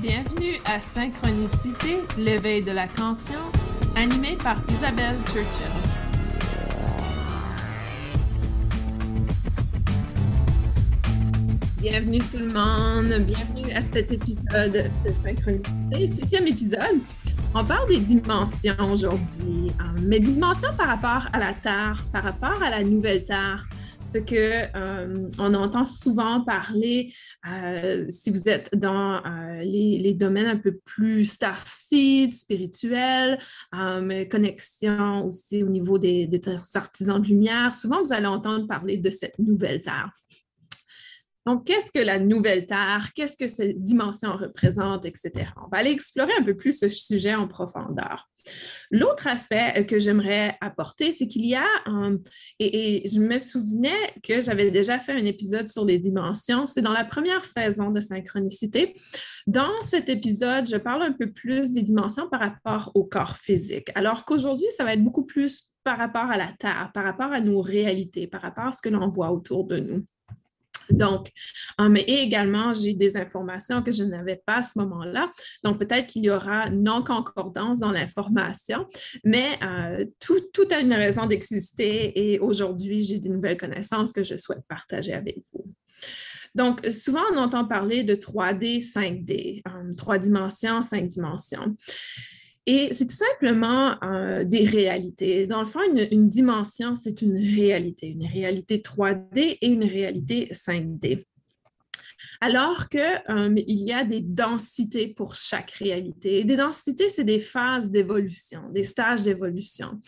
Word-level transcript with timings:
Bienvenue 0.00 0.54
à 0.64 0.78
Synchronicité, 0.78 1.98
l'éveil 2.18 2.62
de 2.62 2.70
la 2.70 2.86
conscience, 2.86 3.70
animé 3.96 4.36
par 4.36 4.56
Isabelle 4.70 5.16
Churchill. 5.26 5.66
Bienvenue 11.80 12.18
tout 12.18 12.38
le 12.38 12.52
monde, 12.52 13.26
bienvenue 13.26 13.72
à 13.74 13.80
cet 13.80 14.12
épisode 14.12 14.88
de 15.04 15.10
Synchronicité, 15.10 16.06
septième 16.06 16.46
épisode. 16.46 17.00
On 17.56 17.64
parle 17.64 17.88
des 17.88 17.98
dimensions 17.98 18.92
aujourd'hui, 18.92 19.72
euh, 19.80 20.00
mais 20.06 20.20
dimensions 20.20 20.70
par 20.76 20.86
rapport 20.86 21.28
à 21.32 21.40
la 21.40 21.52
Terre, 21.54 22.04
par 22.12 22.22
rapport 22.22 22.62
à 22.62 22.70
la 22.70 22.84
nouvelle 22.84 23.24
Terre, 23.24 23.66
ce 24.08 24.18
que 24.18 24.76
euh, 24.76 25.30
on 25.38 25.54
entend 25.54 25.84
souvent 25.84 26.42
parler 26.42 27.12
euh, 27.46 28.06
si 28.08 28.30
vous 28.30 28.48
êtes 28.48 28.74
dans 28.74 29.16
euh, 29.24 29.62
les, 29.62 30.14
domaines 30.14 30.46
un 30.46 30.56
peu 30.56 30.78
plus 30.84 31.26
starseed, 31.26 32.32
spirituels, 32.32 33.38
connexion 34.30 35.26
aussi 35.26 35.62
au 35.62 35.68
niveau 35.68 35.98
des 35.98 36.28
artisans 36.74 37.20
de 37.20 37.28
lumière. 37.28 37.74
Souvent, 37.74 38.02
vous 38.02 38.12
allez 38.12 38.26
entendre 38.26 38.66
parler 38.66 38.96
de 38.96 39.10
cette 39.10 39.38
nouvelle 39.38 39.82
terre. 39.82 40.10
Donc, 41.48 41.64
qu'est-ce 41.64 41.90
que 41.90 41.98
la 41.98 42.18
nouvelle 42.18 42.66
Terre? 42.66 43.08
Qu'est-ce 43.14 43.38
que 43.38 43.48
ces 43.48 43.72
dimensions 43.72 44.32
représentent, 44.32 45.06
etc. 45.06 45.46
On 45.56 45.68
va 45.72 45.78
aller 45.78 45.92
explorer 45.92 46.32
un 46.38 46.42
peu 46.42 46.54
plus 46.54 46.78
ce 46.78 46.90
sujet 46.90 47.34
en 47.34 47.48
profondeur. 47.48 48.28
L'autre 48.90 49.28
aspect 49.28 49.72
euh, 49.78 49.82
que 49.84 49.98
j'aimerais 49.98 50.54
apporter, 50.60 51.10
c'est 51.10 51.26
qu'il 51.26 51.46
y 51.46 51.54
a, 51.54 51.64
euh, 51.86 52.18
et, 52.58 53.02
je 53.08 53.18
me 53.20 53.38
souvenais 53.38 53.96
que 54.22 54.42
j'avais 54.42 54.70
déjà 54.70 54.98
fait 54.98 55.12
un 55.12 55.24
épisode 55.24 55.70
sur 55.70 55.86
les 55.86 55.98
dimensions, 55.98 56.66
c'est 56.66 56.82
dans 56.82 56.92
la 56.92 57.06
première 57.06 57.46
saison 57.46 57.92
de 57.92 58.00
Synchronicité. 58.00 58.94
Dans 59.46 59.80
cet 59.80 60.10
épisode, 60.10 60.68
je 60.68 60.76
parle 60.76 61.02
un 61.02 61.12
peu 61.12 61.32
plus 61.32 61.72
des 61.72 61.82
dimensions 61.82 62.28
par 62.28 62.40
rapport 62.40 62.92
au 62.94 63.04
corps 63.04 63.38
physique, 63.38 63.88
alors 63.94 64.26
qu'aujourd'hui, 64.26 64.66
ça 64.76 64.84
va 64.84 64.92
être 64.92 65.02
beaucoup 65.02 65.24
plus 65.24 65.72
par 65.82 65.96
rapport 65.96 66.30
à 66.30 66.36
la 66.36 66.52
Terre, 66.58 66.90
par 66.92 67.04
rapport 67.04 67.32
à 67.32 67.40
nos 67.40 67.62
réalités, 67.62 68.26
par 68.26 68.42
rapport 68.42 68.66
à 68.66 68.72
ce 68.72 68.82
que 68.82 68.90
l'on 68.90 69.08
voit 69.08 69.32
autour 69.32 69.64
de 69.64 69.78
nous. 69.78 70.04
Donc, 70.90 71.30
euh, 71.80 71.88
mais 71.88 72.02
également, 72.02 72.72
j'ai 72.74 72.94
des 72.94 73.16
informations 73.16 73.82
que 73.82 73.92
je 73.92 74.04
n'avais 74.04 74.40
pas 74.44 74.56
à 74.56 74.62
ce 74.62 74.78
moment-là. 74.78 75.28
Donc, 75.64 75.78
peut-être 75.78 76.06
qu'il 76.06 76.24
y 76.24 76.30
aura 76.30 76.70
non-concordance 76.70 77.80
dans 77.80 77.92
l'information, 77.92 78.86
mais 79.24 79.58
euh, 79.62 80.04
tout, 80.20 80.68
a 80.70 80.80
une 80.80 80.92
raison 80.92 81.26
d'exister 81.26 82.32
et 82.32 82.38
aujourd'hui, 82.40 83.04
j'ai 83.04 83.18
des 83.18 83.28
nouvelles 83.28 83.56
connaissances 83.56 84.12
que 84.12 84.22
je 84.22 84.36
souhaite 84.36 84.62
partager 84.68 85.12
avec 85.12 85.38
vous. 85.52 85.64
Donc, 86.54 86.84
souvent, 86.86 87.22
on 87.32 87.36
entend 87.36 87.64
parler 87.64 88.02
de 88.02 88.14
3D, 88.14 88.80
5D, 88.80 89.62
euh, 89.66 89.92
trois 89.96 90.18
dimensions, 90.18 90.82
cinq 90.82 91.06
dimensions. 91.06 91.76
Et 92.70 92.92
c'est 92.92 93.06
tout 93.06 93.14
simplement 93.14 93.96
euh, 94.04 94.44
des 94.44 94.62
réalités. 94.62 95.46
Dans 95.46 95.60
le 95.60 95.64
fond, 95.64 95.80
une, 95.82 96.28
dimension, 96.28 96.94
c'est 96.94 97.22
une 97.22 97.34
réalité, 97.34 98.08
une 98.08 98.26
réalité 98.26 98.76
3D 98.76 99.56
et 99.62 99.68
une 99.68 99.84
réalité 99.84 100.50
5D. 100.52 101.24
Alors 102.42 102.90
qu'il 102.90 103.00
euh, 103.00 103.54
y 103.66 103.92
a 103.92 104.04
des 104.04 104.20
densités 104.20 105.08
pour 105.08 105.34
chaque 105.34 105.70
réalité. 105.70 106.44
des 106.44 106.56
densités, 106.56 107.08
c'est 107.08 107.24
des 107.24 107.38
phases 107.38 107.90
d'évolution, 107.90 108.68
des 108.70 108.84
stages 108.84 109.22
d'évolution. 109.22 109.98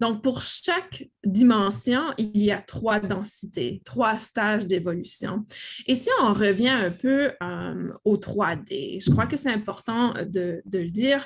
Donc, 0.00 0.20
pour 0.22 0.42
chaque 0.42 1.08
dimension, 1.24 2.02
il 2.18 2.42
y 2.42 2.50
a 2.50 2.60
trois 2.60 2.98
densités, 2.98 3.80
trois 3.84 4.16
stages 4.16 4.66
d'évolution. 4.66 5.44
Et 5.86 5.94
si 5.94 6.08
on 6.20 6.32
revient 6.32 6.68
un 6.68 6.90
peu 6.90 7.30
euh, 7.42 7.92
au 8.04 8.16
3D, 8.16 9.04
je 9.04 9.10
crois 9.12 9.26
que 9.26 9.36
c'est 9.36 9.52
important 9.52 10.14
de, 10.26 10.62
de 10.66 10.78
le 10.78 10.90
dire, 10.90 11.24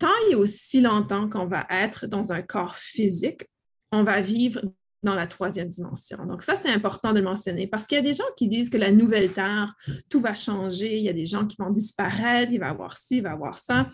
tant 0.00 0.08
et 0.30 0.34
aussi 0.34 0.80
longtemps 0.80 1.28
qu'on 1.28 1.46
va 1.46 1.66
être 1.70 2.08
dans 2.08 2.32
un 2.32 2.42
corps 2.42 2.74
physique, 2.74 3.44
on 3.92 4.02
va 4.02 4.20
vivre 4.20 4.62
dans 5.02 5.14
la 5.14 5.26
troisième 5.26 5.68
dimension. 5.68 6.26
Donc 6.26 6.42
ça, 6.42 6.56
c'est 6.56 6.70
important 6.70 7.12
de 7.12 7.18
le 7.18 7.24
mentionner 7.24 7.66
parce 7.66 7.86
qu'il 7.86 7.96
y 7.96 7.98
a 7.98 8.02
des 8.02 8.14
gens 8.14 8.24
qui 8.36 8.48
disent 8.48 8.70
que 8.70 8.76
la 8.76 8.90
nouvelle 8.90 9.30
Terre, 9.32 9.74
tout 10.10 10.20
va 10.20 10.34
changer, 10.34 10.96
il 10.96 11.04
y 11.04 11.08
a 11.08 11.12
des 11.12 11.26
gens 11.26 11.46
qui 11.46 11.56
vont 11.58 11.70
disparaître, 11.70 12.52
il 12.52 12.58
va 12.58 12.66
y 12.66 12.70
avoir 12.70 12.98
ci, 12.98 13.18
il 13.18 13.22
va 13.22 13.30
y 13.30 13.32
avoir 13.32 13.58
ça. 13.58 13.86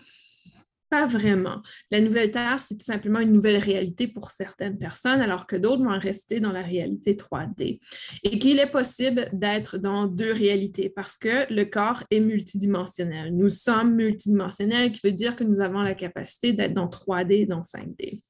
Pas 0.89 1.05
vraiment. 1.05 1.61
La 1.91 1.99
nouvelle 1.99 2.31
Terre, 2.31 2.61
c'est 2.61 2.75
tout 2.75 2.85
simplement 2.85 3.19
une 3.19 3.33
nouvelle 3.33 3.57
réalité 3.57 4.07
pour 4.07 4.31
certaines 4.31 4.77
personnes, 4.77 5.19
alors 5.19 5.45
que 5.45 5.57
d'autres 5.57 5.83
vont 5.83 5.99
rester 5.99 6.39
dans 6.39 6.53
la 6.53 6.61
réalité 6.61 7.15
3D. 7.15 7.79
Et 8.23 8.39
qu'il 8.39 8.59
est 8.59 8.71
possible 8.71 9.29
d'être 9.33 9.77
dans 9.77 10.07
deux 10.07 10.31
réalités 10.31 10.89
parce 10.89 11.17
que 11.17 11.51
le 11.53 11.65
corps 11.65 12.03
est 12.09 12.21
multidimensionnel. 12.21 13.35
Nous 13.35 13.49
sommes 13.49 13.95
multidimensionnels, 13.95 14.93
qui 14.93 15.01
veut 15.03 15.11
dire 15.11 15.35
que 15.35 15.43
nous 15.43 15.59
avons 15.59 15.81
la 15.81 15.93
capacité 15.93 16.53
d'être 16.53 16.73
dans 16.73 16.87
3D 16.87 17.33
et 17.33 17.45
dans 17.45 17.63
5D. 17.63 18.21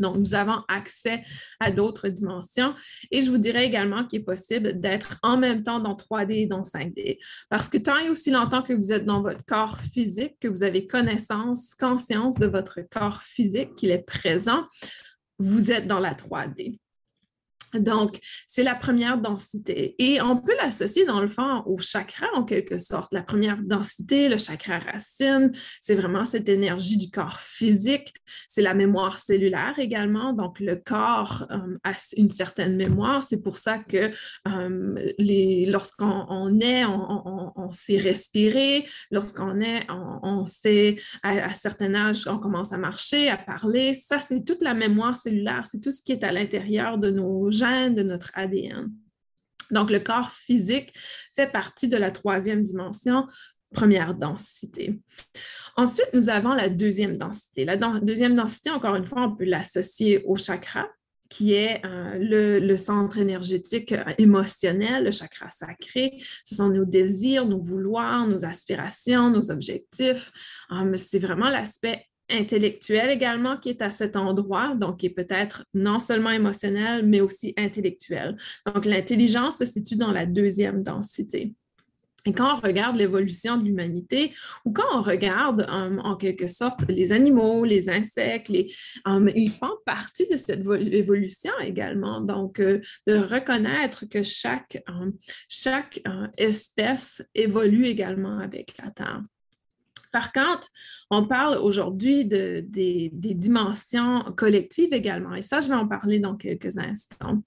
Donc, 0.00 0.16
nous 0.16 0.34
avons 0.34 0.62
accès 0.68 1.22
à 1.60 1.70
d'autres 1.70 2.08
dimensions. 2.08 2.74
Et 3.10 3.22
je 3.22 3.30
vous 3.30 3.38
dirais 3.38 3.66
également 3.66 4.06
qu'il 4.06 4.20
est 4.20 4.24
possible 4.24 4.78
d'être 4.80 5.16
en 5.22 5.36
même 5.36 5.62
temps 5.62 5.80
dans 5.80 5.94
3D 5.94 6.32
et 6.32 6.46
dans 6.46 6.62
5D. 6.62 7.18
Parce 7.48 7.68
que 7.68 7.78
tant 7.78 7.98
et 7.98 8.10
aussi 8.10 8.30
longtemps 8.30 8.62
que 8.62 8.72
vous 8.72 8.92
êtes 8.92 9.04
dans 9.04 9.22
votre 9.22 9.44
corps 9.44 9.78
physique, 9.78 10.36
que 10.40 10.48
vous 10.48 10.62
avez 10.62 10.86
connaissance, 10.86 11.74
conscience 11.74 12.36
de 12.36 12.46
votre 12.46 12.80
corps 12.90 13.22
physique, 13.22 13.76
qu'il 13.76 13.90
est 13.90 14.06
présent, 14.06 14.66
vous 15.38 15.72
êtes 15.72 15.86
dans 15.86 16.00
la 16.00 16.14
3D. 16.14 16.78
Donc, 17.78 18.18
c'est 18.46 18.62
la 18.62 18.74
première 18.74 19.18
densité. 19.18 19.94
Et 19.98 20.20
on 20.20 20.36
peut 20.36 20.54
l'associer, 20.62 21.04
dans 21.04 21.20
le 21.20 21.28
fond, 21.28 21.62
au 21.66 21.78
chakra, 21.78 22.26
en 22.34 22.44
quelque 22.44 22.78
sorte. 22.78 23.12
La 23.12 23.22
première 23.22 23.58
densité, 23.62 24.28
le 24.28 24.38
chakra 24.38 24.78
racine, 24.78 25.52
c'est 25.80 25.94
vraiment 25.94 26.24
cette 26.24 26.48
énergie 26.48 26.96
du 26.96 27.10
corps 27.10 27.38
physique. 27.38 28.12
C'est 28.48 28.62
la 28.62 28.74
mémoire 28.74 29.18
cellulaire 29.18 29.78
également. 29.78 30.32
Donc, 30.32 30.60
le 30.60 30.76
corps 30.76 31.46
euh, 31.50 31.78
a 31.84 31.92
une 32.16 32.30
certaine 32.30 32.76
mémoire. 32.76 33.22
C'est 33.22 33.42
pour 33.42 33.58
ça 33.58 33.78
que 33.78 34.10
euh, 34.48 35.66
lorsqu'on 35.66 36.60
est, 36.60 36.84
on, 36.84 37.70
sait 37.70 37.98
respirer. 37.98 38.84
Lorsqu'on 39.10 39.60
est, 39.60 39.86
on, 39.88 40.44
sait, 40.46 40.96
à, 41.22 41.46
à 41.46 41.50
certain 41.50 41.94
âge, 41.94 42.26
on 42.26 42.38
commence 42.38 42.72
à 42.72 42.78
marcher, 42.78 43.28
à 43.28 43.36
parler. 43.36 43.94
Ça, 43.94 44.18
c'est 44.18 44.44
toute 44.44 44.62
la 44.62 44.74
mémoire 44.74 45.16
cellulaire. 45.16 45.62
C'est 45.66 45.80
tout 45.80 45.92
ce 45.92 46.02
qui 46.02 46.12
est 46.12 46.24
à 46.24 46.32
l'intérieur 46.32 46.98
de 46.98 47.10
nos 47.10 47.50
de 47.60 48.02
notre 48.02 48.30
ADN. 48.34 48.90
Donc, 49.70 49.90
le 49.90 50.00
corps 50.00 50.32
physique 50.32 50.92
fait 51.34 51.50
partie 51.50 51.88
de 51.88 51.96
la 51.96 52.10
troisième 52.10 52.62
dimension, 52.62 53.26
première 53.72 54.14
densité. 54.14 55.00
Ensuite, 55.76 56.10
nous 56.12 56.28
avons 56.28 56.52
la 56.52 56.68
deuxième 56.68 57.16
densité. 57.16 57.64
La 57.64 57.76
deuxième 57.76 58.34
densité, 58.34 58.70
encore 58.70 58.96
une 58.96 59.06
fois, 59.06 59.22
on 59.22 59.36
peut 59.36 59.44
l'associer 59.44 60.24
au 60.26 60.34
chakra, 60.34 60.88
qui 61.30 61.54
est 61.54 61.80
euh, 61.86 62.58
le, 62.60 62.76
centre 62.76 63.18
énergétique 63.18 63.92
euh, 63.92 64.02
émotionnel, 64.18 65.04
le 65.04 65.12
chakra 65.12 65.48
sacré. 65.48 66.18
Ce 66.44 66.56
sont 66.56 66.70
nos 66.70 66.84
désirs, 66.84 67.46
nos 67.46 67.60
vouloirs, 67.60 68.26
nos 68.26 68.44
aspirations, 68.44 69.30
nos 69.30 69.52
objectifs. 69.52 70.32
Euh, 70.72 70.92
c'est 70.96 71.20
vraiment 71.20 71.48
l'aspect 71.48 72.09
intellectuel 72.30 73.10
également 73.10 73.56
qui 73.56 73.70
est 73.70 73.82
à 73.82 73.90
cet 73.90 74.16
endroit, 74.16 74.74
donc 74.74 74.98
qui 74.98 75.06
est 75.06 75.10
peut-être 75.10 75.64
non 75.74 75.98
seulement 75.98 76.30
émotionnel, 76.30 77.06
mais 77.06 77.20
aussi 77.20 77.54
intellectuel. 77.56 78.36
Donc, 78.66 78.84
l'intelligence 78.84 79.58
se 79.58 79.64
situe 79.64 79.96
dans 79.96 80.12
la 80.12 80.26
deuxième 80.26 80.82
densité. 80.82 81.54
Et 82.26 82.32
quand 82.32 82.58
on 82.58 82.60
regarde 82.60 82.96
l'évolution 82.96 83.56
de 83.56 83.64
l'humanité 83.64 84.32
ou 84.64 84.72
quand 84.72 84.84
on 84.92 85.00
regarde 85.00 85.62
euh, 85.62 85.96
en 85.98 86.16
quelque 86.16 86.46
sorte 86.46 86.86
les 86.88 87.12
animaux, 87.12 87.64
les 87.64 87.88
insectes, 87.88 88.48
les, 88.48 88.70
euh, 89.08 89.30
ils 89.34 89.50
font 89.50 89.76
partie 89.86 90.26
de 90.28 90.36
cette 90.36 90.60
évolution 90.60 91.52
également. 91.62 92.20
Donc, 92.20 92.60
euh, 92.60 92.80
de 93.06 93.16
reconnaître 93.16 94.04
que 94.06 94.22
chaque, 94.22 94.82
chaque 95.48 96.02
espèce 96.36 97.22
évolue 97.34 97.86
également 97.86 98.38
avec 98.38 98.74
la 98.82 98.90
Terre. 98.90 99.22
Par 100.12 100.32
contre, 100.32 100.68
on 101.10 101.26
parle 101.26 101.58
aujourd'hui 101.58 102.24
de, 102.24 102.64
des, 102.66 103.10
dimensions 103.12 104.22
collectives 104.36 104.92
également, 104.92 105.34
et 105.34 105.42
ça, 105.42 105.60
je 105.60 105.68
vais 105.68 105.74
en 105.74 105.86
parler 105.86 106.18
dans 106.18 106.36
quelques 106.36 106.78
instants. 106.78 107.42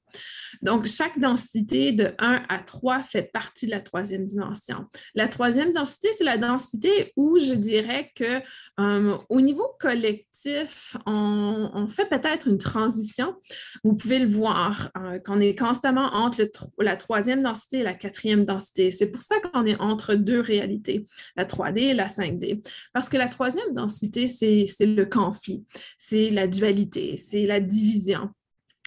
Donc, 0.62 0.86
chaque 0.86 1.20
densité 1.20 1.92
de 1.92 2.14
1 2.20 2.44
à 2.48 2.60
3 2.60 3.00
fait 3.00 3.24
partie 3.24 3.66
de 3.66 3.72
la 3.72 3.82
troisième 3.82 4.26
dimension. 4.26 4.86
La 5.16 5.28
troisième 5.28 5.74
densité, 5.74 6.10
c'est 6.14 6.24
la 6.24 6.38
densité 6.38 7.14
où 7.18 7.40
je 7.40 7.54
dirais 7.54 8.12
que 8.16 8.42
euh, 8.80 9.18
au 9.30 9.42
niveau 9.42 9.68
collectif, 9.80 10.98
on, 11.06 11.88
fait 11.88 12.08
peut-être 12.08 12.48
une 12.48 12.58
transition. 12.58 13.36
Vous 13.84 13.96
pouvez 13.96 14.20
le 14.20 14.28
voir, 14.28 14.90
euh, 14.98 15.20
qu'on 15.20 15.40
est 15.40 15.58
constamment 15.58 16.14
entre 16.14 16.42
la 16.80 16.96
troisième 16.96 17.44
densité 17.44 17.80
et 17.80 17.84
la 17.84 17.94
quatrième 17.94 18.46
densité. 18.46 18.92
C'est 18.92 19.12
pour 19.12 19.22
ça 19.22 19.36
qu'on 19.40 19.66
est 19.66 19.80
entre 19.80 20.16
deux 20.16 20.40
réalités, 20.40 21.04
la 21.36 21.46
3D 21.46 21.80
et 21.80 21.94
la 21.94 22.08
5D. 22.08 22.53
Parce 22.94 23.10
que 23.10 23.18
la 23.18 23.28
troisième 23.28 23.74
densité, 23.74 24.28
c'est 24.28 24.66
le 24.86 25.06
conflit, 25.06 25.66
c'est 25.98 26.30
la 26.30 26.48
dualité, 26.48 27.18
c'est 27.18 27.46
la 27.46 27.60
division. 27.60 28.30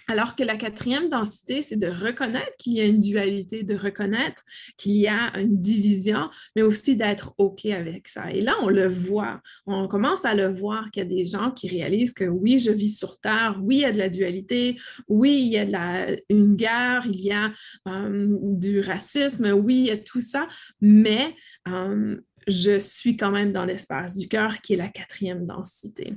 Alors 0.09 0.37
que 0.37 0.45
la 0.45 0.57
quatrième 0.57 1.09
densité, 1.09 1.63
c'est 1.63 1.77
de 1.77 1.89
reconnaître 1.89 2.53
qu'il 2.59 2.75
y 2.75 2.81
a 2.81 2.85
une 2.85 3.01
dualité, 3.01 3.65
de 3.65 3.75
reconnaître 3.75 4.43
qu'il 4.77 4.93
y 4.93 5.09
a 5.09 5.37
une 5.37 5.61
division, 5.61 6.31
mais 6.55 6.63
aussi 6.63 6.97
d'être 6.97 7.35
OK 7.39 7.67
avec 7.67 8.07
ça. 8.07 8.31
Et 8.31 8.41
là, 8.41 8.55
on 8.63 8.69
le 8.69 8.87
voit, 8.87 9.41
on 9.67 9.89
commence 9.89 10.25
à 10.25 10.35
le 10.35 10.47
voir 10.47 10.91
qu'il 10.93 11.03
y 11.03 11.07
a 11.07 11.09
des 11.09 11.25
gens 11.25 11.51
qui 11.51 11.69
réalisent 11.69 12.15
que 12.15 12.25
oui, 12.25 12.61
je 12.61 12.71
vis 12.71 12.97
sur 12.97 13.21
Terre, 13.21 13.59
oui, 13.61 13.77
il 13.77 13.81
y 13.81 13.85
a 13.85 13.93
de 13.93 13.99
la 13.99 14.09
dualité, 14.09 14.77
oui, 15.09 15.43
il 15.45 15.49
y 15.49 15.59
a 15.59 15.65
de 15.65 15.73
la, 15.73 16.07
une 16.29 16.55
guerre, 16.55 17.05
il 17.07 17.21
y 17.21 17.33
a 17.33 17.51
euh, 17.89 18.37
du 18.43 18.79
racisme, 18.81 19.51
oui, 19.57 19.75
il 19.75 19.87
y 19.87 19.91
a 19.91 19.99
tout 19.99 20.21
ça, 20.21 20.47
mais 20.81 21.35
euh, 21.67 22.17
je 22.47 22.79
suis 22.79 23.17
quand 23.17 23.31
même 23.31 23.53
dans 23.53 23.65
l'espace 23.65 24.17
du 24.17 24.29
cœur 24.29 24.61
qui 24.61 24.75
est 24.75 24.77
la 24.77 24.89
quatrième 24.89 25.47
densité. 25.47 26.15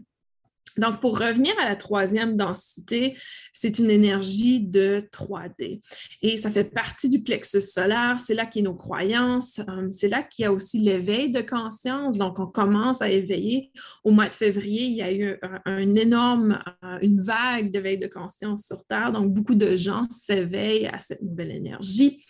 Donc, 0.77 1.01
pour 1.01 1.19
revenir 1.19 1.53
à 1.59 1.67
la 1.67 1.75
troisième 1.75 2.37
densité, 2.37 3.17
c'est 3.51 3.79
une 3.79 3.89
énergie 3.89 4.61
de 4.61 5.03
3D. 5.11 5.81
Et 6.21 6.37
ça 6.37 6.49
fait 6.49 6.63
partie 6.63 7.09
du 7.09 7.21
plexus 7.21 7.61
solaire. 7.61 8.17
C'est 8.19 8.33
là 8.33 8.45
qu'il 8.45 8.63
y 8.63 8.65
a 8.65 8.69
nos 8.69 8.75
croyances. 8.75 9.59
Euh, 9.59 9.89
c'est 9.91 10.07
là 10.07 10.23
qu'il 10.23 10.43
y 10.43 10.45
a 10.45 10.53
aussi 10.53 10.79
l'éveil 10.79 11.31
de 11.31 11.41
conscience. 11.41 12.17
Donc, 12.17 12.39
on 12.39 12.47
commence 12.47 13.01
à 13.01 13.09
éveiller. 13.09 13.71
Au 14.03 14.11
mois 14.11 14.29
de 14.29 14.33
février, 14.33 14.83
il 14.83 14.93
y 14.93 15.01
a 15.01 15.11
eu 15.11 15.37
un, 15.65 15.95
énorme, 15.95 16.59
euh, 16.85 16.97
une 17.01 17.21
vague 17.21 17.71
d'éveil 17.71 17.97
de 17.97 18.07
conscience 18.07 18.65
sur 18.65 18.85
Terre. 18.85 19.11
Donc, 19.11 19.33
beaucoup 19.33 19.55
de 19.55 19.75
gens 19.75 20.05
s'éveillent 20.09 20.87
à 20.87 20.99
cette 20.99 21.21
nouvelle 21.21 21.51
énergie. 21.51 22.23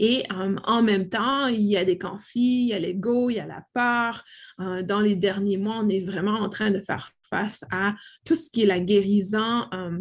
Et 0.00 0.24
euh, 0.32 0.56
en 0.64 0.82
même 0.82 1.08
temps, 1.08 1.46
il 1.46 1.60
y 1.60 1.76
a 1.76 1.84
des 1.84 1.98
conflits, 1.98 2.62
il 2.62 2.68
y 2.68 2.72
a 2.72 2.78
l'ego, 2.78 3.28
il 3.28 3.34
y 3.34 3.38
a 3.38 3.46
la 3.46 3.62
peur. 3.74 4.24
Euh, 4.58 4.82
dans 4.82 5.00
les 5.00 5.14
derniers 5.14 5.58
mois, 5.58 5.78
on 5.78 5.90
est 5.90 6.00
vraiment 6.00 6.40
en 6.40 6.48
train 6.48 6.70
de 6.70 6.80
faire 6.80 7.12
face 7.22 7.66
à 7.70 7.92
tout 8.24 8.34
ce 8.34 8.50
qui 8.50 8.62
est 8.62 8.66
la 8.66 8.80
guérison 8.80 9.66
euh, 9.74 9.98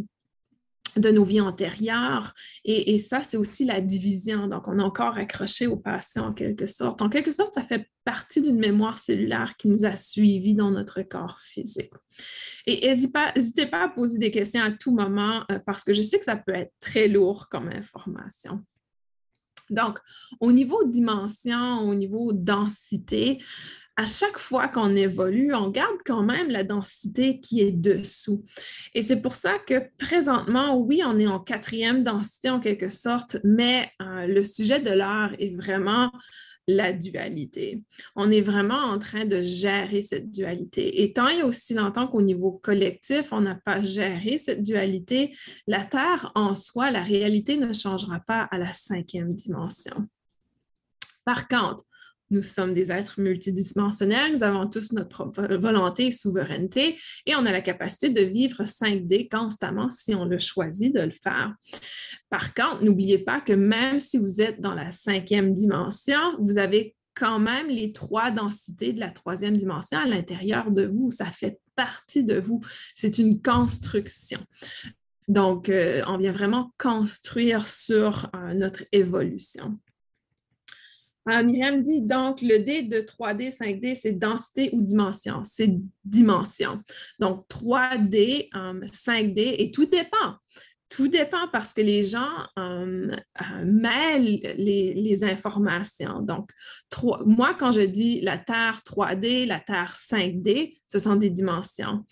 de 0.96 1.10
nos 1.10 1.26
vies 1.26 1.42
antérieures. 1.42 2.34
Et, 2.64 2.98
ça, 2.98 3.22
c'est 3.22 3.36
aussi 3.36 3.66
la 3.66 3.82
division. 3.82 4.48
Donc, 4.48 4.70
on 4.70 4.80
est 4.80 4.84
encore 4.84 5.18
accroché 5.18 5.68
au 5.68 5.76
passé 5.76 6.22
en 6.22 6.34
quelque 6.34 6.66
sorte. 6.66 7.02
En 7.02 7.10
quelque 7.10 7.32
sorte, 7.32 7.56
ça 7.56 7.62
fait 7.62 7.90
partie 8.06 8.42
d'une 8.42 8.58
mémoire 8.58 8.98
cellulaire 8.98 9.58
qui 9.58 9.68
nous 9.68 9.84
a 9.84 9.98
suivis 9.98 10.56
dans 10.56 10.72
notre 10.72 11.02
corps 11.02 11.40
physique. 11.42 11.92
Et 12.66 12.88
n'hésitez 12.88 13.66
pas, 13.66 13.80
pas, 13.80 13.84
à 13.84 13.90
poser 13.90 14.18
des 14.18 14.32
questions 14.32 14.64
à 14.64 14.72
tout 14.72 14.96
moment 14.96 15.44
parce 15.66 15.84
que 15.84 15.94
je 15.94 16.02
sais 16.02 16.20
que 16.20 16.26
ça 16.26 16.38
peut 16.38 16.56
être 16.56 16.72
très 16.80 17.10
lourd 17.10 17.50
comme 17.50 17.68
information. 17.68 18.64
Donc, 19.70 20.00
au 20.40 20.52
niveau 20.52 20.84
dimension, 20.86 21.80
au 21.80 21.96
niveau 21.96 22.34
densité, 22.34 23.40
à 24.00 24.06
chaque 24.06 24.38
fois 24.38 24.70
qu'on 24.70 24.96
évolue, 24.96 25.54
on 25.54 25.70
garde 25.70 25.98
quand 26.06 26.24
même 26.24 26.50
la 26.50 26.64
densité 26.64 27.42
qui 27.42 27.60
est 27.60 27.74
dessous. 27.74 28.46
Et 28.96 29.02
c'est 29.02 29.22
pour 29.22 29.34
ça 29.34 29.60
que 29.60 29.90
présentement, 29.98 30.78
oui, 30.78 31.02
on 31.06 31.20
est 31.20 31.28
en 31.28 31.40
quatrième 31.40 32.02
densité 32.02 32.50
en 32.50 32.62
quelque 32.62 32.90
sorte, 32.90 33.38
mais 33.44 33.92
euh, 34.02 34.26
le 34.26 34.42
sujet 34.46 34.80
de 34.80 34.92
l'art 34.92 35.34
est 35.38 35.54
vraiment 35.54 36.12
la 36.70 36.94
dualité. 36.94 37.84
On 38.16 38.30
est 38.30 38.42
vraiment 38.42 38.78
en 38.78 39.00
train 39.00 39.26
de 39.26 39.42
gérer 39.42 40.04
cette 40.04 40.30
dualité. 40.30 41.02
Et 41.02 41.14
tant 41.14 41.28
et 41.28 41.42
aussi 41.42 41.74
longtemps 41.74 42.08
qu'au 42.08 42.22
niveau 42.22 42.52
collectif, 42.52 43.34
on 43.34 43.42
n'a 43.42 43.56
pas 43.56 43.82
géré 43.82 44.38
cette 44.38 44.62
dualité, 44.62 45.36
la 45.66 45.84
Terre 45.84 46.32
en 46.36 46.54
soi, 46.54 46.92
la 46.92 47.02
réalité 47.02 47.58
ne 47.58 47.74
changera 47.74 48.20
pas 48.20 48.48
à 48.52 48.60
la 48.60 48.72
cinquième 48.72 49.34
dimension. 49.34 49.96
Par 51.26 51.48
contre, 51.48 51.84
nous 52.30 52.42
sommes 52.42 52.74
des 52.74 52.92
êtres 52.92 53.20
multidimensionnels, 53.20 54.32
nous 54.32 54.44
avons 54.44 54.68
tous 54.68 54.94
notre 54.94 55.32
volonté 55.58 56.08
et 56.08 56.12
souveraineté 56.12 56.98
et 57.26 57.36
on 57.36 57.46
a 57.46 57.52
la 57.52 57.62
capacité 57.62 58.10
de 58.10 58.22
vivre 58.22 58.64
5D 58.64 59.30
constamment 59.30 59.90
si 59.90 60.16
on 60.16 60.26
le 60.26 60.38
choisit 60.38 60.94
de 60.94 61.02
le 61.02 61.12
faire. 61.12 61.54
Par 62.30 62.54
contre, 62.54 62.84
n'oubliez 62.84 63.20
pas 63.20 63.42
que 63.42 63.54
même 63.54 64.00
si 64.00 64.18
vous 64.18 64.42
êtes 64.42 64.62
dans 64.62 64.76
la 64.76 64.92
cinquième 64.92 65.54
dimension, 65.54 66.20
vous 66.40 66.58
avez 66.58 66.96
quand 67.16 67.40
même 67.40 67.68
les 67.68 67.92
trois 67.92 68.32
densités 68.32 68.94
de 68.94 69.00
la 69.00 69.12
troisième 69.12 69.58
dimension 69.58 70.00
à 70.00 70.06
l'intérieur 70.06 70.72
de 70.72 70.86
vous. 70.86 71.12
Ça 71.12 71.26
fait 71.26 71.60
partie 71.76 72.24
de 72.24 72.40
vous. 72.40 72.62
C'est 72.96 73.18
une 73.18 73.42
construction. 73.42 74.40
Donc, 75.28 75.70
euh, 75.70 76.02
on 76.08 76.18
vient 76.18 76.32
vraiment 76.32 76.72
construire 76.78 77.68
sur 77.68 78.30
euh, 78.36 78.54
notre 78.54 78.84
évolution. 78.92 79.78
Euh, 81.28 81.82
dit 81.82 82.02
donc 82.02 82.42
le 82.42 82.64
D 82.64 82.84
de 82.84 83.00
3D, 83.02 83.52
5D, 83.56 83.96
c'est 83.96 84.14
densité 84.14 84.70
ou 84.74 84.82
dimension. 84.82 85.42
C'est 85.44 85.72
dimension. 86.06 86.82
Donc 87.20 87.46
3D, 87.50 88.50
5D, 88.52 89.40
euh, 89.48 89.56
et 89.58 89.72
tout 89.72 89.86
dépend. 89.86 90.38
Tout 90.90 91.08
dépend 91.08 91.48
parce 91.52 91.74
que 91.74 91.82
les 91.82 92.04
gens 92.04 92.32
euh, 92.58 93.12
euh, 93.12 93.66
mêlent 93.66 94.42
les, 94.58 95.24
informations. 95.24 96.22
Donc, 96.22 96.50
moi, 97.26 97.54
quand 97.58 97.72
je 97.72 97.82
dis 97.82 98.22
la 98.22 98.38
Terre 98.38 98.82
3D, 98.86 99.46
la 99.46 99.60
Terre 99.60 99.94
5D, 99.96 100.76
ce 100.88 100.98
sont 100.98 101.16
des 101.16 101.30
dimensions. 101.30 102.06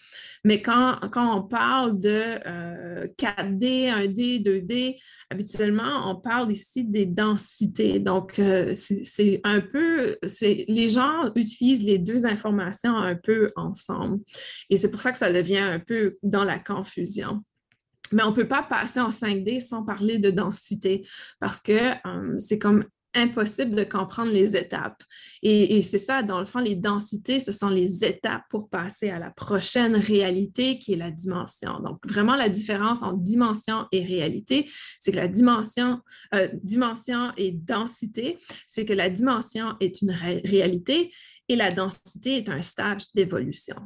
Mais 0.43 0.61
quand, 0.61 0.99
on 1.15 1.43
parle 1.43 1.99
de 1.99 2.37
4D, 3.17 3.89
1D, 3.89 4.43
2D, 4.43 4.97
habituellement, 5.29 6.09
on 6.09 6.15
parle 6.15 6.51
ici 6.51 6.85
des 6.85 7.05
densités. 7.05 7.99
Donc, 7.99 8.39
euh, 8.39 8.73
c'est 8.75 9.41
un 9.43 9.61
peu, 9.61 10.17
les 10.41 10.89
gens 10.89 11.31
utilisent 11.35 11.83
les 11.83 11.97
deux 11.97 12.25
informations 12.25 12.95
un 12.95 13.15
peu 13.15 13.49
ensemble. 13.55 14.19
Et 14.69 14.77
c'est 14.77 14.91
pour 14.91 15.01
ça 15.01 15.11
que 15.11 15.17
ça 15.17 15.31
devient 15.31 15.57
un 15.57 15.79
peu 15.79 16.17
dans 16.23 16.43
la 16.43 16.59
confusion. 16.59 17.41
Mais 18.11 18.23
on 18.23 18.31
ne 18.31 18.35
peut 18.35 18.47
pas 18.47 18.63
passer 18.63 18.99
en 18.99 19.09
5D 19.09 19.59
sans 19.59 19.83
parler 19.83 20.17
de 20.17 20.31
densité 20.31 21.07
parce 21.39 21.61
que 21.61 21.91
euh, 22.07 22.39
c'est 22.39 22.59
comme 22.59 22.85
impossible 23.17 23.73
de 23.75 23.83
comprendre 23.83 24.31
les 24.31 24.55
étapes. 24.55 25.01
Et, 25.41 25.81
c'est 25.81 25.97
ça, 25.97 26.23
dans 26.23 26.39
le 26.39 26.45
fond, 26.45 26.59
les 26.59 26.75
densités, 26.75 27.39
ce 27.39 27.51
sont 27.51 27.69
les 27.69 28.05
étapes 28.05 28.43
pour 28.49 28.69
passer 28.69 29.09
à 29.09 29.19
la 29.19 29.31
prochaine 29.31 29.95
réalité 29.95 30.77
qui 30.79 30.93
est 30.93 30.97
la 30.97 31.11
dimension. 31.11 31.79
Donc, 31.79 31.99
vraiment, 32.07 32.35
la 32.35 32.49
différence 32.49 33.01
entre 33.01 33.17
dimension 33.17 33.85
et 33.91 34.03
réalité, 34.03 34.69
c'est 34.99 35.11
que 35.11 35.17
la 35.17 35.27
dimension, 35.27 35.99
euh, 36.35 36.47
dimension 36.63 37.31
et 37.37 37.51
densité, 37.51 38.37
c'est 38.67 38.85
que 38.85 38.93
la 38.93 39.09
dimension 39.09 39.75
est 39.79 40.01
une 40.01 40.11
réalité 40.11 41.11
et 41.49 41.55
la 41.55 41.71
densité 41.71 42.37
est 42.37 42.49
un 42.49 42.61
stage 42.61 43.11
d'évolution. 43.15 43.77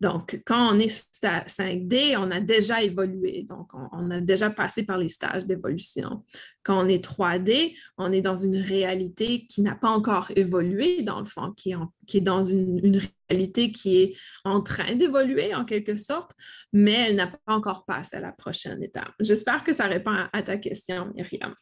Donc, 0.00 0.40
quand 0.44 0.74
on 0.74 0.78
est 0.78 0.88
5D, 0.88 2.16
on 2.18 2.30
a 2.30 2.40
déjà 2.40 2.82
évolué. 2.82 3.44
Donc, 3.48 3.70
on, 3.92 4.10
a 4.10 4.20
déjà 4.20 4.50
passé 4.50 4.84
par 4.84 4.98
les 4.98 5.08
stages 5.08 5.44
d'évolution. 5.44 6.24
Quand 6.62 6.84
on 6.84 6.88
est 6.88 7.04
3D, 7.04 7.76
on 7.98 8.12
est 8.12 8.20
dans 8.20 8.36
une 8.36 8.56
réalité 8.56 9.46
qui 9.46 9.62
n'a 9.62 9.74
pas 9.74 9.90
encore 9.90 10.30
évolué, 10.36 11.02
dans 11.02 11.20
le 11.20 11.26
fond, 11.26 11.52
qui 11.56 11.72
est, 11.72 12.20
dans 12.20 12.44
une, 12.44 13.00
réalité 13.28 13.70
qui 13.72 14.02
est 14.02 14.16
en 14.44 14.60
train 14.60 14.96
d'évoluer 14.96 15.54
en 15.54 15.64
quelque 15.64 15.96
sorte, 15.96 16.32
mais 16.72 16.92
elle 16.92 17.16
n'a 17.16 17.28
pas 17.28 17.54
encore 17.54 17.84
passé 17.84 18.16
à 18.16 18.20
la 18.20 18.32
prochaine 18.32 18.82
étape. 18.82 19.12
J'espère 19.20 19.62
que 19.62 19.72
ça 19.72 19.86
répond 19.86 20.12
à 20.32 20.42
ta 20.42 20.56
question, 20.56 21.12
Myriam. 21.14 21.54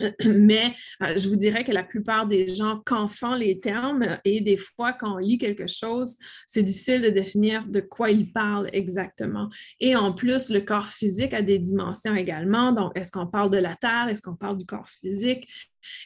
Mais 0.34 0.72
euh, 1.02 1.16
je 1.16 1.28
vous 1.28 1.36
dirais 1.36 1.64
que 1.64 1.72
la 1.72 1.84
plupart 1.84 2.26
des 2.26 2.48
gens 2.48 2.82
confondent 2.86 3.40
les 3.40 3.60
termes 3.60 4.18
et 4.24 4.40
des 4.40 4.56
fois, 4.56 4.92
quand 4.92 5.14
on 5.14 5.18
lit 5.18 5.38
quelque 5.38 5.66
chose, 5.66 6.16
c'est 6.46 6.62
difficile 6.62 7.02
de 7.02 7.10
définir 7.10 7.66
de 7.66 7.80
quoi 7.80 8.10
il 8.10 8.32
parle 8.32 8.68
exactement. 8.72 9.48
Et 9.80 9.96
en 9.96 10.12
plus, 10.12 10.50
le 10.50 10.60
corps 10.60 10.88
physique 10.88 11.34
a 11.34 11.42
des 11.42 11.58
dimensions 11.58 12.14
également. 12.14 12.72
Donc, 12.72 12.92
est-ce 12.96 13.12
qu'on 13.12 13.26
parle 13.26 13.50
de 13.50 13.58
la 13.58 13.74
Terre? 13.74 14.08
Est-ce 14.08 14.22
qu'on 14.22 14.36
parle 14.36 14.58
du 14.58 14.66
corps 14.66 14.88
physique? 14.88 15.46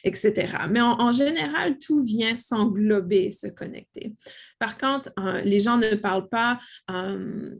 etc. 0.03 0.47
Mais 0.69 0.81
en, 0.81 1.11
général, 1.11 1.77
tout 1.77 2.01
vient 2.03 2.35
s'englober, 2.35 3.31
se 3.31 3.47
connecter. 3.47 4.13
Par 4.59 4.77
contre, 4.77 5.11
euh, 5.19 5.41
les 5.41 5.59
gens 5.59 5.77
ne 5.77 5.95
parlent 5.95 6.29
pas 6.29 6.59
euh, 6.91 7.55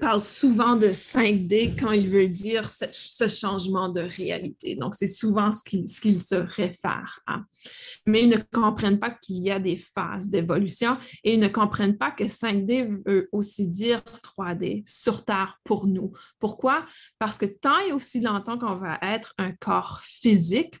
parle 0.00 0.20
souvent 0.20 0.76
de 0.76 0.88
5D 0.88 1.78
quand 1.78 1.90
il 1.90 2.08
veut 2.08 2.28
dire 2.28 2.68
ce, 2.68 3.28
changement 3.28 3.88
de 3.88 4.00
réalité. 4.00 4.76
Donc, 4.76 4.94
c'est 4.94 5.06
souvent 5.06 5.50
ce 5.50 5.62
qu'il 5.62 6.20
se 6.20 6.34
réfère 6.34 7.20
à. 7.26 7.40
Mais 8.06 8.22
ils 8.22 8.28
ne 8.28 8.38
comprennent 8.52 8.98
pas 8.98 9.10
qu'il 9.10 9.42
y 9.42 9.50
a 9.50 9.58
des 9.58 9.76
phases 9.76 10.28
d'évolution 10.30 10.96
et 11.24 11.34
ils 11.34 11.40
ne 11.40 11.48
comprennent 11.48 11.98
pas 11.98 12.10
que 12.10 12.24
5D 12.24 13.02
veut 13.06 13.28
aussi 13.32 13.68
dire 13.68 14.02
3D 14.22 14.82
sur 14.86 15.24
Terre 15.24 15.58
pour 15.64 15.86
nous. 15.86 16.12
Pourquoi? 16.38 16.84
Parce 17.18 17.38
que 17.38 17.46
tant 17.46 17.78
et 17.80 17.92
aussi 17.92 18.20
longtemps 18.20 18.58
qu'on 18.58 18.74
va 18.74 18.98
être 19.02 19.34
un 19.38 19.52
corps 19.52 20.00
physique, 20.00 20.76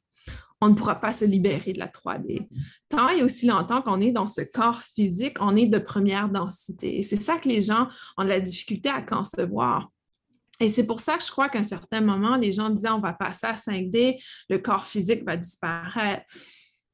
on 0.60 0.68
ne 0.68 0.74
pourra 0.74 1.00
pas 1.00 1.12
se 1.12 1.24
libérer 1.24 1.72
de 1.72 1.78
la 1.78 1.88
3D. 1.88 2.46
Tant 2.88 3.08
et 3.08 3.22
aussi 3.22 3.46
longtemps 3.46 3.82
qu'on 3.82 4.00
est 4.00 4.12
dans 4.12 4.26
ce 4.26 4.42
corps 4.42 4.82
physique, 4.82 5.36
on 5.40 5.56
est 5.56 5.66
de 5.66 5.78
première 5.78 6.28
densité. 6.28 7.02
C'est 7.02 7.16
ça 7.16 7.38
que 7.38 7.48
les 7.48 7.62
gens 7.62 7.88
ont 8.18 8.24
de 8.24 8.28
la 8.28 8.40
difficulté 8.40 8.88
à 8.88 9.00
concevoir. 9.00 9.90
Et 10.60 10.68
c'est 10.68 10.86
pour 10.86 11.00
ça 11.00 11.16
que 11.16 11.24
je 11.24 11.30
crois 11.30 11.48
qu'à 11.48 11.60
un 11.60 11.64
certain 11.64 12.02
moment, 12.02 12.36
les 12.36 12.52
gens 12.52 12.68
disaient 12.68 12.90
on 12.90 13.00
va 13.00 13.14
passer 13.14 13.46
à 13.46 13.54
5D, 13.54 14.22
le 14.50 14.58
corps 14.58 14.84
physique 14.84 15.24
va 15.24 15.38
disparaître. 15.38 16.24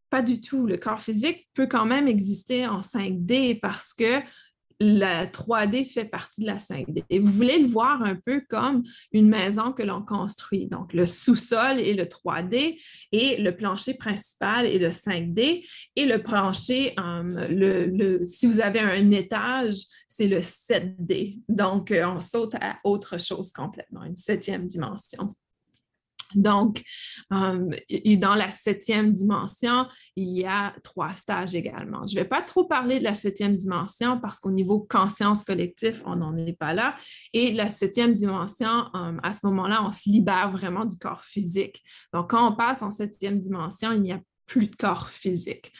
Pas 0.09 0.23
du 0.23 0.41
tout. 0.41 0.69
Le 0.69 0.77
corps 0.77 1.01
physique 1.01 1.49
peut 1.53 1.67
quand 1.67 1.85
même 1.85 2.07
exister 2.07 2.69
en 2.69 2.79
5D 2.79 3.59
parce 3.59 3.93
que 3.93 4.21
la 4.81 5.27
3D 5.27 5.85
fait 5.85 6.05
partie 6.05 6.43
de 6.43 6.47
la 6.47 6.57
5D. 6.57 7.05
Et 7.09 7.19
vous 7.19 7.31
voulez 7.31 7.59
le 7.59 7.69
voir 7.69 8.03
un 8.03 8.17
peu 8.17 8.43
comme 8.49 8.83
une 9.13 9.29
maison 9.29 9.73
que 9.73 9.83
l'on 9.83 10.03
construit. 10.03 10.67
Donc, 10.67 10.93
le 10.93 11.07
sous-sol 11.07 11.81
est 11.81 11.95
le 11.95 12.05
3D 12.05 12.81
et 13.13 13.37
le 13.39 13.57
plancher 13.57 13.95
principal 13.95 14.67
est 14.67 14.79
le 14.79 14.91
5D. 14.91 15.67
Et 15.97 16.07
le 16.07 16.23
plancher, 16.23 16.95
euh, 16.99 18.19
si 18.21 18.47
vous 18.47 18.61
avez 18.61 18.81
un 18.81 19.11
étage, 19.11 19.83
c'est 20.07 20.29
le 20.29 20.41
7D. 20.41 21.41
Donc, 21.49 21.91
euh, 21.91 22.07
on 22.07 22.21
saute 22.21 22.55
à 22.57 22.79
autre 22.85 23.19
chose 23.21 23.53
complètement, 23.53 24.05
une 24.05 24.17
septième 24.17 24.67
dimension. 24.67 25.35
Donc, 26.35 26.83
euh, 27.33 27.71
et 27.89 28.17
dans 28.17 28.35
la 28.35 28.51
septième 28.51 29.13
dimension, 29.13 29.87
il 30.17 30.37
y 30.37 30.45
a 30.45 30.75
trois 30.83 31.11
stages 31.11 31.55
également. 31.55 32.07
Je 32.07 32.15
ne 32.15 32.21
vais 32.21 32.29
pas 32.29 32.43
trop 32.43 32.65
parler 32.65 32.99
de 32.99 33.05
la 33.05 33.15
septième 33.15 33.57
dimension 33.57 34.21
parce 34.21 34.41
qu'au 34.41 34.51
niveau 34.51 34.81
conscience 34.81 35.45
collectif, 35.45 36.03
on 36.05 36.17
n'en 36.17 36.37
est 36.37 36.53
pas 36.53 36.75
là. 36.75 36.95
Et 37.33 37.53
la 37.53 37.69
septième 37.69 38.15
dimension, 38.15 38.87
euh, 38.95 39.17
à 39.23 39.33
ce 39.33 39.47
moment-là, 39.47 39.85
on 39.85 39.93
se 39.93 40.09
libère 40.09 40.51
vraiment 40.51 40.85
du 40.85 40.97
corps 40.97 41.23
physique. 41.23 41.83
Donc, 42.13 42.31
quand 42.31 42.53
on 42.53 42.57
passe 42.57 42.83
en 42.83 42.91
septième 42.91 43.39
dimension, 43.39 43.93
il 43.93 44.03
n'y 44.03 44.13
a 44.13 44.21
plus 44.47 44.69
de 44.69 44.77
corps 44.77 45.09
physique. 45.09 45.73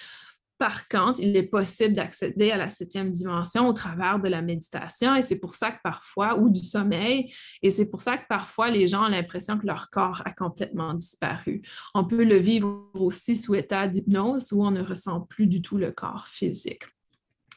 Par 0.59 0.89
contre, 0.89 1.21
il 1.21 1.37
est 1.37 1.43
possible 1.43 1.95
d'accéder 1.95 2.51
à 2.51 2.57
la 2.57 2.71
septième 2.71 3.13
dimension 3.13 3.69
au 3.69 3.73
travers 3.75 4.19
de 4.19 4.29
la 4.29 4.41
méditation 4.41 5.15
et 5.15 5.21
c'est 5.21 5.39
pour 5.39 5.55
ça 5.55 5.71
que 5.71 5.81
parfois, 5.83 6.39
ou 6.39 6.49
du 6.49 6.63
sommeil, 6.63 7.31
et 7.63 7.69
c'est 7.69 7.91
pour 7.91 8.01
ça 8.01 8.17
que 8.17 8.27
parfois 8.27 8.71
les 8.71 8.87
gens 8.87 9.05
ont 9.05 9.11
l'impression 9.11 9.59
que 9.59 9.67
leur 9.67 9.91
corps 9.91 10.23
a 10.25 10.33
complètement 10.33 10.95
disparu. 10.95 11.61
On 11.95 12.05
peut 12.05 12.25
le 12.25 12.37
vivre 12.37 12.91
aussi 12.95 13.37
sous 13.37 13.55
état 13.55 13.87
d'hypnose 13.87 14.53
où 14.53 14.65
on 14.65 14.71
ne 14.71 14.83
ressent 14.83 15.21
plus 15.21 15.47
du 15.47 15.61
tout 15.61 15.77
le 15.77 15.93
corps 15.93 16.27
physique. 16.27 16.85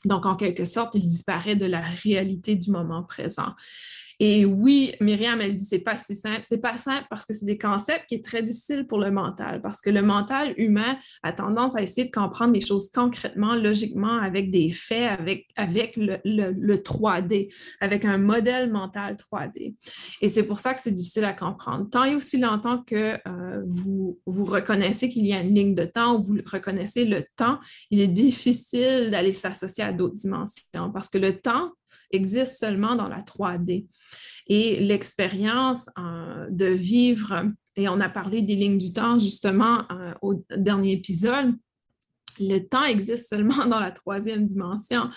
Donc, 0.05 0.25
en 0.25 0.35
quelque 0.35 0.65
sorte, 0.65 0.95
il 0.95 1.01
disparaît 1.01 1.57
de 1.57 1.65
la 1.65 1.81
réalité 1.81 2.55
du 2.55 2.71
moment 2.71 3.03
présent. 3.03 3.53
Et 4.19 4.45
oui, 4.45 4.93
Myriam, 4.99 5.39
elle 5.41 5.55
dit 5.55 5.65
c'est 5.65 5.79
pas 5.79 5.97
si 5.97 6.15
simple. 6.15 6.41
C'est 6.43 6.61
pas 6.61 6.77
simple 6.77 7.05
parce 7.09 7.25
que 7.25 7.33
c'est 7.33 7.45
des 7.45 7.57
concepts 7.57 8.05
qui 8.07 8.15
sont 8.15 8.21
très 8.21 8.43
difficiles 8.43 8.85
pour 8.85 8.99
le 8.99 9.11
mental, 9.11 9.61
parce 9.61 9.81
que 9.81 9.89
le 9.89 10.01
mental 10.01 10.53
humain 10.57 10.97
a 11.23 11.31
tendance 11.31 11.75
à 11.75 11.81
essayer 11.81 12.05
de 12.05 12.11
comprendre 12.11 12.53
les 12.53 12.61
choses 12.61 12.89
concrètement, 12.93 13.55
logiquement, 13.55 14.17
avec 14.17 14.51
des 14.51 14.71
faits, 14.71 15.19
avec, 15.19 15.47
avec 15.55 15.95
le, 15.95 16.17
le, 16.25 16.75
3D, 16.75 17.53
avec 17.79 18.05
un 18.05 18.17
modèle 18.17 18.71
mental 18.71 19.15
3D. 19.15 19.75
Et 20.21 20.27
c'est 20.27 20.43
pour 20.43 20.59
ça 20.59 20.73
que 20.73 20.79
c'est 20.79 20.91
difficile 20.91 21.25
à 21.25 21.33
comprendre. 21.33 21.89
Tant 21.89 22.03
et 22.03 22.15
aussi 22.15 22.39
longtemps 22.39 22.83
que 22.83 23.17
euh, 23.27 23.63
vous, 23.65 24.19
vous 24.25 24.45
reconnaissez 24.45 25.09
qu'il 25.09 25.25
y 25.25 25.33
a 25.33 25.41
une 25.41 25.53
ligne 25.53 25.75
de 25.75 25.85
temps, 25.85 26.17
ou 26.17 26.23
vous 26.23 26.37
reconnaissez 26.51 27.05
le 27.05 27.23
temps, 27.35 27.59
il 27.89 27.99
est 28.01 28.07
difficile 28.07 29.09
d'aller 29.11 29.33
s'associer 29.33 29.83
à 29.83 29.91
d'autres 29.91 30.15
dimensions 30.15 30.63
parce 30.93 31.09
que 31.09 31.17
le 31.17 31.39
temps, 31.39 31.71
existe 32.11 32.59
seulement 32.59 32.95
dans 32.95 33.07
la 33.07 33.21
3D. 33.21 33.87
Et 34.47 34.79
l'expérience 34.79 35.89
euh, 35.99 36.47
de 36.49 36.65
vivre, 36.65 37.43
et 37.75 37.87
on 37.87 38.01
a 38.01 38.09
parlé 38.09 38.41
des 38.41 38.55
lignes 38.55 38.79
du 38.79 38.91
temps 38.93 39.19
justement 39.19 39.83
euh, 39.91 40.13
au 40.21 40.43
dernier 40.55 40.93
épisode, 40.93 41.53
le 42.39 42.59
temps 42.59 42.85
existe 42.85 43.29
seulement 43.29 43.65
dans 43.67 43.79
la 43.79 43.91
troisième 43.91 44.45
dimension. 44.45 45.09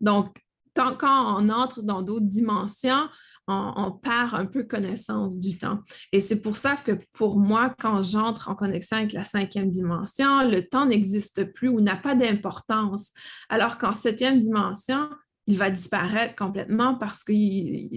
Donc, 0.00 0.38
tant 0.74 0.94
quand 0.94 1.42
on 1.42 1.48
entre 1.48 1.82
dans 1.82 2.02
d'autres 2.02 2.26
dimensions, 2.26 3.08
on, 3.48 3.72
on, 3.76 3.92
perd 3.92 4.34
un 4.34 4.44
peu 4.44 4.62
connaissance 4.62 5.38
du 5.40 5.56
temps. 5.56 5.80
Et 6.12 6.20
c'est 6.20 6.40
pour 6.40 6.56
ça 6.56 6.76
que 6.76 6.92
pour 7.12 7.38
moi, 7.38 7.74
quand 7.80 8.02
j'entre 8.02 8.50
en 8.50 8.54
connexion 8.54 8.98
avec 8.98 9.12
la 9.12 9.24
cinquième 9.24 9.70
dimension, 9.70 10.48
le 10.48 10.60
temps 10.60 10.86
n'existe 10.86 11.52
plus 11.54 11.68
ou 11.68 11.80
n'a 11.80 11.96
pas 11.96 12.14
d'importance. 12.14 13.12
Alors 13.48 13.78
qu'en 13.78 13.94
septième 13.94 14.38
dimension, 14.38 15.08
il 15.46 15.58
va 15.58 15.70
disparaître 15.70 16.34
complètement 16.34 16.96
parce 16.96 17.22
que 17.22 17.32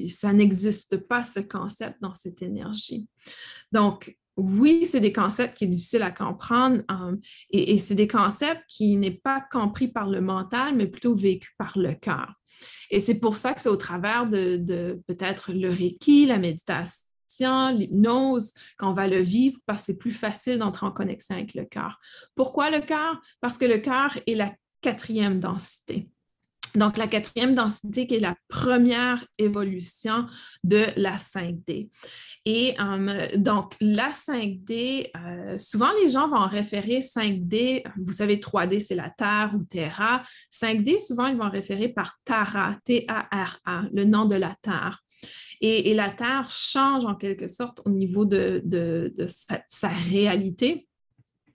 ça 0.08 0.34
n'existe 0.34 1.08
pas, 1.08 1.24
ce 1.24 1.40
concept 1.40 2.02
dans 2.02 2.14
cette 2.14 2.42
énergie. 2.42 3.08
Donc, 3.72 4.18
oui, 4.38 4.86
c'est 4.86 5.02
des 5.02 5.12
concepts 5.12 5.58
qui 5.58 5.66
sont 5.66 5.72
difficiles 5.72 6.02
à 6.02 6.12
comprendre 6.12 6.82
euh, 6.92 7.16
et, 7.50 7.78
c'est 7.78 7.96
des 7.96 8.08
concepts 8.08 8.64
qui 8.70 8.96
n'est 8.96 9.12
pas 9.12 9.44
compris 9.52 9.90
par 9.90 10.08
le 10.08 10.22
mental, 10.22 10.76
mais 10.76 10.88
plutôt 10.88 11.14
vécu 11.14 11.54
par 11.58 11.78
le 11.78 11.94
cœur. 11.94 12.34
Et 12.90 13.00
c'est 13.00 13.20
pour 13.20 13.36
ça 13.36 13.54
que 13.54 13.62
c'est 13.62 13.70
au 13.70 13.76
travers 13.76 14.28
de, 14.30 14.56
de 14.56 15.02
peut-être 15.08 15.52
le 15.52 15.70
Reiki, 15.70 16.26
la 16.26 16.40
méditation, 16.40 17.04
l'hypnose, 17.72 18.54
qu'on 18.78 18.94
va 18.94 19.08
le 19.08 19.20
vivre 19.20 19.58
parce 19.66 19.82
que 19.82 19.86
c'est 19.88 19.98
plus 19.98 20.12
facile 20.12 20.60
d'entrer 20.60 20.86
en 20.86 20.92
connexion 20.92 21.36
avec 21.36 21.54
le 21.54 21.66
cœur. 21.66 22.00
Pourquoi 22.36 22.72
le 22.72 22.80
cœur? 22.80 23.22
Parce 23.42 23.58
que 23.58 23.66
le 23.66 23.80
cœur 23.80 24.18
est 24.26 24.36
la 24.36 24.54
quatrième 24.82 25.40
densité. 25.40 26.10
Donc, 26.76 26.98
la 26.98 27.08
quatrième 27.08 27.56
densité 27.56 28.08
qui 28.08 28.16
est 28.16 28.20
la 28.20 28.36
première 28.48 29.26
évolution 29.38 30.26
de 30.64 30.86
la 30.96 31.18
5D. 31.18 31.90
Et 32.46 32.76
euh, 32.80 33.28
donc, 33.38 33.76
la 33.82 34.12
5D, 34.12 35.10
euh, 35.16 35.58
souvent 35.58 35.92
les 36.02 36.10
gens 36.10 36.30
vont 36.30 36.46
référer 36.46 37.00
5D, 37.00 37.84
vous 37.98 38.14
savez, 38.14 38.38
3D, 38.38 38.80
c'est 38.80 38.96
la 38.96 39.10
Terre 39.10 39.52
ou 39.56 39.64
Terra. 39.64 40.24
5D, 40.52 41.00
souvent, 41.00 41.28
ils 41.28 41.38
vont 41.38 41.50
référer 41.50 41.90
par 41.90 42.16
Tara, 42.26 42.76
T-A-R-A, 42.86 43.84
le 43.94 44.06
nom 44.06 44.26
de 44.26 44.36
la 44.36 44.54
Terre. 44.62 45.02
Et, 45.62 45.94
la 45.94 46.10
Terre 46.10 46.50
change 46.50 47.06
en 47.06 47.16
quelque 47.16 47.48
sorte 47.48 47.82
au 47.86 47.90
niveau 47.90 48.26
de, 48.26 48.64
sa 49.68 49.90
réalité. 49.90 50.89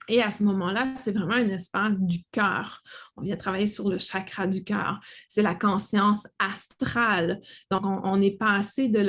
Et 0.07 0.21
à 0.21 0.31
ce 0.31 0.43
moment-là, 0.43 0.93
c'est 0.95 1.11
vraiment 1.11 1.33
un 1.33 1.49
espace 1.49 2.01
du 2.01 2.23
cœur. 2.31 2.81
On 3.15 3.21
vient 3.21 3.35
travailler 3.35 3.67
sur 3.67 3.89
le 3.89 3.97
chakra 3.97 4.47
du 4.47 4.63
cœur. 4.63 4.99
C'est 5.27 5.41
la 5.41 5.55
conscience 5.55 6.27
astrale. 6.39 7.39
Donc, 7.71 7.81
on, 7.83 8.21
est 8.21 8.37
passé 8.37 8.87
de 8.87 9.05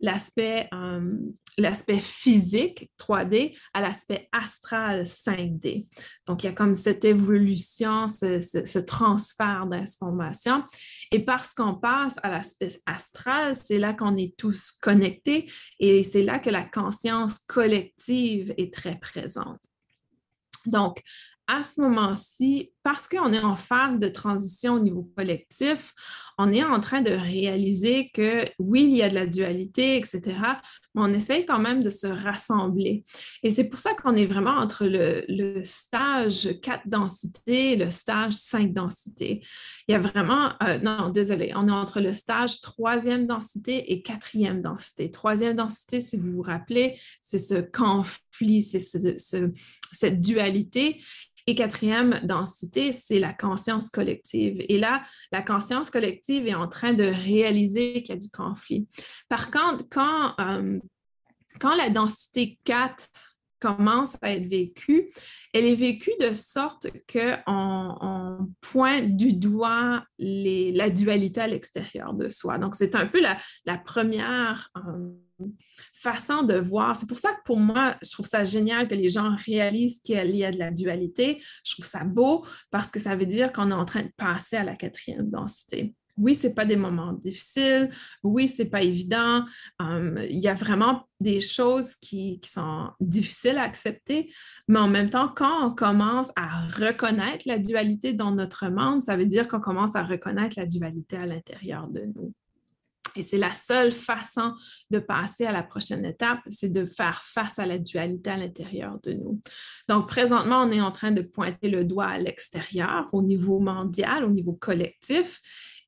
l'aspect 0.00 0.68
euh, 0.72 1.16
l'aspect 1.58 1.98
physique 1.98 2.90
3D 2.98 3.56
à 3.74 3.80
l'aspect 3.80 4.28
astral 4.32 5.02
5D. 5.02 5.86
Donc, 6.26 6.42
il 6.42 6.46
y 6.46 6.48
a 6.48 6.52
comme 6.52 6.74
cette 6.74 7.04
évolution, 7.04 8.08
ce, 8.08 8.40
ce 8.40 8.78
transfert 8.78 9.66
d'information. 9.66 10.64
Et 11.12 11.24
parce 11.24 11.54
qu'on 11.54 11.74
passe 11.74 12.16
à 12.22 12.30
l'aspect 12.30 12.70
astral, 12.86 13.54
c'est 13.56 13.78
là 13.78 13.94
qu'on 13.94 14.16
est 14.16 14.36
tous 14.36 14.72
connectés 14.72 15.50
et 15.78 16.02
c'est 16.02 16.22
là 16.22 16.38
que 16.38 16.50
la 16.50 16.64
conscience 16.64 17.40
collective 17.40 18.54
est 18.56 18.72
très 18.72 18.98
présente. 18.98 19.58
Donc, 20.66 21.02
à 21.50 21.64
ce 21.64 21.80
moment-ci, 21.80 22.72
parce 22.84 23.08
qu'on 23.08 23.32
est 23.32 23.42
en 23.42 23.56
phase 23.56 23.98
de 23.98 24.08
transition 24.08 24.74
au 24.74 24.78
niveau 24.78 25.10
collectif, 25.16 25.92
on 26.38 26.52
est 26.52 26.62
en 26.62 26.80
train 26.80 27.02
de 27.02 27.10
réaliser 27.10 28.10
que 28.14 28.44
oui, 28.58 28.84
il 28.84 28.96
y 28.96 29.02
a 29.02 29.10
de 29.10 29.14
la 29.14 29.26
dualité, 29.26 29.96
etc., 29.96 30.22
mais 30.94 31.02
on 31.02 31.12
essaye 31.12 31.44
quand 31.44 31.58
même 31.58 31.82
de 31.82 31.90
se 31.90 32.06
rassembler. 32.06 33.04
Et 33.42 33.50
c'est 33.50 33.68
pour 33.68 33.78
ça 33.78 33.94
qu'on 33.94 34.14
est 34.14 34.26
vraiment 34.26 34.56
entre 34.56 34.86
le, 34.86 35.60
stage 35.64 36.60
4 36.62 36.82
densités 36.86 37.72
et 37.72 37.76
le 37.76 37.90
stage 37.90 38.32
5 38.32 38.72
densités. 38.72 39.42
Il 39.88 39.92
y 39.92 39.94
a 39.94 39.98
vraiment, 39.98 40.52
euh, 40.62 40.78
non, 40.78 41.10
désolé, 41.10 41.52
on 41.56 41.68
est 41.68 41.72
entre 41.72 42.00
le 42.00 42.12
stage 42.12 42.60
troisième 42.60 43.26
densité 43.26 43.92
et 43.92 44.02
quatrième 44.02 44.62
densité. 44.62 45.10
Troisième 45.10 45.56
densité, 45.56 46.00
si 46.00 46.16
vous 46.16 46.32
vous 46.32 46.42
rappelez, 46.42 46.98
c'est 47.22 47.38
ce 47.38 47.56
conflit, 47.56 48.62
c'est 48.62 48.78
cette 48.78 50.20
dualité. 50.20 50.96
Et 51.46 51.54
quatrième 51.54 52.20
densité, 52.24 52.92
c'est 52.92 53.18
la 53.18 53.32
conscience 53.32 53.90
collective. 53.90 54.62
Et 54.68 54.78
là, 54.78 55.02
la 55.32 55.42
conscience 55.42 55.90
collective 55.90 56.46
est 56.46 56.54
en 56.54 56.68
train 56.68 56.92
de 56.92 57.04
réaliser 57.04 58.02
qu'il 58.02 58.14
y 58.14 58.18
a 58.18 58.20
du 58.20 58.30
conflit. 58.30 58.86
Par 59.28 59.50
contre, 59.50 59.84
quand, 59.90 60.34
euh, 60.40 60.78
quand 61.60 61.74
la 61.76 61.90
densité 61.90 62.58
4 62.64 63.08
commence 63.60 64.16
à 64.22 64.32
être 64.32 64.48
vécue, 64.48 65.08
elle 65.52 65.66
est 65.66 65.74
vécue 65.74 66.12
de 66.20 66.34
sorte 66.34 66.86
qu'on 67.12 67.96
on 68.00 68.48
pointe 68.60 69.16
du 69.16 69.34
doigt 69.34 70.02
la 70.18 70.90
dualité 70.90 71.42
à 71.42 71.46
l'extérieur 71.46 72.14
de 72.14 72.30
soi. 72.30 72.58
Donc, 72.58 72.74
c'est 72.74 72.94
un 72.94 73.06
peu 73.06 73.20
la, 73.20 73.36
la 73.66 73.78
première... 73.78 74.70
Euh, 74.76 75.10
façon 75.92 76.42
de 76.42 76.54
voir. 76.54 76.96
C'est 76.96 77.08
pour 77.08 77.18
ça 77.18 77.32
que 77.32 77.42
pour 77.44 77.58
moi, 77.58 77.96
je 78.02 78.10
trouve 78.10 78.26
ça 78.26 78.44
génial 78.44 78.88
que 78.88 78.94
les 78.94 79.08
gens 79.08 79.34
réalisent 79.46 80.00
qu'il 80.00 80.36
y 80.36 80.44
a 80.44 80.50
de 80.50 80.58
la 80.58 80.70
dualité. 80.70 81.42
Je 81.64 81.74
trouve 81.74 81.86
ça 81.86 82.04
beau 82.04 82.44
parce 82.70 82.90
que 82.90 82.98
ça 82.98 83.16
veut 83.16 83.26
dire 83.26 83.52
qu'on 83.52 83.70
est 83.70 83.74
en 83.74 83.84
train 83.84 84.02
de 84.02 84.12
passer 84.16 84.56
à 84.56 84.64
la 84.64 84.76
quatrième 84.76 85.28
densité. 85.30 85.94
Oui, 86.20 86.34
ce 86.34 86.48
n'est 86.48 86.54
pas 86.54 86.66
des 86.66 86.76
moments 86.76 87.14
difficiles. 87.14 87.90
Oui, 88.22 88.46
ce 88.48 88.62
n'est 88.62 88.68
pas 88.68 88.82
évident. 88.82 89.44
Hum, 89.78 90.18
il 90.28 90.38
y 90.38 90.48
a 90.48 90.54
vraiment 90.54 91.08
des 91.20 91.40
choses 91.40 91.96
qui, 91.96 92.40
qui, 92.40 92.50
sont 92.50 92.90
difficiles 93.00 93.58
à 93.58 93.62
accepter, 93.62 94.32
mais 94.68 94.78
en 94.78 94.88
même 94.88 95.10
temps, 95.10 95.28
quand 95.34 95.66
on 95.66 95.74
commence 95.74 96.30
à 96.36 96.66
reconnaître 96.66 97.46
la 97.46 97.58
dualité 97.58 98.12
dans 98.12 98.32
notre 98.32 98.68
monde, 98.68 99.02
ça 99.02 99.16
veut 99.16 99.26
dire 99.26 99.48
qu'on 99.48 99.60
commence 99.60 99.96
à 99.96 100.04
reconnaître 100.04 100.58
la 100.58 100.66
dualité 100.66 101.16
à 101.16 101.26
l'intérieur 101.26 101.88
de 101.88 102.02
nous. 102.14 102.32
Et 103.16 103.22
c'est 103.22 103.38
la 103.38 103.52
seule 103.52 103.92
façon 103.92 104.54
de 104.90 104.98
passer 104.98 105.46
à 105.46 105.52
la 105.52 105.62
prochaine 105.62 106.04
étape, 106.04 106.40
c'est 106.48 106.72
de 106.72 106.84
faire 106.84 107.22
face 107.22 107.58
à 107.58 107.66
la 107.66 107.78
dualité 107.78 108.30
à 108.30 108.36
l'intérieur 108.36 108.98
de 109.02 109.12
nous. 109.12 109.40
Donc, 109.88 110.08
présentement, 110.08 110.62
on 110.62 110.70
est 110.70 110.80
en 110.80 110.92
train 110.92 111.10
de 111.10 111.22
pointer 111.22 111.68
le 111.68 111.84
doigt 111.84 112.06
à 112.06 112.18
l'extérieur, 112.18 113.06
au 113.12 113.22
niveau 113.22 113.60
mondial, 113.60 114.24
au 114.24 114.30
niveau 114.30 114.52
collectif. 114.52 115.40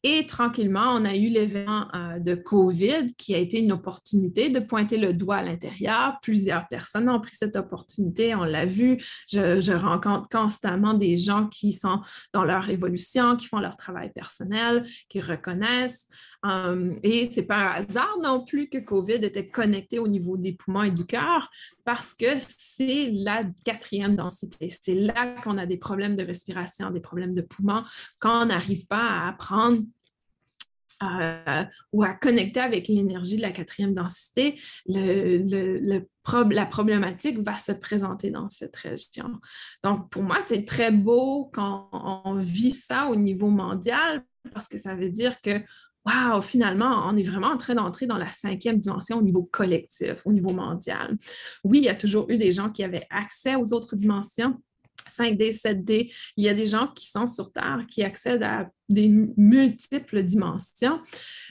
Et 0.05 0.27
tranquillement, 0.27 0.95
on 0.97 1.05
a 1.05 1.15
eu 1.15 1.29
l'événement 1.29 1.87
euh, 1.95 2.19
de 2.19 2.35
COVID 2.35 3.15
qui 3.17 3.37
a 3.37 3.39
été 3.39 3.61
une 3.61 3.71
opportunité 3.71 4.51
de 4.51 4.59
pointer 4.59 4.99
le 4.99 5.15
doigt 5.15 5.37
à 5.37 5.43
l'intérieur. 5.43 6.19
Plusieurs 6.23 6.67
personnes 6.67 7.09
ont 7.09 7.21
pris 7.21 7.37
cette 7.37 7.55
opportunité, 7.55 8.35
on 8.35 8.43
l'a 8.43 8.67
vu. 8.67 8.99
Je, 9.31 9.73
rencontre 9.73 10.29
constamment 10.29 10.95
des 10.95 11.17
gens 11.17 11.47
qui 11.47 11.71
sont 11.71 12.01
dans 12.33 12.45
leur 12.45 12.69
évolution, 12.69 13.37
qui 13.37 13.47
font 13.47 13.61
leur 13.61 13.77
travail 13.77 14.11
personnel, 14.13 14.83
qui 15.09 15.21
reconnaissent. 15.21 16.09
Euh, 16.45 16.95
et 17.03 17.31
ce 17.31 17.41
n'est 17.41 17.47
pas 17.47 17.59
un 17.59 17.71
hasard 17.75 18.17
non 18.21 18.45
plus 18.45 18.69
que 18.69 18.79
COVID 18.79 19.15
était 19.15 19.47
connecté 19.47 19.99
au 19.99 20.09
niveau 20.09 20.37
des 20.37 20.53
poumons 20.53 20.83
et 20.83 20.91
du 20.91 21.07
cœur 21.07 21.51
parce 21.85 22.15
que 22.15 22.37
c'est 22.39 23.11
la 23.13 23.45
quatrième 23.65 24.17
densité. 24.17 24.69
C'est 24.69 24.95
là 24.95 25.37
qu'on 25.43 25.57
a 25.57 25.67
des 25.67 25.77
problèmes 25.77 26.17
de 26.17 26.25
respiration, 26.25 26.91
des 26.91 27.01
problèmes 27.01 27.35
de 27.35 27.43
poumons, 27.43 27.83
quand 28.19 28.43
on 28.43 28.47
n'arrive 28.47 28.87
pas 28.87 29.27
à 29.27 29.33
prendre 29.33 29.83
euh, 31.03 31.65
ou 31.93 32.05
à 32.05 32.15
connecter 32.15 32.61
avec 32.61 32.87
l'énergie 32.87 33.37
de 33.37 33.43
la 33.43 33.51
quatrième 33.51 33.95
densité, 33.95 34.61
la 34.87 36.67
problématique 36.67 37.39
va 37.41 37.57
se 37.57 37.73
présenter 37.73 38.31
dans 38.31 38.49
cette 38.49 38.77
région. 38.77 39.41
Donc, 39.83 40.11
pour 40.11 40.23
moi, 40.23 40.39
c'est 40.41 40.65
très 40.65 40.93
beau 40.93 41.51
quand 41.53 41.89
on 41.93 42.35
vit 42.35 42.71
ça 42.71 43.07
au 43.07 43.17
niveau 43.17 43.49
mondial 43.49 44.25
parce 44.55 44.69
que 44.69 44.79
ça 44.79 44.95
veut 44.95 45.11
dire 45.11 45.41
que 45.41 45.61
Wow, 46.05 46.43
finalement, 46.43 47.09
on 47.09 47.17
est 47.17 47.23
vraiment 47.23 47.49
en 47.49 47.57
train 47.57 47.75
d'entrer 47.75 48.07
dans 48.07 48.19
la 48.19 48.27
cinquième 48.27 48.79
dimension 48.79 49.19
au 49.19 49.23
niveau 49.23 49.45
collectif, 49.45 50.27
au 50.27 50.33
niveau 50.33 50.53
mondial. 50.53 51.17
Oui, 51.63 51.79
il 51.79 51.85
y 51.85 51.89
a 51.89 51.95
toujours 51.95 52.29
eu 52.29 52.37
des 52.37 52.51
gens 52.51 52.71
qui 52.71 52.83
avaient 52.83 53.07
accès 53.11 53.55
aux 53.55 53.73
autres 53.73 53.95
dimensions, 53.95 54.61
5D, 55.09 55.53
7D. 55.53 56.13
Il 56.37 56.45
y 56.45 56.49
a 56.49 56.55
des 56.55 56.67
gens 56.67 56.89
qui 56.89 57.07
sont 57.07 57.27
sur 57.27 57.53
Terre 57.53 57.87
qui 57.89 58.03
accèdent 58.03 58.43
à 58.43 58.69
des 58.89 59.09
multiples 59.09 60.25
dimensions, 60.25 61.01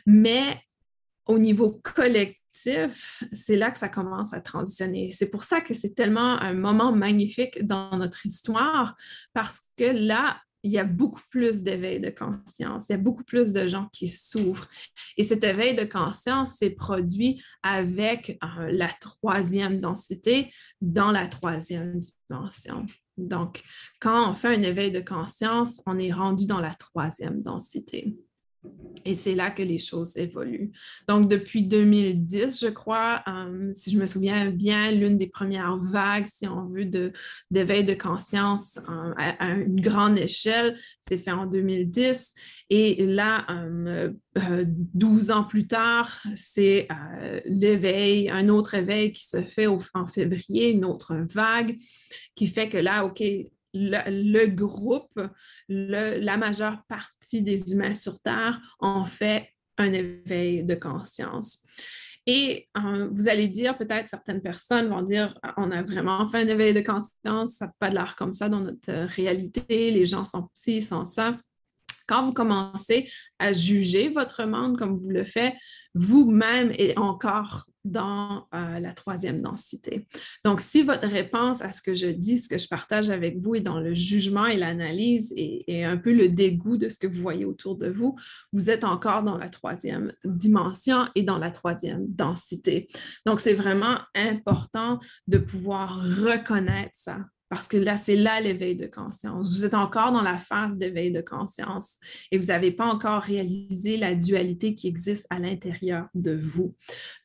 mais 0.05 0.59
au 1.25 1.39
niveau 1.39 1.79
collectif, 1.81 3.23
c'est 3.31 3.55
là 3.55 3.71
que 3.71 3.77
ça 3.77 3.87
commence 3.87 4.33
à 4.33 4.41
transitionner. 4.41 5.09
C'est 5.09 5.29
pour 5.29 5.43
ça 5.43 5.61
que 5.61 5.73
c'est 5.73 5.95
tellement 5.95 6.39
un 6.41 6.53
moment 6.53 6.91
magnifique 6.91 7.65
dans 7.65 7.97
notre 7.97 8.25
histoire, 8.25 8.97
parce 9.33 9.67
que 9.77 9.85
là, 9.85 10.41
il 10.63 10.71
y 10.71 10.79
a 10.79 10.83
beaucoup 10.83 11.21
plus 11.29 11.63
d'éveil 11.63 11.99
de 11.99 12.09
conscience, 12.09 12.89
il 12.89 12.91
y 12.91 12.95
a 12.95 12.99
beaucoup 12.99 13.23
plus 13.23 13.51
de 13.51 13.67
gens 13.67 13.87
qui 13.91 14.07
souffrent. 14.07 14.69
Et 15.17 15.23
cet 15.23 15.43
éveil 15.43 15.75
de 15.75 15.85
conscience 15.85 16.57
s'est 16.57 16.71
produit 16.71 17.43
avec 17.63 18.37
euh, 18.43 18.71
la 18.71 18.87
troisième 18.87 19.79
densité 19.79 20.51
dans 20.81 21.11
la 21.11 21.27
troisième 21.27 21.99
dimension. 21.99 22.85
Donc, 23.17 23.63
quand 23.99 24.29
on 24.29 24.33
fait 24.33 24.55
un 24.55 24.63
éveil 24.63 24.91
de 24.91 25.01
conscience, 25.01 25.81
on 25.85 25.99
est 25.99 26.11
rendu 26.11 26.45
dans 26.45 26.61
la 26.61 26.73
troisième 26.73 27.41
densité. 27.41 28.17
Et 29.05 29.15
c'est 29.15 29.33
là 29.33 29.49
que 29.49 29.63
les 29.63 29.79
choses 29.79 30.15
évoluent. 30.17 30.71
Donc, 31.07 31.27
depuis 31.27 31.63
2010, 31.63 32.61
je 32.61 32.67
crois, 32.67 33.23
euh, 33.27 33.71
si 33.73 33.91
je 33.91 33.97
me 33.97 34.05
souviens 34.05 34.51
bien, 34.51 34.91
l'une 34.91 35.17
des 35.17 35.27
premières 35.27 35.77
vagues, 35.77 36.27
si 36.27 36.47
on 36.47 36.67
veut, 36.67 36.85
d'éveil 37.49 37.83
de, 37.83 37.93
conscience 37.95 38.79
euh, 38.89 39.13
à, 39.17 39.51
une 39.53 39.81
grande 39.81 40.19
échelle, 40.19 40.75
s'est 41.07 41.17
fait 41.17 41.31
en 41.31 41.47
2010. 41.47 42.65
Et 42.69 43.05
là, 43.07 43.45
12 44.35 45.29
euh, 45.29 45.33
ans 45.33 45.43
plus 45.43 45.65
tard, 45.65 46.21
c'est 46.35 46.87
l'éveil, 47.45 48.29
un 48.29 48.49
autre 48.49 48.75
éveil 48.75 49.13
qui 49.13 49.27
se 49.27 49.41
fait 49.41 49.67
en 49.67 50.05
février, 50.05 50.71
une 50.71 50.85
autre 50.85 51.15
vague, 51.33 51.75
qui 52.35 52.47
fait 52.47 52.69
que 52.69 52.77
là, 52.77 53.05
OK, 53.05 53.23
le, 53.73 54.45
groupe, 54.47 55.19
la 55.69 56.37
majeure 56.37 56.83
partie 56.87 57.41
des 57.41 57.73
humains 57.73 57.93
sur 57.93 58.21
Terre 58.21 58.59
ont 58.79 59.05
fait 59.05 59.49
un 59.77 59.91
éveil 59.91 60.63
de 60.63 60.75
conscience. 60.75 61.65
Et 62.27 62.69
euh, 62.77 63.09
vous 63.11 63.29
allez 63.29 63.47
dire, 63.47 63.77
peut-être 63.77 64.07
certaines 64.07 64.41
personnes 64.41 64.89
vont 64.89 65.01
dire, 65.01 65.33
on 65.57 65.71
a 65.71 65.81
vraiment 65.81 66.27
fait 66.27 66.39
un 66.39 66.47
éveil 66.47 66.73
de 66.73 66.81
conscience, 66.81 67.55
ça 67.55 67.65
n'a 67.65 67.73
pas 67.79 67.89
de 67.89 67.95
l'air 67.95 68.15
comme 68.15 68.31
ça 68.31 68.47
dans 68.47 68.59
notre 68.59 68.91
réalité, 69.15 69.91
les 69.91 70.05
gens 70.05 70.25
sont 70.25 70.47
ci, 70.53 70.81
sont 70.81 71.07
ça. 71.07 71.37
Quand 72.11 72.25
vous 72.25 72.33
commencez 72.33 73.09
à 73.39 73.53
juger 73.53 74.09
votre 74.09 74.43
monde 74.43 74.77
comme 74.77 74.97
vous 74.97 75.11
le 75.11 75.23
faites, 75.23 75.53
vous-même 75.95 76.73
est 76.77 76.97
encore 76.97 77.63
dans 77.85 78.49
euh, 78.53 78.79
la 78.81 78.91
troisième 78.91 79.41
densité. 79.41 80.05
Donc, 80.43 80.59
si 80.59 80.81
votre 80.81 81.07
réponse 81.07 81.61
à 81.61 81.71
ce 81.71 81.81
que 81.81 81.93
je 81.93 82.07
dis, 82.07 82.39
ce 82.39 82.49
que 82.49 82.57
je 82.57 82.67
partage 82.67 83.09
avec 83.09 83.39
vous 83.39 83.55
est 83.55 83.61
dans 83.61 83.79
le 83.79 83.93
jugement 83.93 84.45
et 84.45 84.57
l'analyse 84.57 85.33
et, 85.37 85.85
un 85.85 85.95
peu 85.95 86.11
le 86.11 86.27
dégoût 86.27 86.75
de 86.75 86.89
ce 86.89 86.99
que 86.99 87.07
vous 87.07 87.21
voyez 87.21 87.45
autour 87.45 87.77
de 87.77 87.89
vous, 87.89 88.17
vous 88.51 88.69
êtes 88.69 88.83
encore 88.83 89.23
dans 89.23 89.37
la 89.37 89.47
troisième 89.47 90.11
dimension 90.25 91.07
et 91.15 91.23
dans 91.23 91.37
la 91.37 91.49
troisième 91.49 92.05
densité. 92.09 92.89
Donc, 93.25 93.39
c'est 93.39 93.53
vraiment 93.53 93.99
important 94.15 94.99
de 95.27 95.37
pouvoir 95.37 95.97
reconnaître 96.01 96.91
ça 96.91 97.19
parce 97.51 97.67
que 97.67 97.75
là, 97.75 97.97
c'est 97.97 98.15
là 98.15 98.39
l'éveil 98.39 98.77
de 98.77 98.87
conscience. 98.87 99.51
Vous 99.51 99.65
êtes 99.65 99.73
encore 99.73 100.13
dans 100.13 100.21
la 100.21 100.37
phase 100.37 100.77
d'éveil 100.77 101.11
de 101.11 101.19
conscience 101.19 101.97
et 102.31 102.37
vous 102.37 102.45
n'avez 102.45 102.71
pas 102.71 102.85
encore 102.85 103.21
réalisé 103.21 103.97
la 103.97 104.15
dualité 104.15 104.73
qui 104.73 104.87
existe 104.87 105.27
à 105.29 105.37
l'intérieur 105.37 106.07
de 106.15 106.33
vous. 106.33 106.73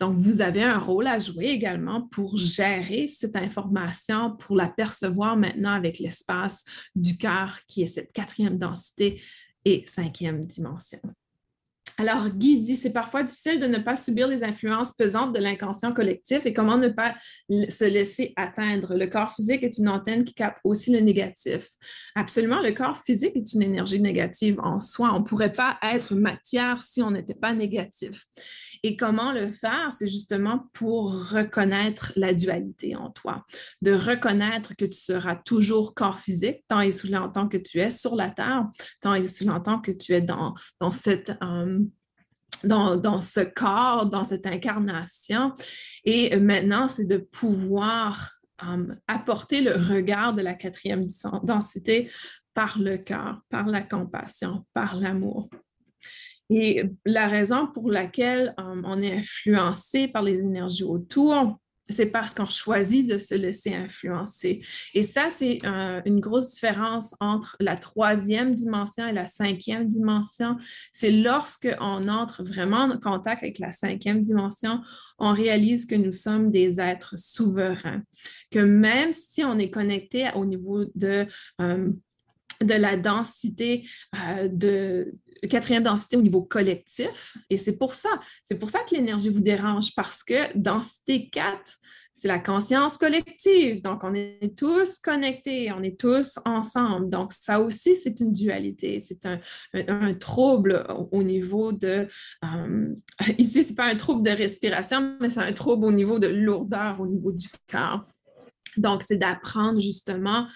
Donc, 0.01 0.19
vous 0.19 0.41
avez 0.41 0.65
un 0.65 0.81
rôle 0.81 1.07
à 1.07 1.21
jouer 1.21 1.45
également 1.45 2.09
pour 2.09 2.37
gérer 2.37 3.07
cette 3.07 3.37
information, 3.37 4.37
pour 4.37 4.57
la 4.57 4.69
percevoir 4.69 5.37
maintenant 5.37 5.75
avec 5.75 6.01
l'espace 6.01 6.65
du 6.97 7.17
cœur 7.17 7.61
qui 7.69 7.83
est 7.83 7.87
cette 7.87 8.13
quatrième 8.13 8.59
densité 8.59 9.23
et 9.65 9.85
cinquième 9.87 10.41
dimension. 10.41 10.99
Alors, 11.99 12.29
Guy 12.29 12.61
dit, 12.61 12.77
c'est 12.77 12.93
parfois 12.93 13.23
difficile 13.23 13.59
de 13.59 13.67
ne 13.67 13.79
pas 13.79 13.97
subir 13.97 14.29
les 14.29 14.45
influences 14.45 14.93
pesantes 14.93 15.35
de 15.35 15.41
l'inconscient 15.41 15.95
collectif 15.95 16.45
et 16.45 16.53
comment 16.53 16.77
ne 16.77 16.89
pas 16.89 17.15
se 17.49 17.85
laisser 17.85 18.35
atteindre. 18.37 18.95
Le 18.95 19.07
corps 19.07 19.33
physique 19.35 19.63
est 19.63 19.79
une 19.79 19.89
antenne 19.89 20.25
qui 20.25 20.35
capte 20.35 20.59
aussi 20.63 20.93
le 20.93 21.01
négatif. 21.01 21.69
Absolument, 22.15 22.61
le 22.61 22.73
corps 22.73 22.99
physique 22.99 23.35
est 23.35 23.55
une 23.55 23.63
énergie 23.63 24.01
négative 24.01 24.61
en 24.61 24.81
soi. 24.81 25.15
On 25.15 25.21
ne 25.21 25.25
pourrait 25.25 25.53
pas 25.53 25.79
être 25.83 26.15
matière 26.15 26.83
si 26.83 27.03
on 27.03 27.13
n'était 27.13 27.35
pas 27.35 27.55
négatif. 27.55 28.27
Et 28.83 28.97
comment 28.97 29.33
le 29.33 29.49
faire? 29.49 29.89
C'est 29.91 30.09
justement 30.09 30.69
pour 30.75 31.31
reconnaître 31.31 32.13
la 32.17 32.35
dualité 32.35 32.95
en 32.95 33.11
toi, 33.11 33.45
de 33.83 33.93
reconnaître 33.93 34.77
que 34.77 34.85
tu 34.85 35.01
seras 35.01 35.37
toujours 35.37 35.95
corps 35.95 36.21
physique, 36.21 36.63
tant 36.69 36.81
et 36.81 36.91
sous 36.91 37.09
longtemps 37.09 37.49
que 37.49 37.57
tu 37.57 37.81
es 37.81 37.91
sur 37.91 38.17
la 38.17 38.31
Terre, 38.31 38.69
tant 39.01 39.15
et 39.15 39.27
sous 39.27 39.47
longtemps 39.47 39.81
que 39.81 39.93
tu 39.93 40.13
es 40.13 40.21
dans, 40.21 40.55
cette... 40.91 41.33
Euh, 41.43 41.81
dans, 42.65 43.21
ce 43.21 43.41
corps, 43.41 44.07
dans 44.07 44.25
cette 44.25 44.47
incarnation. 44.47 45.53
Et 46.05 46.37
maintenant, 46.39 46.89
c'est 46.89 47.07
de 47.07 47.19
pouvoir 47.19 48.31
euh, 48.63 48.95
apporter 49.07 49.61
le 49.61 49.73
regard 49.73 50.35
de 50.35 50.43
la 50.43 50.55
quatrième 50.55 51.03
densité 51.43 52.11
par 52.55 52.79
le 52.79 52.97
cœur, 52.97 53.43
par 53.51 53.67
la 53.67 53.83
compassion, 53.83 54.65
par 54.73 54.97
l'amour. 54.97 55.51
Et 56.49 56.85
la 57.05 57.27
raison 57.27 57.67
pour 57.67 57.91
laquelle 57.91 58.55
euh, 58.59 58.83
on 58.85 59.03
est 59.03 59.19
influencé 59.19 60.09
par 60.09 60.23
les 60.23 60.41
énergies 60.41 60.85
autour, 60.85 61.59
c'est 61.89 62.07
parce 62.07 62.35
qu'on 62.35 62.49
choisit 62.49 63.09
de 63.09 63.19
se 63.19 63.35
laisser 63.35 63.75
influencer. 63.75 64.61
Et 64.95 65.03
ça, 65.03 65.29
c'est 65.31 65.59
une 65.65 66.21
grosse 66.21 66.55
différence 66.55 67.15
entre 67.21 67.57
la 67.61 67.77
troisième 67.77 68.55
dimension 68.55 69.07
et 69.07 69.13
la 69.13 69.27
cinquième 69.27 69.89
dimension. 69.89 70.57
C'est 70.93 71.13
lorsque 71.13 71.69
on 71.81 72.09
entre 72.09 72.43
vraiment 72.43 72.85
en 72.85 72.99
contact 72.99 73.43
avec 73.43 73.59
la 73.59 73.73
cinquième 73.73 74.21
dimension, 74.21 74.81
on 75.19 75.33
réalise 75.33 75.87
que 75.87 75.95
nous 75.95 76.13
sommes 76.13 76.51
des 76.51 76.81
êtres 76.81 77.19
souverains, 77.19 78.03
que 78.51 78.59
même 78.59 79.13
si 79.13 79.45
on 79.45 79.59
est 79.59 79.71
connecté 79.71 80.29
au 80.35 80.45
niveau 80.45 80.85
de... 80.95 81.27
Euh, 81.61 81.91
de 82.63 82.75
la 82.75 82.97
densité 82.97 83.87
euh, 84.15 84.49
de 84.49 85.15
quatrième 85.51 85.83
densité 85.83 86.17
au 86.17 86.23
niveau 86.23 86.43
collectif. 86.43 87.37
Et 87.51 87.57
c'est 87.57 87.79
pour 87.79 87.95
ça, 87.95 88.09
c'est 88.43 88.59
pour 88.59 88.71
ça 88.71 88.81
que 88.89 88.95
l'énergie 88.95 89.29
vous 89.29 89.41
dérange, 89.41 89.95
parce 89.95 90.25
que 90.25 90.57
densité 90.57 91.29
4, 91.29 91.61
c'est 92.17 92.29
la 92.29 92.39
conscience 92.39 92.97
collective. 92.97 93.83
Donc, 93.83 94.03
on 94.03 94.15
est 94.15 94.57
tous 94.57 94.99
connectés, 94.99 95.71
on 95.73 95.83
est 95.83 96.01
tous 96.01 96.39
ensemble. 96.47 97.11
Donc, 97.11 97.35
ça 97.35 97.61
aussi, 97.61 97.95
c'est 97.95 98.21
une 98.21 98.33
dualité. 98.33 99.01
C'est 99.01 99.27
un, 99.27 100.15
trouble 100.15 100.87
au 101.13 101.23
niveau 101.23 101.73
de... 101.73 102.09
Euh, 102.43 102.95
ici, 103.39 103.63
ce 103.63 103.69
n'est 103.69 103.75
pas 103.75 103.85
un 103.85 103.97
trouble 103.97 104.23
de 104.23 104.31
respiration, 104.31 105.19
mais 105.21 105.29
c'est 105.29 105.41
un 105.41 105.53
trouble 105.53 105.85
au 105.85 105.93
niveau 105.93 106.19
de 106.19 106.27
lourdeur, 106.27 107.01
au 107.01 107.07
niveau 107.07 107.33
du 107.33 107.49
cœur. 107.67 108.03
Donc, 108.79 109.03
c'est 109.03 109.17
d'apprendre 109.17 109.81
justement 109.81 110.47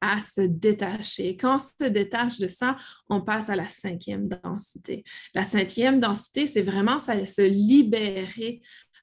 à 0.00 0.20
se 0.20 0.42
détacher. 0.42 1.36
Quand 1.36 1.56
on 1.56 1.58
se 1.58 1.88
détache 1.88 2.38
de 2.38 2.48
ça, 2.48 2.76
on 3.08 3.20
passe 3.20 3.50
à 3.50 3.56
la 3.56 3.64
cinquième 3.64 4.28
densité. 4.28 5.04
La 5.34 5.44
cinquième 5.44 6.00
densité, 6.00 6.46
c'est 6.46 6.62
vraiment 6.62 6.98
ça, 6.98 7.26
se 7.26 7.42
libérer 7.42 8.60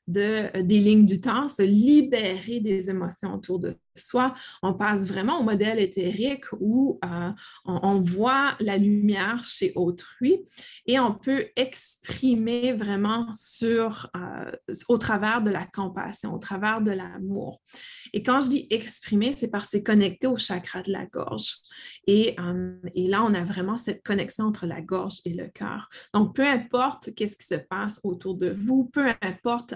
de, 0.08 0.62
des 0.62 0.80
lignes 0.80 1.06
du 1.06 1.20
temps, 1.20 1.50
se 1.50 1.64
libérer 1.64 2.60
des 2.60 2.90
émotions 2.90 3.34
autour 3.34 3.60
de 3.60 3.74
soi, 3.98 4.34
on 4.62 4.74
passe 4.74 5.08
vraiment 5.08 5.40
au 5.40 5.44
modèle 5.44 5.80
éthérique 5.80 6.46
où 6.60 7.00
euh, 7.06 7.32
on, 7.66 8.02
voit 8.02 8.56
la 8.60 8.78
lumière 8.78 9.44
chez 9.44 9.74
autrui 9.76 10.44
et 10.86 11.00
on 11.00 11.14
peut 11.14 11.48
exprimer 11.56 12.74
vraiment 12.74 13.28
euh, 13.64 14.52
au 14.88 14.98
travers 14.98 15.42
de 15.42 15.50
la 15.50 15.66
compassion, 15.66 16.34
au 16.34 16.40
travers 16.40 16.82
de 16.82 16.92
l'amour. 16.92 17.62
Et 18.14 18.24
quand 18.24 18.42
je 18.42 18.50
dis 18.50 18.68
exprimer, 18.70 19.34
c'est 19.34 19.50
parce 19.50 19.66
que 19.66 19.72
c'est 19.72 19.84
connecté 19.84 20.28
au 20.28 20.38
chakra 20.38 20.82
de 20.82 20.92
la 20.92 21.06
gorge. 21.06 21.58
Et, 22.06 22.36
euh, 22.40 22.74
et, 22.96 23.08
là, 23.08 23.24
on 23.24 23.34
a 23.34 23.44
vraiment 23.44 23.78
cette 23.78 24.04
connexion 24.04 24.46
entre 24.46 24.66
la 24.66 24.82
gorge 24.82 25.20
et 25.26 25.34
le 25.34 25.48
cœur. 25.48 25.90
Donc, 26.14 26.36
peu 26.36 26.48
importe 26.48 27.14
qu'est-ce 27.16 27.38
qui 27.38 27.46
se 27.46 27.56
passe 27.56 28.00
autour 28.04 28.36
de 28.36 28.50
vous, 28.50 28.86
peu 28.86 29.08
importe 29.22 29.76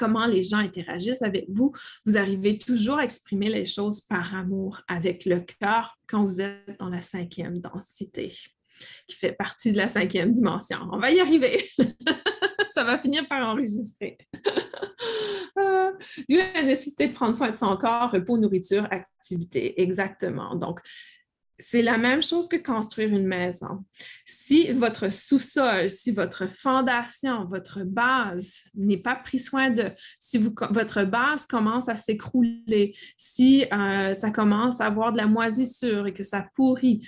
comment 0.00 0.26
les 0.26 0.42
gens 0.42 0.56
interagissent 0.56 1.20
avec 1.20 1.44
vous, 1.50 1.72
vous 2.06 2.16
arrivez 2.16 2.56
toujours 2.56 2.98
à 2.98 3.04
exprimer 3.04 3.50
les 3.50 3.66
choses 3.66 4.00
par 4.00 4.34
amour 4.34 4.80
avec 4.88 5.26
le 5.26 5.40
cœur 5.40 5.98
quand 6.08 6.22
vous 6.22 6.40
êtes 6.40 6.78
dans 6.78 6.88
la 6.88 7.02
cinquième 7.02 7.60
densité, 7.60 8.32
qui 9.06 9.16
fait 9.16 9.32
partie 9.32 9.72
de 9.72 9.76
la 9.76 9.88
cinquième 9.88 10.32
dimension. 10.32 10.78
On 10.90 10.98
va 10.98 11.10
y 11.10 11.20
arriver. 11.20 11.62
Ça 12.70 12.84
va 12.84 12.96
finir 12.96 13.28
par 13.28 13.46
enregistrer. 13.46 14.16
Euh, 15.58 15.90
d'où 16.28 16.36
la 16.36 16.62
nécessité 16.62 17.08
de 17.08 17.12
prendre 17.12 17.34
soin 17.34 17.50
de 17.50 17.56
son 17.56 17.76
corps, 17.76 18.12
repos, 18.12 18.38
nourriture, 18.38 18.86
activité. 18.90 19.82
Exactement. 19.82 20.54
Donc, 20.54 20.80
c'est 21.60 21.82
la 21.82 21.98
même 21.98 22.22
chose 22.22 22.48
que 22.48 22.56
construire 22.56 23.10
une 23.10 23.26
maison. 23.26 23.84
Si 24.24 24.72
votre 24.72 25.12
sous-sol, 25.12 25.90
si 25.90 26.10
votre 26.10 26.46
fondation, 26.50 27.44
votre 27.44 27.84
base 27.84 28.64
n'est 28.74 28.98
pas 28.98 29.14
pris 29.14 29.38
soin 29.38 29.70
de, 29.70 29.92
si 30.18 30.38
votre 30.38 31.04
base 31.04 31.46
commence 31.46 31.88
à 31.88 31.94
s'écrouler, 31.94 32.94
si 33.16 33.66
euh, 33.72 34.14
ça 34.14 34.30
commence 34.30 34.80
à 34.80 34.86
avoir 34.86 35.12
de 35.12 35.18
la 35.18 35.26
moisissure 35.26 36.06
et 36.06 36.12
que 36.12 36.24
ça 36.24 36.48
pourrit, 36.54 37.06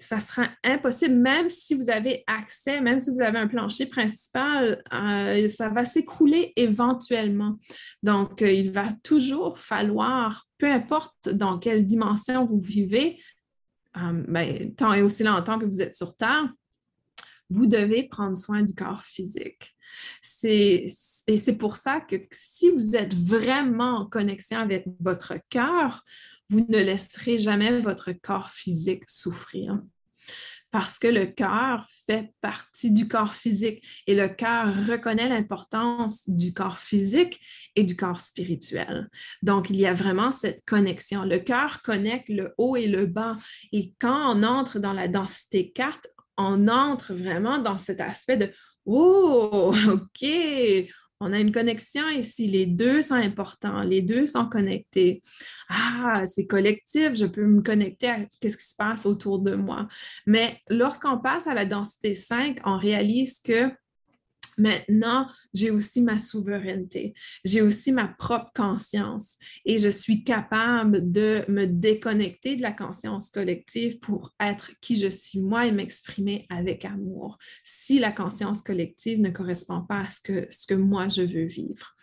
ça 0.00 0.20
sera 0.20 0.48
impossible, 0.62 1.16
même 1.16 1.50
si 1.50 1.74
vous 1.74 1.90
avez 1.90 2.22
accès, 2.28 2.80
même 2.80 3.00
si 3.00 3.10
vous 3.10 3.20
avez 3.20 3.38
un 3.38 3.48
plancher 3.48 3.86
principal, 3.86 4.80
euh, 4.94 5.48
ça 5.48 5.70
va 5.70 5.84
s'écrouler 5.84 6.52
éventuellement. 6.54 7.56
Donc, 8.04 8.42
euh, 8.42 8.52
il 8.52 8.70
va 8.70 8.86
toujours 9.02 9.58
falloir, 9.58 10.44
peu 10.56 10.70
importe 10.70 11.30
dans 11.30 11.58
quelle 11.58 11.84
dimension 11.84 12.46
vous 12.46 12.60
vivez, 12.60 13.18
euh, 14.02 14.24
ben, 14.28 14.74
tant 14.74 14.92
et 14.94 15.02
aussi 15.02 15.22
longtemps 15.22 15.58
que 15.58 15.66
vous 15.66 15.82
êtes 15.82 15.94
sur 15.94 16.16
Terre, 16.16 16.48
vous 17.50 17.66
devez 17.66 18.08
prendre 18.08 18.36
soin 18.36 18.62
du 18.62 18.74
corps 18.74 19.02
physique. 19.02 19.74
et 20.44 20.86
c'est 20.88 21.56
pour 21.56 21.76
ça 21.76 22.00
que 22.00 22.16
si 22.30 22.70
vous 22.70 22.94
êtes 22.94 23.14
vraiment 23.14 24.00
en 24.00 24.06
connexion 24.06 24.58
avec 24.58 24.84
votre 25.00 25.34
cœur, 25.50 26.04
vous 26.50 26.66
ne 26.68 26.78
laisserez 26.78 27.38
jamais 27.38 27.80
votre 27.80 28.12
corps 28.12 28.50
physique 28.50 29.04
souffrir 29.06 29.80
parce 30.70 30.98
que 30.98 31.08
le 31.08 31.26
cœur 31.26 31.86
fait 32.06 32.32
partie 32.40 32.92
du 32.92 33.08
corps 33.08 33.34
physique 33.34 33.82
et 34.06 34.14
le 34.14 34.28
cœur 34.28 34.66
reconnaît 34.86 35.28
l'importance 35.28 36.28
du 36.28 36.52
corps 36.52 36.78
physique 36.78 37.40
et 37.74 37.84
du 37.84 37.96
corps 37.96 38.20
spirituel. 38.20 39.08
Donc, 39.42 39.70
il 39.70 39.76
y 39.76 39.86
a 39.86 39.94
vraiment 39.94 40.30
cette 40.30 40.64
connexion. 40.66 41.24
Le 41.24 41.38
cœur 41.38 41.82
connecte 41.82 42.28
le 42.28 42.54
haut 42.58 42.76
et 42.76 42.88
le 42.88 43.06
bas. 43.06 43.36
Et 43.72 43.94
quand 43.98 44.36
on 44.36 44.42
entre 44.42 44.78
dans 44.78 44.92
la 44.92 45.08
densité 45.08 45.72
4, 45.72 46.00
on 46.36 46.68
entre 46.68 47.14
vraiment 47.14 47.58
dans 47.58 47.78
cet 47.78 48.00
aspect 48.00 48.36
de 48.36 48.52
Oh, 48.84 49.74
OK, 49.90 50.28
on 51.20 51.32
a 51.32 51.38
une 51.38 51.52
connexion 51.52 52.08
ici, 52.08 52.46
les 52.46 52.66
deux 52.66 53.02
sont 53.02 53.14
importants, 53.14 53.82
les 53.82 54.02
deux 54.02 54.26
sont 54.26 54.48
connectés. 54.48 55.20
Ah, 55.68 56.22
c'est 56.26 56.46
collectif, 56.46 57.14
je 57.14 57.26
peux 57.26 57.44
me 57.44 57.62
connecter 57.62 58.08
à 58.08 58.18
ce 58.42 58.56
qui 58.56 58.64
se 58.64 58.76
passe 58.76 59.06
autour 59.06 59.40
de 59.40 59.54
moi. 59.54 59.88
Mais 60.26 60.60
lorsqu'on 60.68 61.18
passe 61.18 61.46
à 61.46 61.54
la 61.54 61.64
densité 61.64 62.14
5, 62.14 62.60
on 62.64 62.78
réalise 62.78 63.40
que 63.40 63.70
Maintenant, 64.58 65.28
j'ai 65.54 65.70
aussi 65.70 66.02
ma 66.02 66.18
souveraineté, 66.18 67.14
j'ai 67.44 67.62
aussi 67.62 67.92
ma 67.92 68.08
propre 68.08 68.50
conscience 68.54 69.38
et 69.64 69.78
je 69.78 69.88
suis 69.88 70.24
capable 70.24 71.10
de 71.10 71.44
me 71.48 71.66
déconnecter 71.66 72.56
de 72.56 72.62
la 72.62 72.72
conscience 72.72 73.30
collective 73.30 73.98
pour 74.00 74.34
être 74.40 74.72
qui 74.80 74.96
je 74.96 75.08
suis 75.08 75.40
moi 75.40 75.66
et 75.66 75.72
m'exprimer 75.72 76.46
avec 76.50 76.84
amour 76.84 77.38
si 77.64 77.98
la 77.98 78.12
conscience 78.12 78.62
collective 78.62 79.20
ne 79.20 79.30
correspond 79.30 79.82
pas 79.82 80.00
à 80.00 80.08
ce 80.08 80.20
que, 80.20 80.46
ce 80.50 80.66
que 80.66 80.74
moi 80.74 81.08
je 81.08 81.22
veux 81.22 81.46
vivre. 81.46 81.94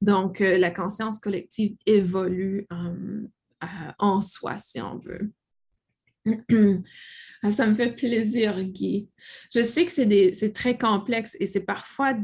Donc, 0.00 0.40
euh, 0.40 0.56
la 0.58 0.70
conscience 0.70 1.18
collective 1.20 1.76
évolue 1.86 2.66
euh, 2.72 3.26
euh, 3.62 3.92
en 3.98 4.20
soi, 4.20 4.56
si 4.58 4.80
on 4.80 4.98
veut. 4.98 5.32
Ah, 7.42 7.50
ça 7.50 7.66
me 7.66 7.74
fait 7.74 7.96
plaisir, 7.96 8.62
Guy. 8.62 9.08
Je 9.50 9.62
sais 9.62 9.86
que 9.86 9.90
c'est 9.90 10.52
très 10.52 10.76
complexe 10.76 11.38
et 11.40 11.46
c'est 11.46 11.64
parfois 11.64 12.14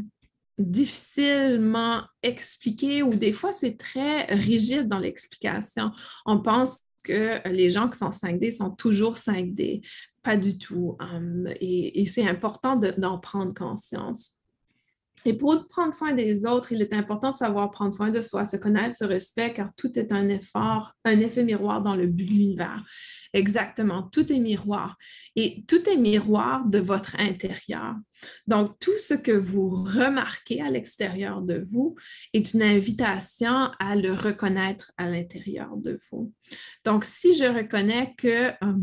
difficilement 0.58 2.02
expliqué 2.22 3.02
ou 3.02 3.10
des 3.10 3.32
fois 3.32 3.52
c'est 3.52 3.78
très 3.78 4.24
rigide 4.26 4.88
dans 4.88 4.98
l'explication. 4.98 5.90
On 6.26 6.40
pense 6.40 6.80
que 7.04 7.46
les 7.48 7.70
gens 7.70 7.88
qui 7.88 7.98
sont 7.98 8.10
5D 8.10 8.50
sont 8.54 8.70
toujours 8.70 9.14
5D. 9.14 9.86
Pas 10.22 10.36
du 10.36 10.58
tout. 10.58 10.96
Hum, 11.00 11.46
et, 11.60 12.04
c'est 12.06 12.28
important 12.28 12.76
d'en 12.76 13.18
prendre 13.18 13.54
conscience. 13.54 14.38
Et 15.24 15.34
pour 15.34 15.66
prendre 15.68 15.94
soin 15.94 16.12
des 16.12 16.46
autres, 16.46 16.72
il 16.72 16.82
est 16.82 16.94
important 16.94 17.32
de 17.32 17.36
savoir 17.36 17.70
prendre 17.70 17.92
soin 17.92 18.10
de 18.10 18.20
soi, 18.20 18.44
se 18.44 18.56
connaître, 18.56 18.96
se 18.96 19.04
respecter, 19.04 19.54
car 19.54 19.70
tout 19.76 19.98
est 19.98 20.12
un 20.12 20.28
effort, 20.28 20.92
un 21.04 21.18
effet 21.18 21.42
miroir 21.42 21.82
dans 21.82 21.96
le 21.96 22.06
but 22.06 22.26
de 22.26 22.30
l'univers. 22.30 22.84
Exactement, 23.32 24.04
tout 24.04 24.32
est 24.32 24.38
miroir. 24.38 24.96
Et 25.34 25.64
tout 25.66 25.88
est 25.88 25.96
miroir 25.96 26.66
de 26.66 26.78
votre 26.78 27.18
intérieur. 27.18 27.96
Donc, 28.46 28.78
tout 28.78 28.98
ce 28.98 29.14
que 29.14 29.32
vous 29.32 29.70
remarquez 29.70 30.62
à 30.62 30.70
l'extérieur 30.70 31.42
de 31.42 31.64
vous 31.66 31.96
est 32.32 32.54
une 32.54 32.62
invitation 32.62 33.70
à 33.80 33.96
le 33.96 34.12
reconnaître 34.12 34.92
à 34.96 35.08
l'intérieur 35.08 35.76
de 35.76 35.98
vous. 36.10 36.32
Donc, 36.84 37.04
si 37.04 37.34
je 37.34 37.44
reconnais 37.44 38.14
que... 38.16 38.50
Euh, 38.50 38.74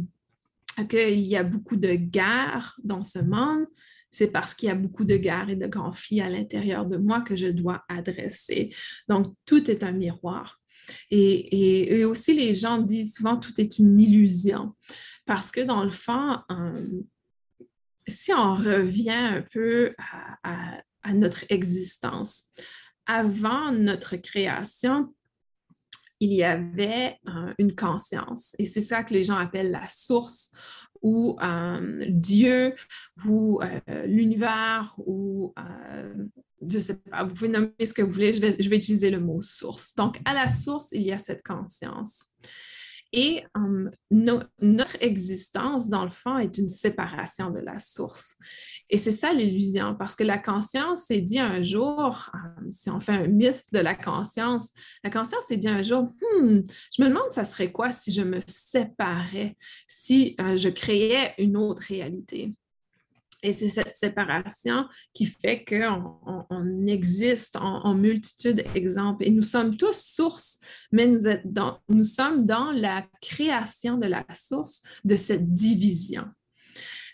qu'il 0.89 1.19
y 1.19 1.37
a 1.37 1.43
beaucoup 1.43 1.75
de 1.75 1.93
guerres 1.93 2.75
dans 2.83 3.03
ce 3.03 3.19
monde, 3.19 3.67
c'est 4.13 4.27
parce 4.27 4.53
qu'il 4.53 4.69
y 4.69 4.71
a 4.71 4.75
beaucoup 4.75 5.05
de 5.05 5.17
guerres 5.17 5.49
et 5.49 5.55
de 5.55 5.65
conflits 5.65 6.21
à 6.21 6.29
l'intérieur 6.29 6.85
de 6.85 6.97
moi 6.97 7.21
que 7.21 7.35
je 7.35 7.47
dois 7.47 7.83
adresser. 7.89 8.69
Donc, 9.09 9.35
tout 9.45 9.69
est 9.71 9.83
un 9.83 9.91
miroir. 9.91 10.61
Et, 11.09 12.05
aussi, 12.05 12.33
les 12.35 12.53
gens 12.53 12.77
disent 12.77 13.15
souvent 13.15 13.37
tout 13.37 13.59
est 13.59 13.79
une 13.79 13.99
illusion 13.99 14.75
parce 15.25 15.51
que 15.51 15.61
dans 15.61 15.83
le 15.83 15.89
fond, 15.89 16.37
euh, 16.51 17.01
si 18.07 18.31
on 18.33 18.53
revient 18.53 19.09
un 19.09 19.41
peu 19.41 19.91
à, 20.43 21.13
notre 21.13 21.45
existence, 21.49 22.49
avant 23.07 23.71
notre 23.71 24.15
création, 24.17 25.13
il 26.19 26.33
y 26.33 26.43
avait 26.43 27.17
euh, 27.27 27.53
une 27.57 27.75
conscience. 27.75 28.55
Et 28.59 28.65
c'est 28.65 28.81
ça 28.81 29.03
que 29.03 29.13
les 29.13 29.23
gens 29.23 29.37
appellent 29.37 29.71
la 29.71 29.89
source 29.89 30.51
ou 31.03 31.37
euh, 31.43 32.05
Dieu 32.09 32.73
ou 33.25 33.61
euh, 33.61 34.05
l'univers 34.07 34.95
ou 35.05 35.53
euh, 35.59 36.13
je 36.67 36.77
ne 36.77 36.81
sais 36.81 36.97
pas, 36.99 37.23
vous 37.25 37.33
pouvez 37.33 37.49
nommer 37.49 37.71
ce 37.85 37.93
que 37.93 38.01
vous 38.01 38.11
voulez, 38.11 38.31
je 38.33 38.39
vais, 38.39 38.55
je 38.57 38.69
vais 38.69 38.77
utiliser 38.77 39.11
le 39.11 39.19
mot 39.19 39.41
source. 39.41 39.95
Donc, 39.95 40.19
à 40.25 40.33
la 40.33 40.49
source, 40.49 40.93
il 40.93 41.03
y 41.03 41.11
a 41.11 41.19
cette 41.19 41.43
conscience. 41.43 42.27
Et 43.15 43.43
notre 44.09 44.97
existence, 45.01 45.87
dans 45.87 46.03
le 46.03 46.09
fond, 46.09 46.39
est 46.39 46.57
une 46.57 46.67
séparation 46.67 47.51
de 47.51 47.59
la 47.59 47.79
source. 47.79 48.35
Et 48.89 48.97
c'est 48.97 49.11
ça 49.11 49.33
l'illusion, 49.33 49.95
parce 49.95 50.15
que 50.15 50.23
la 50.23 50.39
conscience 50.39 51.03
s'est 51.03 51.21
dit 51.21 51.39
un 51.39 51.61
jour, 51.61 52.31
euh, 52.33 52.61
si 52.71 52.89
on 52.89 52.99
fait 52.99 53.13
un 53.13 53.27
mythe 53.27 53.65
de 53.71 53.79
la 53.79 53.93
conscience, 53.93 54.71
la 55.03 55.11
conscience 55.11 55.45
s'est 55.45 55.57
dit 55.57 55.69
un 55.69 55.83
jour, 55.83 56.01
hmm, 56.03 56.61
je 56.97 57.03
me 57.03 57.07
demande 57.07 57.31
ça 57.31 57.45
serait 57.45 57.71
quoi 57.71 57.91
si 57.91 58.11
je 58.11 58.23
me 58.23 58.39
séparais, 58.47 59.57
si 59.87 60.35
euh, 60.41 60.57
je 60.57 60.69
créais 60.69 61.35
une 61.37 61.55
autre 61.55 61.83
réalité? 61.87 62.55
Et 63.43 63.51
c'est 63.51 63.67
cette 63.67 63.95
séparation 63.95 64.85
qui 65.13 65.25
fait 65.25 65.65
qu'on 65.65 66.45
on, 66.49 66.87
existe 66.87 67.57
en, 67.57 67.93
multitude 67.93 68.63
d'exemples. 68.73 69.25
Et 69.25 69.31
nous 69.31 69.43
sommes 69.43 69.75
tous 69.75 69.95
sources, 69.95 70.59
mais 70.93 71.07
nous, 71.07 72.03
sommes 72.03 72.45
dans 72.45 72.71
la 72.71 73.05
création 73.21 73.97
de 73.97 74.07
la 74.07 74.25
source 74.33 74.83
de 75.03 75.15
cette 75.15 75.53
division. 75.53 76.25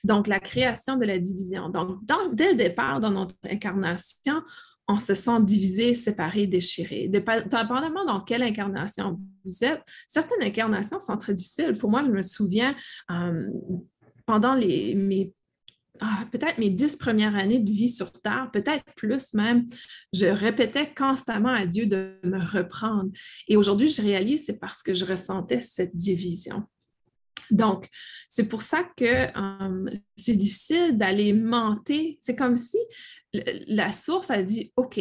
Donc, 0.04 0.28
la 0.28 0.40
création 0.40 0.98
de 0.98 1.06
la 1.06 1.18
division. 1.18 1.70
Donc, 1.70 2.00
dès 2.34 2.52
le 2.52 2.56
départ, 2.56 3.00
dans 3.00 3.12
notre 3.12 3.36
incarnation, 3.50 4.44
on 4.88 4.98
se 4.98 5.16
sent 5.16 5.42
divisé, 5.42 5.94
séparé, 5.96 6.46
déchiré. 6.46 7.08
Dépendamment 7.08 8.06
dans 8.06 8.22
quelle 8.22 8.44
incarnation 8.44 9.16
vous 9.44 9.64
êtes, 9.64 9.82
certaines 10.08 10.44
incarnations 10.44 11.00
sont 11.00 11.18
très 11.18 11.34
difficiles. 11.34 11.74
Pour 11.74 11.90
moi, 11.90 12.04
je 12.06 12.12
me 12.12 12.22
souviens, 12.22 12.76
euh, 13.12 13.52
pendant 14.26 14.54
les, 14.54 14.96
mes 14.96 15.34
ah, 16.02 16.26
peut-être 16.32 16.58
mes 16.58 16.70
dix 16.70 16.96
premières 16.96 17.36
années 17.36 17.60
de 17.60 17.70
vie 17.70 17.90
sur 17.90 18.12
Terre, 18.12 18.50
peut-être 18.52 18.84
plus 18.96 19.34
même, 19.34 19.66
je 20.14 20.26
répétais 20.26 20.94
constamment 20.94 21.54
à 21.54 21.66
Dieu 21.66 21.86
de 21.86 22.20
me 22.24 22.40
reprendre. 22.40 23.10
Et 23.48 23.58
aujourd'hui, 23.58 23.90
je 23.90 24.02
réalise, 24.02 24.46
c'est 24.46 24.60
parce 24.60 24.84
que 24.84 24.94
je 24.94 25.06
ressentais 25.06 25.60
cette 25.60 25.96
division. 25.96 26.64
Donc, 27.52 27.88
c'est 28.30 28.48
pour 28.48 28.62
ça 28.62 28.84
que 28.96 29.06
euh, 29.06 29.90
c'est 30.16 30.36
difficile 30.36 30.98
d'aller 30.98 31.34
monter. 31.34 32.20
C'est 32.22 32.36
comme 32.36 32.58
si 32.58 32.78
la 33.34 33.92
source 33.92 34.30
a 34.30 34.44
dit, 34.44 34.72
OK, 34.76 35.00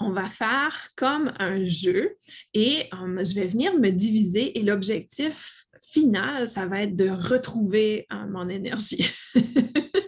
on 0.00 0.10
va 0.10 0.24
faire 0.24 0.88
comme 0.96 1.32
un 1.38 1.64
jeu 1.64 2.16
et 2.52 2.88
euh, 2.92 3.24
je 3.24 3.34
vais 3.34 3.46
venir 3.46 3.78
me 3.78 3.90
diviser 3.90 4.58
et 4.58 4.62
l'objectif 4.62 5.66
final, 5.80 6.48
ça 6.48 6.66
va 6.66 6.82
être 6.82 6.96
de 6.96 7.08
retrouver 7.08 8.06
euh, 8.12 8.26
mon 8.28 8.48
énergie. 8.48 9.06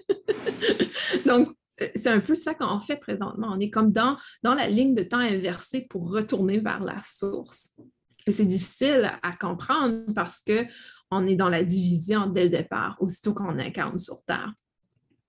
Donc, 1.27 1.51
c'est 1.95 2.09
un 2.09 2.21
peu 2.21 2.35
ça 2.35 2.55
qu'on 2.55 2.81
fait 2.81 2.97
présentement. 2.97 3.49
On 3.53 3.61
est 3.61 3.71
comme 3.71 3.93
dans, 3.93 4.17
dans 4.43 4.55
la 4.55 4.69
ligne 4.69 4.95
de 4.95 5.03
temps 5.03 5.19
inversée 5.19 5.87
pour 5.91 6.11
retourner 6.11 6.59
vers 6.59 6.83
la 6.83 6.97
source. 7.03 7.79
Et 8.27 8.33
c'est 8.33 8.47
difficile 8.47 9.13
à 9.23 9.33
comprendre 9.33 10.05
parce 10.15 10.43
qu'on 10.43 11.27
est 11.27 11.37
dans 11.37 11.49
la 11.49 11.63
division 11.63 12.27
dès 12.27 12.45
le 12.45 12.51
départ, 12.51 12.97
aussitôt 13.01 13.35
qu'on 13.35 13.59
incarne 13.59 13.99
sur 13.99 14.25
Terre. 14.25 14.53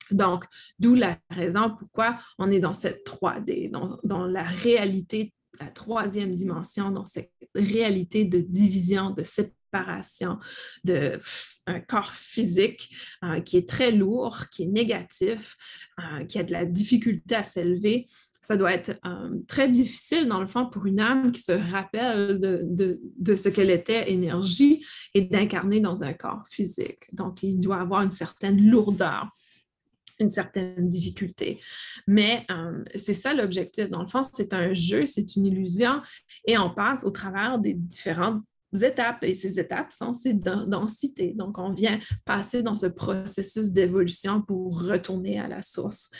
Donc, 0.10 0.46
d'où 0.80 0.96
la 0.96 1.18
raison 1.30 1.76
pourquoi 1.78 2.18
on 2.40 2.50
est 2.50 2.62
dans 2.62 2.74
cette 2.74 3.06
3D, 3.06 3.70
dans, 3.70 3.98
dans 4.04 4.26
la 4.26 4.44
réalité, 4.44 5.34
la 5.60 5.70
troisième 5.70 6.34
dimension, 6.34 6.92
dans 6.92 7.06
cette 7.06 7.32
réalité 7.54 8.24
de 8.26 8.40
division, 8.40 9.10
de 9.12 9.24
séparation, 9.24 9.57
de 10.84 11.20
un 11.68 11.80
corps 11.80 12.12
physique 12.12 12.90
euh, 13.24 13.40
qui 13.42 13.58
est 13.58 13.68
très 13.68 13.92
lourd, 13.92 14.50
qui 14.52 14.64
est 14.64 14.68
négatif, 14.68 15.58
euh, 16.00 16.26
qui 16.26 16.40
a 16.40 16.44
de 16.44 16.52
la 16.52 16.66
difficulté 16.66 17.36
à 17.36 17.44
s'élever. 17.44 18.06
Ça 18.42 18.56
doit 18.56 18.74
être 18.74 19.00
euh, 19.06 19.36
très 19.48 19.68
difficile, 19.68 20.28
dans 20.28 20.40
le 20.40 20.48
fond, 20.48 20.68
pour 20.68 20.86
une 20.86 21.00
âme 21.00 21.32
qui 21.32 21.42
se 21.42 21.52
rappelle 21.52 22.40
de, 22.40 23.00
de, 23.18 23.36
ce 23.36 23.50
qu'elle 23.50 23.72
était 23.72 24.12
énergie 24.12 24.86
et 25.14 25.22
d'incarner 25.22 25.80
dans 25.80 26.04
un 26.04 26.14
corps 26.14 26.44
physique. 26.50 27.14
Donc, 27.14 27.44
il 27.44 27.60
doit 27.60 27.82
avoir 27.82 28.04
une 28.04 28.12
certaine 28.12 28.70
lourdeur 28.70 29.30
une 30.20 30.32
certaine 30.32 30.90
difficulté. 30.90 31.60
Mais 32.08 32.44
c'est 32.96 33.14
ça 33.14 33.36
l'objectif. 33.36 33.88
Dans 33.92 34.02
le 34.02 34.08
fond, 34.08 34.24
c'est 34.24 34.52
un 34.56 34.74
jeu, 34.74 35.06
c'est 35.06 35.36
une 35.36 35.46
illusion 35.46 36.02
et 36.48 36.58
on 36.58 36.72
passe 36.72 37.04
au 37.04 37.12
travers 37.12 37.60
des 37.60 37.76
différentes 37.76 38.42
étapes 38.82 39.24
et 39.24 39.34
ces 39.34 39.60
étapes 39.60 39.92
sont 39.92 40.14
ces 40.14 40.34
densités. 40.34 41.34
Donc, 41.36 41.58
on 41.58 41.72
vient 41.72 42.00
passer 42.26 42.64
dans 42.64 42.76
ce 42.76 42.88
processus 42.88 43.72
d'évolution 43.72 44.42
pour 44.42 44.82
retourner 44.82 45.40
à 45.40 45.48
la 45.48 45.62
source. 45.62 46.12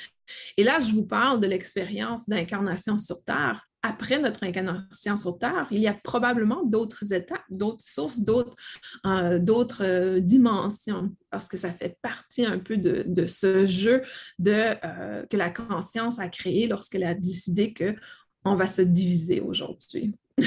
Et 0.58 0.64
là, 0.64 0.82
je 0.82 0.92
vous 0.92 1.06
parle 1.06 1.40
de 1.40 1.48
l'expérience 1.48 2.28
d'incarnation 2.28 2.98
sur 2.98 3.24
Terre 3.24 3.68
après 3.88 4.20
notre 4.20 4.44
incarnation 4.44 5.18
sur 5.18 5.38
Terre, 5.38 5.68
il 5.72 5.80
y 5.80 5.88
a 5.88 5.94
probablement 5.94 6.64
d'autres 6.64 7.14
étapes, 7.14 7.44
d'autres 7.50 7.84
sources, 7.84 8.20
d'autres 8.20 8.56
euh, 9.06 9.38
euh, 9.82 10.20
dimensions, 10.20 11.16
parce 11.30 11.48
que 11.48 11.58
ça 11.58 11.72
fait 11.72 11.98
partie 12.02 12.46
un 12.46 12.60
peu 12.60 12.78
de, 12.78 13.28
ce 13.28 13.66
jeu 13.66 14.02
euh, 14.46 15.26
que 15.30 15.38
la 15.38 15.50
conscience 15.50 16.20
a 16.20 16.28
créé 16.28 16.68
lorsqu'elle 16.68 17.04
a 17.04 17.14
décidé 17.14 17.74
qu'on 17.74 18.56
va 18.56 18.68
se 18.68 18.82
diviser 18.82 19.42
aujourd'hui. 19.42 20.16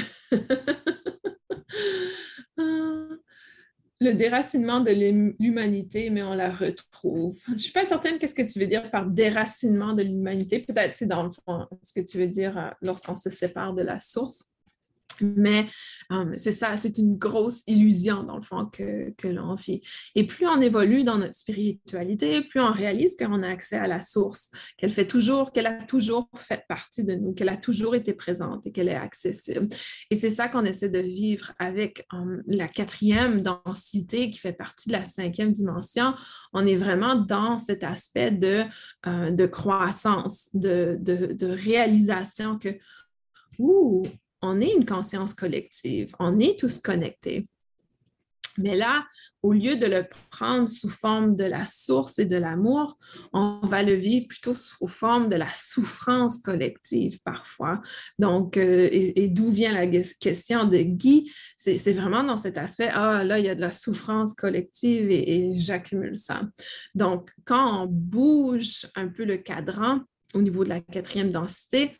le 4.01 4.15
déracinement 4.15 4.79
de 4.79 4.91
l'humanité, 5.39 6.09
mais 6.09 6.23
on 6.23 6.33
la 6.33 6.51
retrouve. 6.51 7.39
Je 7.45 7.51
ne 7.51 7.57
suis 7.57 7.71
pas 7.71 7.85
certaine 7.85 8.17
qu'est-ce 8.17 8.33
que 8.33 8.51
tu 8.51 8.59
veux 8.59 8.65
dire 8.65 8.89
par 8.89 9.05
déracinement 9.05 9.93
de 9.93 10.01
l'humanité. 10.01 10.59
Peut-être 10.59 10.95
c'est 10.95 11.05
dans 11.05 11.23
le 11.23 11.29
fond 11.31 11.67
ce 11.83 11.93
que 11.93 12.03
tu 12.03 12.17
veux 12.17 12.27
dire 12.27 12.57
euh, 12.57 12.69
lorsqu'on 12.81 13.15
se 13.15 13.29
sépare 13.29 13.75
de 13.75 13.83
la 13.83 14.01
source. 14.01 14.55
Mais 15.21 15.67
euh, 16.11 16.31
c'est 16.33 16.51
ça, 16.51 16.77
c'est 16.77 16.97
une 16.97 17.17
grosse 17.17 17.63
illusion 17.67 18.23
dans 18.23 18.35
le 18.35 18.41
fond 18.41 18.65
que, 18.65 19.13
l'on 19.27 19.55
vit. 19.55 19.81
Et 20.15 20.25
plus 20.25 20.47
on 20.47 20.59
évolue 20.61 21.03
dans 21.03 21.17
notre 21.17 21.35
spiritualité, 21.35 22.41
plus 22.41 22.59
on 22.59 22.71
réalise 22.71 23.15
qu'on 23.15 23.43
a 23.43 23.47
accès 23.47 23.77
à 23.77 23.87
la 23.87 23.99
source, 23.99 24.51
qu'elle 24.77 24.89
fait 24.89 25.07
toujours, 25.07 25.51
qu'elle 25.51 25.67
a 25.67 25.81
toujours 25.83 26.27
fait 26.35 26.65
partie 26.67 27.03
de 27.03 27.13
nous, 27.15 27.33
qu'elle 27.33 27.49
a 27.49 27.57
toujours 27.57 27.95
été 27.95 28.13
présente 28.13 28.65
et 28.67 28.71
qu'elle 28.71 28.89
est 28.89 28.95
accessible. 28.95 29.67
Et 30.09 30.15
c'est 30.15 30.29
ça 30.29 30.49
qu'on 30.49 30.65
essaie 30.65 30.89
de 30.89 30.99
vivre 30.99 31.53
avec 31.59 32.05
euh, 32.13 32.41
la 32.47 32.67
quatrième 32.67 33.41
densité 33.41 34.31
qui 34.31 34.39
fait 34.39 34.53
partie 34.53 34.89
de 34.89 34.93
la 34.93 35.05
cinquième 35.05 35.51
dimension. 35.51 36.13
On 36.53 36.65
est 36.65 36.75
vraiment 36.75 37.15
dans 37.15 37.57
cet 37.57 37.83
aspect 37.83 38.31
de, 38.31 38.63
euh, 39.07 39.31
de 39.31 39.45
croissance, 39.45 40.49
de, 40.53 40.97
de, 40.99 41.33
de 41.33 41.47
réalisation 41.47 42.57
que 42.57 42.69
Ouh, 43.59 44.03
on 44.41 44.61
est 44.61 44.73
une 44.73 44.85
conscience 44.85 45.33
collective, 45.33 46.15
on 46.19 46.39
est 46.39 46.59
tous 46.59 46.79
connectés. 46.79 47.47
Mais 48.57 48.75
là, 48.75 49.05
au 49.43 49.53
lieu 49.53 49.77
de 49.77 49.85
le 49.85 50.05
prendre 50.29 50.67
sous 50.67 50.89
forme 50.89 51.35
de 51.35 51.43
la 51.45 51.65
source 51.65 52.19
et 52.19 52.25
de 52.25 52.37
l'amour, 52.37 52.97
on 53.33 53.59
va 53.63 53.83
le 53.83 53.93
vivre 53.93 54.27
plutôt 54.27 54.53
sous 54.53 54.87
forme 54.87 55.29
de 55.29 55.35
la 55.35 55.47
souffrance 55.47 56.39
collective 56.39 57.19
parfois. 57.23 57.81
Donc, 58.19 58.57
euh, 58.57 58.89
et, 58.91 59.29
d'où 59.29 59.49
vient 59.49 59.73
la 59.73 59.87
question 59.87 60.65
de 60.65 60.77
Guy? 60.79 61.31
C'est 61.57 61.93
vraiment 61.93 62.23
dans 62.23 62.37
cet 62.37 62.57
aspect, 62.57 62.89
ah 62.91 63.23
là, 63.23 63.39
il 63.39 63.45
y 63.45 63.49
a 63.49 63.55
de 63.55 63.61
la 63.61 63.71
souffrance 63.71 64.33
collective 64.33 65.09
et 65.11 65.51
j'accumule 65.53 66.15
ça. 66.15 66.41
Donc, 66.95 67.31
quand 67.45 67.83
on 67.83 67.87
bouge 67.87 68.87
un 68.95 69.07
peu 69.07 69.23
le 69.23 69.37
cadran 69.37 70.01
au 70.33 70.41
niveau 70.41 70.63
de 70.63 70.69
la 70.69 70.81
quatrième 70.81 71.31
densité, 71.31 71.93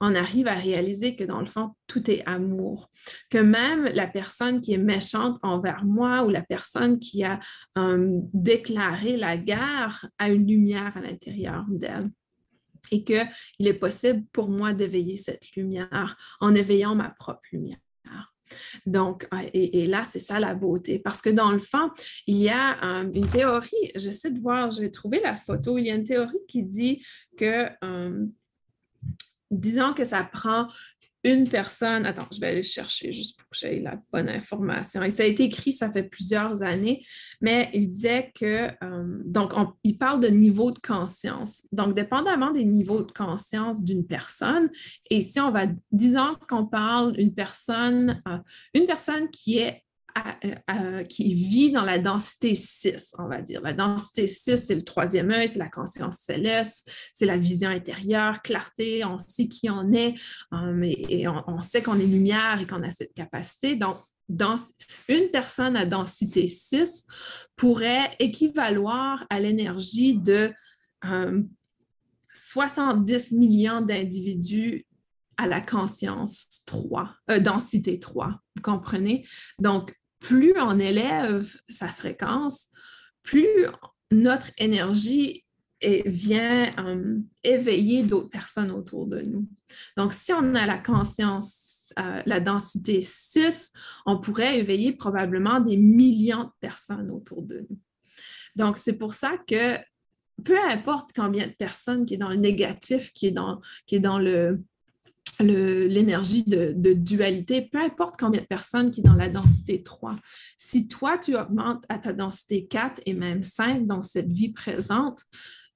on 0.00 0.14
arrive 0.14 0.46
à 0.46 0.54
réaliser 0.54 1.16
que 1.16 1.24
dans 1.24 1.40
le 1.40 1.46
fond, 1.46 1.70
tout 1.86 2.10
est 2.10 2.22
amour. 2.26 2.90
Que 3.30 3.38
même 3.38 3.84
la 3.84 4.06
personne 4.06 4.60
qui 4.60 4.74
est 4.74 4.78
méchante 4.78 5.38
envers 5.42 5.84
moi 5.84 6.24
ou 6.24 6.30
la 6.30 6.42
personne 6.42 6.98
qui 6.98 7.24
a 7.24 7.38
euh, 7.78 8.20
déclaré 8.32 9.16
la 9.16 9.36
guerre 9.36 10.08
a 10.18 10.30
une 10.30 10.46
lumière 10.46 10.96
à 10.96 11.00
l'intérieur 11.00 11.64
d'elle 11.68 12.10
et 12.92 13.04
qu'il 13.04 13.66
est 13.66 13.74
possible 13.74 14.24
pour 14.32 14.48
moi 14.48 14.72
d'éveiller 14.72 15.16
cette 15.16 15.54
lumière 15.56 16.16
en 16.40 16.54
éveillant 16.54 16.94
ma 16.94 17.10
propre 17.10 17.42
lumière. 17.52 17.78
Donc, 18.86 19.28
et, 19.52 19.86
là, 19.86 20.02
c'est 20.04 20.18
ça 20.18 20.40
la 20.40 20.54
beauté. 20.54 20.98
Parce 20.98 21.22
que 21.22 21.30
dans 21.30 21.52
le 21.52 21.58
fond, 21.58 21.90
il 22.26 22.36
y 22.36 22.48
a 22.48 23.02
euh, 23.02 23.12
une 23.12 23.28
théorie, 23.28 23.90
j'essaie 23.94 24.30
de 24.30 24.40
voir, 24.40 24.70
je 24.70 24.80
vais 24.80 24.90
trouver 24.90 25.20
la 25.20 25.36
photo, 25.36 25.78
il 25.78 25.86
y 25.86 25.90
a 25.90 25.94
une 25.94 26.04
théorie 26.04 26.38
qui 26.48 26.62
dit 26.62 27.04
que 27.36 27.68
euh, 27.84 28.26
disons 29.50 29.92
que 29.92 30.04
ça 30.04 30.24
prend 30.24 30.66
une 31.22 31.48
personne, 31.48 32.06
attends, 32.06 32.26
je 32.32 32.40
vais 32.40 32.46
aller 32.46 32.62
chercher 32.62 33.12
juste 33.12 33.38
pour 33.38 33.48
que 33.50 33.58
j'aie 33.58 33.78
la 33.78 34.00
bonne 34.12 34.28
information. 34.28 35.02
Et 35.02 35.10
ça 35.10 35.22
a 35.22 35.26
été 35.26 35.44
écrit, 35.44 35.72
ça 35.72 35.92
fait 35.92 36.02
plusieurs 36.02 36.62
années, 36.62 37.04
mais 37.42 37.68
il 37.74 37.86
disait 37.86 38.32
que, 38.34 38.70
euh, 38.82 39.18
donc, 39.26 39.52
il 39.84 39.98
parle 39.98 40.20
de 40.20 40.28
niveau 40.28 40.70
de 40.70 40.78
conscience. 40.78 41.66
Donc, 41.72 41.94
dépendamment 41.94 42.52
des 42.52 42.64
niveaux 42.64 43.02
de 43.02 43.12
conscience 43.12 43.84
d'une 43.84 44.06
personne, 44.06 44.70
et 45.10 45.20
si 45.20 45.40
on 45.40 45.50
va, 45.50 45.66
disons 45.92 46.36
qu'on 46.48 46.66
parle 46.66 47.12
d'une 47.12 47.34
personne, 47.34 48.22
euh, 48.26 48.38
une 48.72 48.86
personne 48.86 49.28
qui 49.30 49.58
est 49.58 49.84
qui 51.08 51.34
vit 51.34 51.72
dans 51.72 51.84
la 51.84 51.98
densité 51.98 52.54
6, 52.54 53.14
on 53.18 53.28
va 53.28 53.42
dire. 53.42 53.60
La 53.62 53.72
densité 53.72 54.26
6, 54.26 54.56
c'est 54.56 54.74
le 54.74 54.82
troisième 54.82 55.30
œil, 55.30 55.48
c'est 55.48 55.58
la 55.58 55.68
conscience 55.68 56.18
céleste, 56.18 56.90
c'est 57.14 57.26
la 57.26 57.36
vision 57.36 57.70
intérieure, 57.70 58.42
clarté, 58.42 59.04
on 59.04 59.18
sait 59.18 59.48
qui 59.48 59.70
on 59.70 59.92
est, 59.92 60.14
um, 60.50 60.82
et, 60.82 61.26
on, 61.28 61.62
sait 61.62 61.82
qu'on 61.82 61.98
est 61.98 62.06
lumière 62.06 62.60
et 62.60 62.66
qu'on 62.66 62.82
a 62.82 62.90
cette 62.90 63.14
capacité. 63.14 63.76
Donc, 63.76 63.98
une 65.08 65.30
personne 65.32 65.76
à 65.76 65.86
densité 65.86 66.46
6 66.46 67.06
pourrait 67.56 68.10
équivaloir 68.18 69.26
à 69.28 69.40
l'énergie 69.40 70.14
de 70.14 70.52
70 71.02 73.32
um, 73.32 73.38
millions 73.38 73.80
d'individus 73.80 74.86
à 75.40 75.46
la 75.46 75.62
conscience 75.62 76.64
3, 76.66 77.14
euh, 77.30 77.40
densité 77.40 77.98
3, 77.98 78.42
vous 78.56 78.62
comprenez? 78.62 79.26
Donc, 79.58 79.98
plus 80.20 80.54
on 80.58 80.78
élève 80.78 81.44
sa 81.68 81.88
fréquence, 81.88 82.68
plus 83.22 83.66
notre 84.10 84.50
énergie 84.58 85.44
vient 85.82 86.70
euh, 86.78 87.18
éveiller 87.42 88.02
d'autres 88.02 88.28
personnes 88.28 88.70
autour 88.70 89.06
de 89.06 89.20
nous. 89.22 89.48
Donc, 89.96 90.12
si 90.12 90.32
on 90.32 90.54
a 90.54 90.66
la 90.66 90.78
conscience, 90.78 91.94
euh, 91.98 92.22
la 92.26 92.40
densité 92.40 93.00
6, 93.00 93.72
on 94.06 94.18
pourrait 94.18 94.58
éveiller 94.58 94.92
probablement 94.92 95.60
des 95.60 95.76
millions 95.76 96.44
de 96.44 96.52
personnes 96.60 97.10
autour 97.10 97.42
de 97.42 97.66
nous. 97.68 97.78
Donc, 98.56 98.76
c'est 98.76 98.98
pour 98.98 99.12
ça 99.12 99.38
que 99.48 99.78
peu 100.44 100.58
importe 100.58 101.10
combien 101.14 101.46
de 101.46 101.52
personnes 101.52 102.04
qui 102.04 102.14
est 102.14 102.18
dans 102.18 102.30
le 102.30 102.36
négatif, 102.36 103.12
qui 103.12 103.28
est 103.28 103.32
dans, 103.32 103.60
qui 103.86 103.96
est 103.96 104.00
dans 104.00 104.18
le, 104.18 104.62
l'énergie 105.42 106.44
de, 106.44 106.92
dualité, 106.92 107.62
peu 107.62 107.78
importe 107.78 108.16
combien 108.18 108.40
de 108.40 108.46
personnes 108.46 108.90
qui 108.90 109.02
sont 109.02 109.08
dans 109.08 109.14
la 109.14 109.28
densité 109.28 109.82
3. 109.82 110.16
Si 110.56 110.88
toi, 110.88 111.18
tu 111.18 111.36
augmentes 111.36 111.84
à 111.88 111.98
ta 111.98 112.12
densité 112.12 112.66
4 112.66 113.02
et 113.06 113.14
même 113.14 113.42
5 113.42 113.86
dans 113.86 114.02
cette 114.02 114.30
vie 114.30 114.52
présente, 114.52 115.22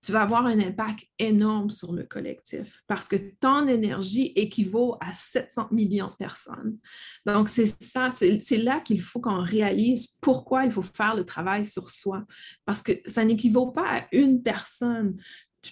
tu 0.05 0.13
vas 0.13 0.23
avoir 0.23 0.45
un 0.45 0.59
impact 0.59 1.07
énorme 1.19 1.71
sur 1.71 1.95
le 1.95 2.03
collectif 2.03 2.83
parce 2.87 3.09
que 3.09 3.17
ton 3.41 3.67
énergie 3.67 4.33
équivaut 4.37 4.99
à 5.01 5.15
700 5.15 5.69
millions 5.71 6.09
de 6.09 6.17
personnes. 6.19 6.77
Donc, 7.25 7.49
c'est 7.49 7.83
ça, 7.83 8.11
c'est 8.11 8.57
là 8.59 8.81
qu'il 8.81 9.01
faut 9.01 9.21
qu'on 9.21 9.43
réalise 9.43 10.19
pourquoi 10.21 10.67
il 10.67 10.73
faut 10.73 10.83
faire 10.83 11.15
le 11.15 11.25
travail 11.25 11.65
sur 11.65 11.89
soi 11.89 12.23
parce 12.67 12.83
que 12.83 12.93
ça 13.07 13.25
n'équivaut 13.25 13.71
pas 13.71 14.01
à 14.01 14.07
une 14.13 14.43
personne 14.43 15.17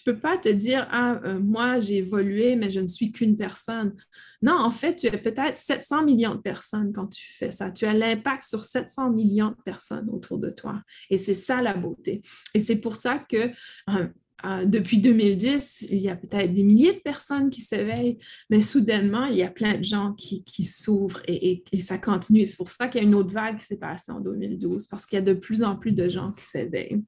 peux 0.05 0.19
pas 0.19 0.37
te 0.37 0.49
dire, 0.49 0.87
ah, 0.91 1.21
euh, 1.25 1.41
moi, 1.41 1.81
j'ai 1.81 1.99
évolué, 1.99 2.57
mais 2.57 2.71
je 2.71 2.81
ne 2.81 2.87
suis 2.87 3.12
qu'une 3.12 3.37
personne. 3.37 3.95
Non, 4.43 4.55
en 4.55 4.71
fait, 4.71 4.97
tu 4.97 5.07
es 5.07 5.19
peut-être 5.19 5.57
700 5.57 6.05
millions 6.05 6.35
de 6.35 6.41
personnes 6.41 6.93
quand 6.93 7.09
tu 7.09 7.33
fais 7.33 7.53
ça. 7.53 7.71
Tu 7.71 7.85
as 7.85 7.95
l'impact 7.95 8.43
sur 8.43 8.65
700 8.65 9.11
millions 9.11 9.51
de 9.51 9.62
personnes 9.65 10.09
autour 10.11 10.38
de 10.38 10.51
toi. 10.51 10.83
Et 11.11 11.19
c'est 11.19 11.35
ça 11.35 11.62
la 11.62 11.75
beauté. 11.75 12.21
Et 12.55 12.61
c'est 12.61 12.77
pour 12.77 12.97
ça 12.97 13.19
que 13.19 13.51
euh, 13.91 14.09
euh, 14.45 14.65
depuis 14.65 14.99
2010, 14.99 15.87
il 15.91 15.99
y 15.99 16.09
a 16.09 16.17
peut-être 16.17 16.53
des 16.53 16.65
milliers 16.65 16.95
de 16.95 17.01
personnes 17.01 17.49
qui 17.49 17.61
s'éveillent, 17.61 18.19
mais 18.51 18.61
soudainement, 18.61 19.27
il 19.27 19.37
y 19.37 19.43
a 19.43 19.51
plein 19.51 19.79
de 19.79 19.85
gens 19.85 20.15
qui, 20.15 20.43
s'ouvrent 20.65 21.23
et, 21.29 21.62
ça 21.79 21.99
continue. 21.99 22.47
C'est 22.47 22.57
pour 22.57 22.71
ça 22.71 22.88
qu'il 22.88 23.03
y 23.03 23.05
a 23.05 23.07
une 23.07 23.15
autre 23.15 23.33
vague 23.33 23.59
qui 23.59 23.65
s'est 23.65 23.79
passée 23.79 24.11
en 24.11 24.21
2012, 24.21 24.88
parce 24.88 25.07
qu'il 25.07 25.17
y 25.17 25.23
a 25.23 25.25
de 25.25 25.35
plus 25.35 25.62
en 25.62 25.77
plus 25.77 25.93
de 25.93 26.09
gens 26.09 26.33
qui 26.33 26.45
s'éveillent. 26.45 27.03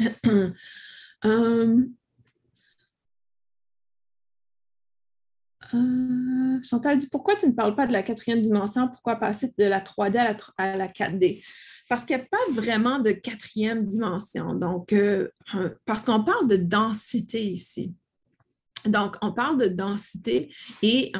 euh, 5.74 6.58
Chantal 6.62 6.98
dit 6.98 7.08
pourquoi 7.10 7.36
tu 7.36 7.46
ne 7.46 7.52
parles 7.52 7.74
pas 7.74 7.86
de 7.86 7.92
la 7.92 8.02
quatrième 8.02 8.40
dimension? 8.40 8.88
Pourquoi 8.88 9.16
passer 9.16 9.52
de 9.58 9.64
la 9.64 9.80
3D 9.80 10.36
à 10.56 10.76
la, 10.76 10.88
4D? 10.88 11.44
Parce 11.88 12.04
qu'il 12.04 12.16
n'y 12.16 12.22
a 12.22 12.26
pas 12.26 12.52
vraiment 12.52 12.98
de 12.98 13.10
quatrième 13.10 13.84
dimension. 13.84 14.54
Donc, 14.54 14.92
euh, 14.92 15.28
parce 15.84 16.04
qu'on 16.04 16.22
parle 16.22 16.48
de 16.48 16.56
densité 16.56 17.44
ici. 17.44 17.94
Donc, 18.86 19.16
on 19.20 19.32
parle 19.32 19.58
de 19.58 19.66
densité 19.66 20.48
et 20.80 21.12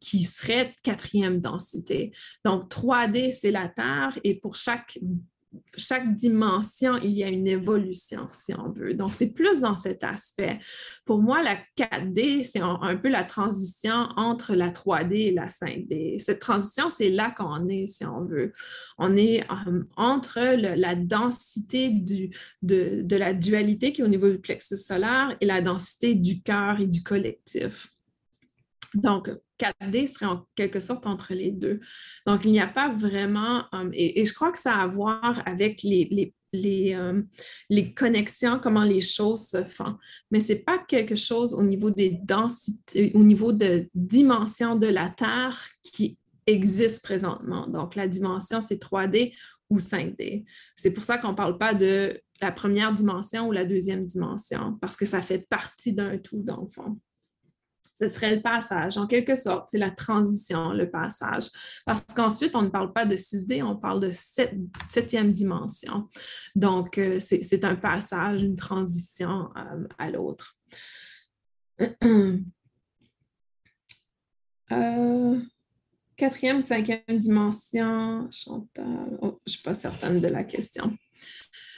qui 0.00 0.24
serait 0.24 0.74
quatrième 0.82 1.40
densité. 1.40 2.10
Donc, 2.44 2.68
3D, 2.68 3.30
c'est 3.30 3.52
la 3.52 3.68
Terre 3.68 4.18
et 4.24 4.40
pour 4.40 4.56
chaque 4.56 4.98
chaque 5.76 6.14
dimension, 6.14 6.96
il 7.02 7.12
y 7.12 7.24
a 7.24 7.28
une 7.28 7.46
évolution, 7.46 8.26
si 8.32 8.54
on 8.54 8.72
veut. 8.72 8.94
Donc, 8.94 9.14
c'est 9.14 9.32
plus 9.32 9.60
dans 9.60 9.76
cet 9.76 10.04
aspect. 10.04 10.58
Pour 11.04 11.20
moi, 11.20 11.42
la 11.42 11.56
4D, 11.76 12.44
c'est 12.44 12.60
un, 12.60 12.96
peu 12.96 13.08
la 13.08 13.24
transition 13.24 14.08
entre 14.16 14.54
la 14.54 14.70
3D 14.70 15.28
et 15.28 15.30
la 15.32 15.46
5D. 15.46 16.18
Cette 16.18 16.40
transition, 16.40 16.90
c'est 16.90 17.10
là 17.10 17.30
qu'on 17.30 17.66
est, 17.68 17.86
si 17.86 18.04
on 18.04 18.24
veut. 18.24 18.52
On 18.98 19.16
est 19.16 19.42
euh, 19.50 19.82
entre 19.96 20.40
la 20.40 20.94
densité 20.94 21.90
de, 21.90 23.02
de 23.02 23.16
la 23.16 23.32
dualité 23.32 23.92
qui 23.92 24.00
est 24.00 24.04
au 24.04 24.08
niveau 24.08 24.30
du 24.30 24.38
plexus 24.38 24.76
solaire 24.76 25.36
et 25.40 25.46
la 25.46 25.60
densité 25.60 26.14
du 26.14 26.42
cœur 26.42 26.80
et 26.80 26.86
du 26.86 27.02
collectif. 27.02 27.88
Donc, 28.94 29.30
4D 29.58 30.06
serait 30.06 30.26
en 30.26 30.46
quelque 30.56 30.80
sorte 30.80 31.06
entre 31.06 31.34
les 31.34 31.50
deux. 31.50 31.80
Donc, 32.26 32.44
il 32.44 32.52
n'y 32.52 32.60
a 32.60 32.66
pas 32.66 32.92
vraiment, 32.92 33.64
um, 33.72 33.90
et, 33.92 34.24
je 34.24 34.32
crois 34.34 34.52
que 34.52 34.58
ça 34.58 34.74
a 34.74 34.82
à 34.82 34.86
voir 34.86 35.42
avec 35.46 35.82
les, 35.82 36.32
les, 36.52 36.94
um, 36.94 37.26
les, 37.70 37.92
connexions, 37.94 38.60
comment 38.62 38.84
les 38.84 39.00
choses 39.00 39.48
se 39.48 39.64
font. 39.64 39.96
Mais 40.30 40.40
ce 40.40 40.52
n'est 40.52 40.60
pas 40.60 40.78
quelque 40.78 41.16
chose 41.16 41.54
au 41.54 41.62
niveau 41.62 41.90
des 41.90 42.18
densités, 42.22 43.12
au 43.14 43.24
niveau 43.24 43.52
de 43.52 43.88
dimension 43.94 44.76
de 44.76 44.86
la 44.86 45.08
Terre 45.08 45.68
qui 45.82 46.18
existe 46.46 47.02
présentement. 47.02 47.66
Donc, 47.66 47.94
la 47.94 48.08
dimension, 48.08 48.60
c'est 48.60 48.82
3D 48.82 49.34
ou 49.70 49.78
5D. 49.78 50.44
C'est 50.76 50.92
pour 50.92 51.04
ça 51.04 51.18
qu'on 51.18 51.30
ne 51.30 51.36
parle 51.36 51.58
pas 51.58 51.74
de 51.74 52.20
la 52.40 52.52
première 52.52 52.92
dimension 52.92 53.48
ou 53.48 53.52
la 53.52 53.64
deuxième 53.64 54.04
dimension, 54.04 54.76
parce 54.80 54.96
que 54.96 55.06
ça 55.06 55.20
fait 55.20 55.46
partie 55.48 55.94
d'un 55.94 56.18
tout, 56.18 56.42
dans 56.42 56.60
le 56.60 56.66
fond 56.66 56.98
ce 57.94 58.08
serait 58.08 58.34
le 58.34 58.42
passage, 58.42 58.98
en 58.98 59.06
quelque 59.06 59.36
sorte, 59.36 59.68
c'est 59.70 59.78
la 59.78 59.90
transition, 59.90 60.72
le 60.72 60.90
passage. 60.90 61.48
Parce 61.86 62.04
qu'ensuite, 62.14 62.56
on 62.56 62.62
ne 62.62 62.68
parle 62.68 62.92
pas 62.92 63.06
de 63.06 63.14
6D, 63.14 63.62
on 63.62 63.76
parle 63.76 64.00
de 64.00 64.10
septième 64.12 65.32
dimension. 65.32 66.08
Donc, 66.56 66.98
euh, 66.98 67.20
c'est 67.20 67.64
un 67.64 67.76
passage, 67.76 68.42
une 68.42 68.56
transition 68.56 69.48
euh, 69.56 69.86
à 69.98 70.10
l'autre. 70.10 70.56
Euh, 74.72 75.38
quatrième, 76.16 76.62
cinquième 76.62 77.02
dimension, 77.10 78.28
Chantal, 78.30 79.18
oh, 79.20 79.38
je 79.46 79.52
ne 79.52 79.54
suis 79.54 79.62
pas 79.62 79.74
certaine 79.74 80.20
de 80.20 80.26
la 80.26 80.42
question. 80.42 80.96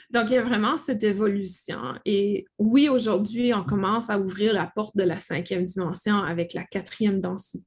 Donc, 0.09 0.29
il 0.29 0.33
y 0.33 0.37
a 0.37 0.41
vraiment 0.41 0.77
cette 0.77 1.03
évolution. 1.03 1.79
Et 2.05 2.45
oui, 2.57 2.87
aujourd'hui, 2.87 3.53
on 3.53 3.63
commence 3.63 4.09
à 4.09 4.19
ouvrir 4.19 4.53
la 4.53 4.65
porte 4.67 4.95
de 4.95 5.03
la 5.03 5.17
cinquième 5.17 5.65
dimension 5.65 6.17
avec 6.17 6.53
la 6.53 6.63
quatrième 6.63 7.19
densité. 7.19 7.65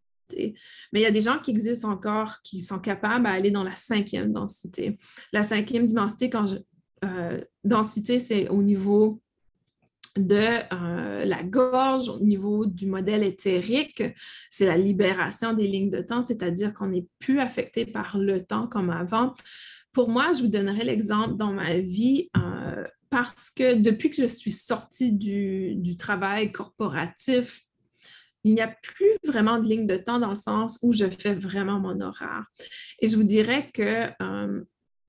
Mais 0.93 1.01
il 1.01 1.03
y 1.03 1.07
a 1.07 1.11
des 1.11 1.21
gens 1.21 1.39
qui 1.39 1.51
existent 1.51 1.91
encore 1.91 2.41
qui 2.43 2.61
sont 2.61 2.79
capables 2.79 3.25
d'aller 3.25 3.51
dans 3.51 3.65
la 3.65 3.75
cinquième 3.75 4.33
densité. 4.33 4.97
La 5.33 5.43
cinquième 5.43 5.87
densité, 5.87 6.31
euh, 7.05 7.41
densité, 7.65 8.19
c'est 8.19 8.49
au 8.49 8.63
niveau 8.63 9.21
de 10.17 10.37
euh, 10.73 11.25
la 11.25 11.43
gorge, 11.43 12.09
au 12.09 12.21
niveau 12.21 12.67
du 12.67 12.87
modèle 12.87 13.23
éthérique, 13.23 14.03
c'est 14.49 14.67
la 14.67 14.77
libération 14.77 15.53
des 15.53 15.69
lignes 15.69 15.91
de 15.91 16.01
temps, 16.01 16.23
c'est-à-dire 16.23 16.75
qu'on 16.75 16.89
n'est 16.89 17.07
plus 17.19 17.41
affecté 17.41 17.87
par 17.87 18.19
le 18.19 18.45
temps 18.45 18.67
comme 18.67 18.91
avant. 18.91 19.35
Pour 19.93 20.09
moi, 20.09 20.33
je 20.33 20.43
vous 20.43 20.49
donnerai 20.49 20.85
l'exemple 20.85 21.37
dans 21.37 21.53
ma 21.53 21.79
vie 21.79 22.29
euh, 22.37 22.85
parce 23.09 23.51
que 23.51 23.75
depuis 23.75 24.11
que 24.11 24.17
je 24.17 24.27
suis 24.27 24.53
sortie 24.53 25.13
du, 25.13 25.97
travail 25.99 26.53
corporatif, 26.53 27.63
il 28.45 28.55
n'y 28.55 28.61
a 28.61 28.69
plus 28.69 29.17
vraiment 29.25 29.59
de 29.59 29.67
ligne 29.67 29.87
de 29.87 29.97
temps 29.97 30.19
dans 30.19 30.31
le 30.31 30.37
sens 30.37 30.79
où 30.83 30.93
je 30.93 31.07
fais 31.07 31.35
vraiment 31.35 31.81
mon 31.81 32.01
horaire. 32.01 32.45
Et 33.01 33.09
je 33.09 33.17
vous 33.17 33.25
dirais 33.25 33.71
que 33.75 34.09
euh, 34.23 34.63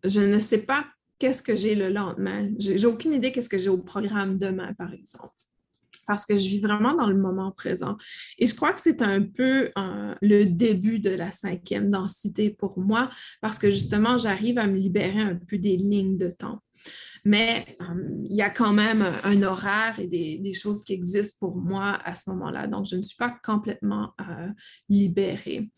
je 0.04 0.20
ne 0.20 0.40
sais 0.40 0.64
pas 0.64 0.86
qu'est-ce 1.20 1.44
que 1.44 1.56
j'ai 1.56 1.76
le 1.76 1.90
lendemain. 1.90 2.50
J'ai 2.58 2.86
aucune 2.86 3.14
idée 3.14 3.32
qu'est-ce 3.32 3.50
que 3.50 3.60
j'ai 3.60 3.70
au 3.70 3.78
programme 3.78 4.38
demain, 4.38 4.74
par 4.74 4.94
exemple 4.94 5.36
parce 6.08 6.26
que 6.26 6.36
je 6.36 6.48
vis 6.48 6.60
vraiment 6.60 6.94
dans 6.94 7.08
le 7.08 7.16
moment 7.16 7.52
présent. 7.52 7.98
Et 8.38 8.48
je 8.48 8.56
crois 8.56 8.74
que 8.74 8.82
c'est 8.82 9.02
un 9.02 9.22
peu 9.22 9.72
euh, 9.78 10.16
le 10.22 10.46
début 10.46 11.00
de 11.00 11.12
la 11.12 11.32
cinquième 11.32 11.90
densité 11.90 12.50
pour 12.50 12.80
moi, 12.80 13.10
parce 13.42 13.60
que 13.60 13.70
justement, 13.70 14.18
j'arrive 14.18 14.58
à 14.58 14.68
me 14.68 14.78
libérer 14.78 15.22
un 15.22 15.36
peu 15.36 15.58
des 15.58 15.78
lignes 15.78 16.18
de 16.18 16.30
temps 16.30 16.62
mais 17.24 17.78
euh, 17.82 17.86
il 18.30 18.36
y 18.36 18.42
a 18.42 18.50
quand 18.50 18.74
même 18.74 19.06
un 19.24 19.44
horaire 19.44 20.00
et 20.00 20.08
des, 20.08 20.54
choses 20.54 20.84
qui 20.84 20.94
existent 20.94 21.38
pour 21.40 21.56
moi 21.56 22.00
à 22.04 22.14
ce 22.14 22.30
moment-là. 22.32 22.68
Donc, 22.68 22.86
je 22.86 22.96
ne 22.96 23.02
suis 23.02 23.16
pas 23.16 23.34
complètement 23.44 24.14
euh, 24.22 24.50
libérée. 24.90 25.72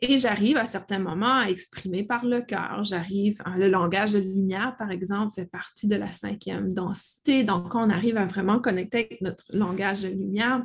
Et 0.00 0.18
j'arrive 0.18 0.56
à 0.56 0.66
certains 0.66 0.98
moments 0.98 1.38
à 1.40 1.48
exprimer 1.48 2.04
par 2.04 2.24
le 2.24 2.42
cœur. 2.42 2.84
J'arrive, 2.84 3.42
le 3.56 3.68
langage 3.68 4.12
de 4.12 4.20
lumière, 4.20 4.76
par 4.78 4.90
exemple, 4.90 5.32
fait 5.34 5.46
partie 5.46 5.88
de 5.88 5.96
la 5.96 6.08
cinquième 6.08 6.72
densité. 6.72 7.42
Donc, 7.42 7.74
on 7.74 7.90
arrive 7.90 8.16
à 8.16 8.26
vraiment 8.26 8.60
connecter 8.60 8.98
avec 8.98 9.20
notre 9.20 9.44
langage 9.52 10.02
de 10.02 10.08
lumière 10.08 10.64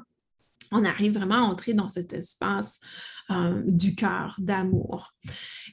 on 0.71 0.83
arrive 0.83 1.13
vraiment 1.13 1.35
à 1.35 1.49
entrer 1.49 1.73
dans 1.73 1.89
cet 1.89 2.13
espace 2.13 2.79
euh, 3.31 3.61
du 3.65 3.95
cœur, 3.95 4.35
d'amour. 4.37 5.13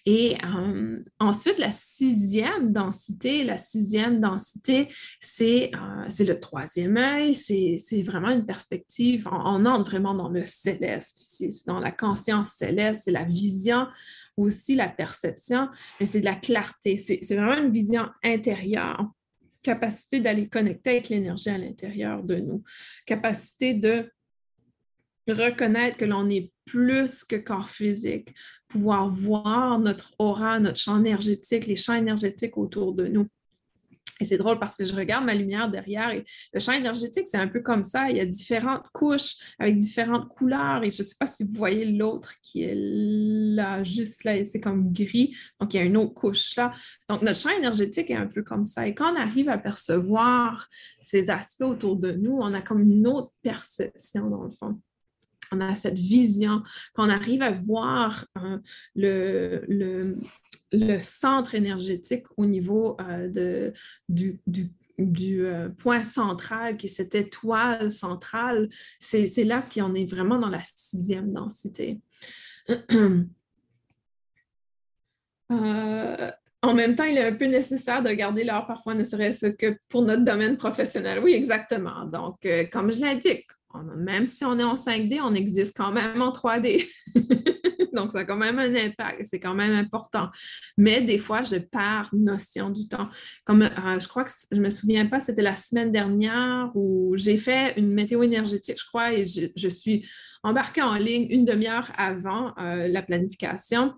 Et 0.07 0.37
euh, 0.45 1.03
ensuite, 1.19 1.59
la 1.59 1.71
sixième 1.71 2.73
densité, 2.73 3.45
la 3.45 3.59
sixième 3.59 4.21
densité, 4.21 4.89
c'est 5.21 5.71
euh, 5.75 6.25
le 6.25 6.41
troisième 6.41 6.97
œil, 6.97 7.35
c'est 7.35 8.03
vraiment 8.03 8.31
une 8.31 8.47
perspective, 8.47 9.29
on, 9.31 9.67
entre 9.67 9.91
vraiment 9.91 10.15
dans 10.15 10.29
le 10.29 10.45
céleste, 10.45 11.19
c'est 11.31 11.67
dans 11.67 11.79
la 11.79 11.93
conscience 11.93 12.51
céleste, 12.51 13.03
c'est 13.05 13.11
la 13.13 13.25
vision 13.25 13.87
aussi 14.39 14.75
la 14.75 14.89
perception, 14.89 15.69
mais 16.01 16.07
c'est 16.07 16.21
de 16.21 16.25
la 16.25 16.35
clarté, 16.35 16.97
c'est 16.97 17.35
vraiment 17.35 17.63
une 17.63 17.71
vision 17.71 18.09
intérieure. 18.25 19.11
Capacité 19.63 20.21
d'aller 20.21 20.49
connecter 20.49 20.91
avec 20.91 21.09
l'énergie 21.09 21.51
à 21.51 21.59
l'intérieur 21.59 22.25
de 22.25 22.37
nous, 22.37 22.65
capacité 23.07 23.75
de 23.75 24.11
reconnaître 25.29 25.97
que 25.97 26.05
l'on 26.05 26.29
est 26.29 26.51
plus 26.65 27.25
que 27.25 27.37
corps 27.37 27.69
physique, 27.69 28.35
pouvoir 28.69 29.09
voir 29.09 29.79
notre 29.79 30.15
aura, 30.19 30.59
notre 30.59 30.79
champ 30.79 30.99
énergétique, 30.99 31.67
les 31.67 31.77
champs 31.77 31.95
énergétiques 31.95 32.57
autour 32.57 32.95
de 32.95 33.07
nous. 33.07 33.27
Et 34.23 34.25
c'est 34.25 34.39
drôle 34.39 34.61
parce 34.61 34.77
que 34.77 34.85
je 34.85 34.95
regarde 34.95 35.25
ma 35.25 35.35
lumière 35.35 35.69
derrière 35.69 36.11
et 36.11 36.25
le 36.53 36.61
champ 36.61 36.75
énergétique, 36.75 37.27
c'est 37.27 37.39
un 37.39 37.49
peu 37.49 37.61
comme 37.61 37.83
ça. 37.83 38.09
Il 38.09 38.17
y 38.17 38.21
a 38.21 38.25
différentes 38.25 38.85
couches 38.93 39.55
avec 39.59 39.79
différentes 39.79 40.29
couleurs. 40.29 40.85
Et 40.85 40.93
je 40.93 41.03
ne 41.03 41.07
sais 41.07 41.17
pas 41.19 41.27
si 41.27 41.43
vous 41.43 41.55
voyez 41.55 41.87
l'autre 41.87 42.33
qui 42.41 42.63
est 42.63 42.77
là, 42.77 43.83
juste 43.83 44.23
là, 44.23 44.45
c'est 44.45 44.61
comme 44.61 44.93
gris. 44.93 45.37
Donc, 45.59 45.75
il 45.75 45.79
y 45.79 45.81
a 45.81 45.83
une 45.85 45.97
autre 45.97 46.15
couche 46.15 46.55
là. 46.55 46.71
Donc, 47.09 47.23
notre 47.23 47.39
champ 47.39 47.51
énergétique 47.51 48.13
est 48.13 48.17
un 48.17 48.29
peu 48.29 48.43
comme 48.45 48.65
ça. 48.65 48.87
Et 48.87 48.95
quand 48.95 49.13
on 49.13 49.17
arrive 49.17 49.49
à 49.49 49.59
percevoir 49.59 50.69
ces 51.01 51.31
aspects 51.31 51.63
autour 51.63 51.97
de 51.97 52.13
nous, 52.13 52.39
on 52.41 52.55
a 52.55 52.61
comme 52.61 52.81
une 52.81 53.09
autre 53.09 53.33
perception 53.43 54.31
dans 54.31 54.45
le 54.45 54.51
fond. 54.51 54.81
On 55.53 55.61
a 55.61 55.75
cette 55.75 55.99
vision, 55.99 56.63
qu'on 56.95 57.09
arrive 57.09 57.43
à 57.43 57.51
voir 57.51 58.25
le, 58.95 59.65
le, 60.73 60.99
centre 61.01 61.55
énergétique 61.55 62.25
au 62.37 62.47
niveau 62.47 62.97
de, 62.99 63.73
du, 64.09 64.41
du 64.99 65.47
point 65.79 66.03
central, 66.03 66.77
qui 66.77 66.87
est 66.87 66.91
cette 66.91 67.15
étoile 67.15 67.91
centrale, 67.91 68.69
c'est 68.99 69.45
là 69.45 69.63
qu'on 69.63 69.95
est 69.95 70.11
vraiment 70.11 70.39
dans 70.39 70.49
la 70.49 70.61
sixième 70.61 71.33
densité. 71.33 72.01
Euh, 75.51 76.31
en 76.63 76.75
même 76.75 76.95
temps, 76.95 77.05
il 77.05 77.19
est 77.19 77.27
un 77.27 77.35
peu 77.35 77.47
nécessaire 77.47 78.03
de 78.03 78.11
garder 78.11 78.45
l'heure 78.45 78.67
parfois, 78.67 78.95
ne 78.95 79.05
serait-ce 79.05 79.47
que 79.47 79.77
pour 79.89 80.03
notre 80.03 80.25
domaine 80.25 80.57
professionnel. 80.57 81.21
Oui, 81.23 81.33
exactement. 81.33 82.05
Donc, 82.05 82.47
euh, 82.47 82.65
comme 82.71 82.93
je 82.93 83.01
l'indique, 83.01 83.49
même 83.97 84.27
si 84.27 84.45
on 84.45 84.59
est 84.59 84.65
en 84.65 84.75
5D, 84.75 85.21
on 85.23 85.35
existe 85.35 85.77
quand 85.77 85.93
même 85.93 86.21
en 86.23 86.31
3D. 86.31 86.87
Donc, 87.93 88.13
ça 88.13 88.21
a 88.21 88.25
quand 88.25 88.37
même 88.37 88.59
un 88.59 88.75
impact, 88.75 89.25
c'est 89.25 89.41
quand 89.41 89.55
même 89.55 89.75
important. 89.75 90.31
Mais 90.79 91.03
des 91.03 91.19
fois, 91.19 91.43
je 91.43 91.57
perds 91.57 92.09
notion 92.13 92.71
du 92.71 92.89
temps. 92.89 93.09
Comme 93.45 93.63
euh, 93.63 94.01
je 94.01 94.09
crois 94.09 94.25
que 94.25 94.31
je 94.51 94.57
ne 94.57 94.63
me 94.63 94.71
souviens 94.71 95.07
pas, 95.07 95.21
c'était 95.21 95.43
la 95.43 95.55
semaine 95.55 95.93
dernière 95.93 96.71
où 96.75 97.15
j'ai 97.17 97.37
fait 97.37 97.79
une 97.79 97.93
météo 97.93 98.23
énergétique, 98.23 98.79
je 98.79 98.87
crois, 98.87 99.13
et 99.13 99.27
je, 99.27 99.69
suis 99.69 100.09
embarquée 100.43 100.83
en 100.83 100.95
ligne 100.95 101.27
une 101.31 101.45
demi-heure 101.45 101.91
avant 101.97 102.55
la 102.57 103.03
planification. 103.03 103.95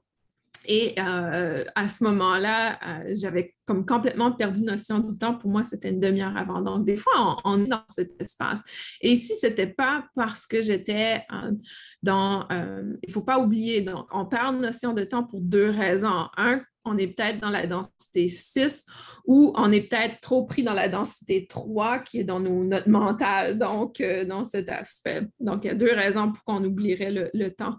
Et 0.67 0.95
euh, 0.99 1.63
à 1.75 1.89
ce 1.89 2.05
moment-là, 2.05 2.79
euh, 2.87 3.15
j'avais 3.15 3.53
comme 3.67 3.85
complètement 3.85 4.33
perdu 4.33 4.63
notion 4.63 4.99
du 4.99 5.17
temps. 5.19 5.35
Pour 5.35 5.51
moi, 5.51 5.63
c'était 5.63 5.91
une 5.91 6.01
demi-heure 6.01 6.37
avant. 6.37 6.61
Donc, 6.61 6.85
des 6.85 6.97
fois, 6.97 7.37
on, 7.45 7.65
est 7.65 7.69
dans 7.69 7.83
cet 7.89 8.21
espace. 8.21 8.63
Et 9.01 9.13
ici, 9.13 9.35
ce 9.35 9.47
n'était 9.47 9.67
pas 9.67 10.05
parce 10.15 10.47
que 10.47 10.61
j'étais 10.63 11.23
euh, 11.33 11.53
dans... 12.03 12.47
il 12.51 13.09
ne 13.09 13.13
faut 13.13 13.23
pas 13.23 13.39
oublier, 13.39 13.83
donc, 13.83 14.07
on 14.13 14.27
perd 14.27 14.61
notion 14.61 14.93
de 14.93 15.05
temps 15.05 15.25
pour 15.25 15.41
deux 15.41 15.71
raisons. 15.71 16.29
Un, 16.37 16.63
on 16.85 16.99
est 16.99 17.09
peut-être 17.09 17.39
dans 17.39 17.51
la 17.51 17.67
densité 17.67 18.29
6 18.29 18.87
ou 19.27 19.53
on 19.57 19.73
est 19.73 19.89
peut-être 19.89 20.21
trop 20.21 20.45
pris 20.45 20.63
dans 20.63 20.75
la 20.75 20.89
densité 20.89 21.47
3 21.47 22.01
qui 22.01 22.21
est 22.21 22.25
dans 22.25 22.41
notre 22.41 22.89
mental, 22.89 23.59
donc 23.59 24.03
dans 24.27 24.45
cet 24.45 24.69
aspect. 24.69 25.23
Donc, 25.41 25.65
il 25.65 25.69
y 25.69 25.71
a 25.71 25.75
deux 25.75 25.93
raisons 25.93 26.33
pour 26.33 26.45
qu'on 26.45 26.63
oublierait 26.65 27.31
le 27.33 27.51
temps. 27.51 27.77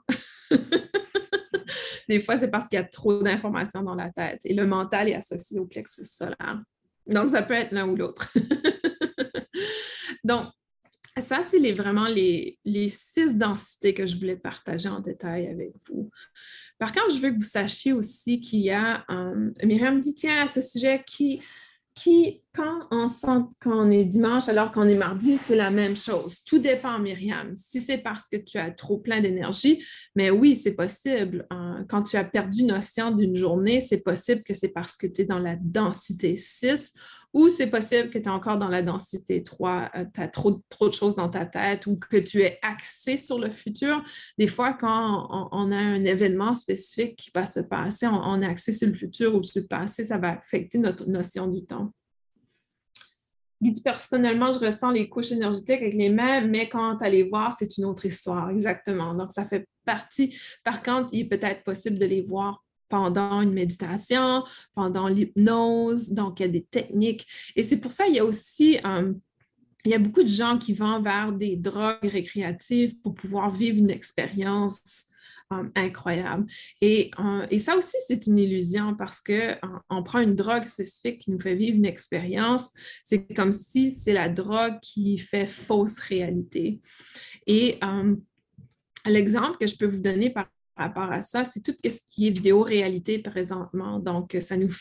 Des 2.07 2.19
fois, 2.19 2.37
c'est 2.37 2.51
parce 2.51 2.67
qu'il 2.67 2.77
y 2.77 2.81
a 2.81 2.85
trop 2.85 3.21
d'informations 3.21 3.81
dans 3.81 3.95
la 3.95 4.11
tête 4.11 4.41
et 4.45 4.53
le 4.53 4.65
mental 4.65 5.09
est 5.09 5.15
associé 5.15 5.59
au 5.59 5.65
plexus 5.65 6.05
solaire. 6.05 6.61
Donc, 7.07 7.29
ça 7.29 7.41
peut 7.41 7.53
être 7.53 7.71
l'un 7.71 7.87
ou 7.87 7.95
l'autre. 7.95 8.33
Donc, 10.23 10.47
ça, 11.17 11.39
c'est 11.47 11.71
vraiment 11.71 12.07
les, 12.07 12.59
les, 12.65 12.89
six 12.89 13.37
densités 13.37 13.93
que 13.93 14.05
je 14.05 14.17
voulais 14.17 14.35
partager 14.35 14.89
en 14.89 14.99
détail 14.99 15.47
avec 15.47 15.71
vous. 15.87 16.09
Par 16.77 16.91
contre, 16.91 17.15
je 17.15 17.21
veux 17.21 17.29
que 17.29 17.35
vous 17.35 17.41
sachiez 17.41 17.93
aussi 17.93 18.41
qu'il 18.41 18.59
y 18.59 18.71
a, 18.71 19.05
euh, 19.09 19.51
Myriam 19.63 20.01
dit, 20.01 20.13
tiens, 20.13 20.43
à 20.43 20.47
ce 20.47 20.61
sujet, 20.61 21.03
qui, 21.05 21.41
qui, 21.95 22.43
quand 22.53 22.87
on 22.91 23.07
sent 23.07 23.45
qu'on 23.63 23.89
est 23.89 24.03
dimanche 24.03 24.49
alors 24.49 24.73
qu'on 24.73 24.87
est 24.87 24.97
mardi, 24.97 25.37
c'est 25.37 25.55
la 25.55 25.71
même 25.71 25.95
chose. 25.95 26.43
Tout 26.43 26.59
dépend, 26.59 26.99
Myriam. 26.99 27.55
Si 27.55 27.79
c'est 27.79 27.99
parce 27.99 28.27
que 28.27 28.35
tu 28.35 28.57
as 28.57 28.69
trop 28.71 28.97
plein 28.97 29.21
d'énergie, 29.21 29.83
mais 30.13 30.29
oui, 30.29 30.57
c'est 30.57 30.75
possible. 30.75 31.47
Hein. 31.49 31.85
Quand 31.89 32.03
tu 32.03 32.17
as 32.17 32.25
perdu 32.25 32.63
notion 32.63 33.11
d'une 33.11 33.35
journée, 33.35 33.79
c'est 33.79 34.01
possible 34.01 34.43
que 34.43 34.53
c'est 34.53 34.73
parce 34.73 34.97
que 34.97 35.07
tu 35.07 35.21
es 35.21 35.25
dans 35.25 35.39
la 35.39 35.55
densité 35.55 36.35
6 36.35 36.93
ou 37.35 37.49
c'est 37.49 37.69
possible 37.69 38.09
que 38.09 38.17
tu 38.17 38.23
es 38.23 38.29
encore 38.29 38.57
dans 38.57 38.69
la 38.69 38.81
densité 38.81 39.43
3, 39.43 39.91
tu 40.13 40.21
as 40.21 40.29
trop, 40.29 40.61
trop 40.69 40.87
de 40.87 40.93
choses 40.93 41.17
dans 41.17 41.27
ta 41.27 41.45
tête 41.45 41.85
ou 41.85 41.97
que 41.97 42.15
tu 42.15 42.41
es 42.41 42.57
axé 42.61 43.17
sur 43.17 43.39
le 43.39 43.51
futur. 43.51 44.01
Des 44.37 44.47
fois, 44.47 44.71
quand 44.71 45.49
on, 45.51 45.71
a 45.73 45.75
un 45.75 46.05
événement 46.05 46.53
spécifique 46.53 47.17
qui 47.17 47.31
va 47.35 47.45
se 47.45 47.59
passer, 47.59 48.07
on, 48.07 48.41
est 48.41 48.45
axé 48.45 48.71
sur 48.71 48.87
le 48.87 48.93
futur 48.93 49.35
ou 49.35 49.43
sur 49.43 49.61
le 49.63 49.67
passé, 49.67 50.05
ça 50.05 50.17
va 50.17 50.37
affecter 50.37 50.77
notre 50.77 51.09
notion 51.09 51.47
du 51.47 51.65
temps. 51.65 51.91
Personnellement, 53.83 54.53
je 54.53 54.59
ressens 54.59 54.91
les 54.91 55.09
couches 55.09 55.33
énergétiques 55.33 55.81
avec 55.81 55.93
les 55.93 56.09
mains, 56.09 56.39
mais 56.39 56.69
quand 56.69 56.95
tu 56.95 57.11
les 57.11 57.23
voir, 57.23 57.53
c'est 57.57 57.77
une 57.77 57.85
autre 57.85 58.05
histoire, 58.05 58.49
exactement. 58.49 59.13
Donc, 59.13 59.33
ça 59.33 59.43
fait 59.43 59.67
partie. 59.83 60.37
Par 60.63 60.81
contre, 60.81 61.09
il 61.11 61.21
est 61.21 61.27
peut-être 61.27 61.63
possible 61.63 61.99
de 61.99 62.05
les 62.05 62.21
voir 62.21 62.64
pendant 62.89 63.41
une 63.41 63.53
méditation, 63.53 64.43
pendant 64.73 65.07
l'hypnose. 65.07 66.13
Donc, 66.13 66.39
il 66.39 66.43
y 66.43 66.45
a 66.45 66.49
des 66.49 66.65
techniques. 66.65 67.25
Et 67.55 67.63
c'est 67.63 67.79
pour 67.79 67.91
ça 67.91 68.05
qu'il 68.05 68.15
y 68.15 68.19
a 68.19 68.25
aussi, 68.25 68.79
euh, 68.85 69.13
il 69.85 69.91
y 69.91 69.93
a 69.93 69.99
beaucoup 69.99 70.23
de 70.23 70.27
gens 70.27 70.57
qui 70.57 70.73
vont 70.73 71.01
vers 71.01 71.31
des 71.31 71.55
drogues 71.55 71.97
récréatives 72.03 72.99
pour 73.01 73.13
pouvoir 73.13 73.49
vivre 73.49 73.77
une 73.77 73.91
expérience 73.91 75.09
euh, 75.53 75.63
incroyable. 75.75 76.45
Et, 76.81 77.11
euh, 77.19 77.45
et, 77.51 77.59
ça 77.59 77.77
aussi, 77.77 77.97
c'est 78.07 78.25
une 78.25 78.39
illusion 78.39 78.95
parce 78.95 79.21
qu'on 79.21 80.03
prend 80.03 80.19
une 80.19 80.35
drogue 80.35 80.65
spécifique 80.65 81.19
qui 81.19 81.31
nous 81.31 81.39
fait 81.39 81.55
vivre 81.55 81.77
une 81.77 81.85
expérience. 81.85 82.71
C'est 83.03 83.31
comme 83.35 83.51
si 83.51 83.91
c'est 83.91 84.13
la 84.13 84.29
drogue 84.29 84.79
qui 84.81 85.19
fait 85.19 85.45
fausse 85.45 85.99
réalité. 85.99 86.79
Et 87.45 87.79
l'exemple 89.05 89.57
que 89.59 89.67
je 89.67 89.77
peux 89.77 89.85
vous 89.85 90.01
donner 90.01 90.31
par 90.31 90.47
par 90.75 90.87
rapport 90.87 91.11
à 91.11 91.21
ça, 91.21 91.45
c'est 91.45 91.61
tout 91.61 91.75
ce 91.83 91.99
qui 92.07 92.27
est 92.27 92.31
vidéo-réalité 92.31 93.19
présentement. 93.19 93.99
Donc, 93.99 94.35
ça 94.41 94.57
nous, 94.57 94.73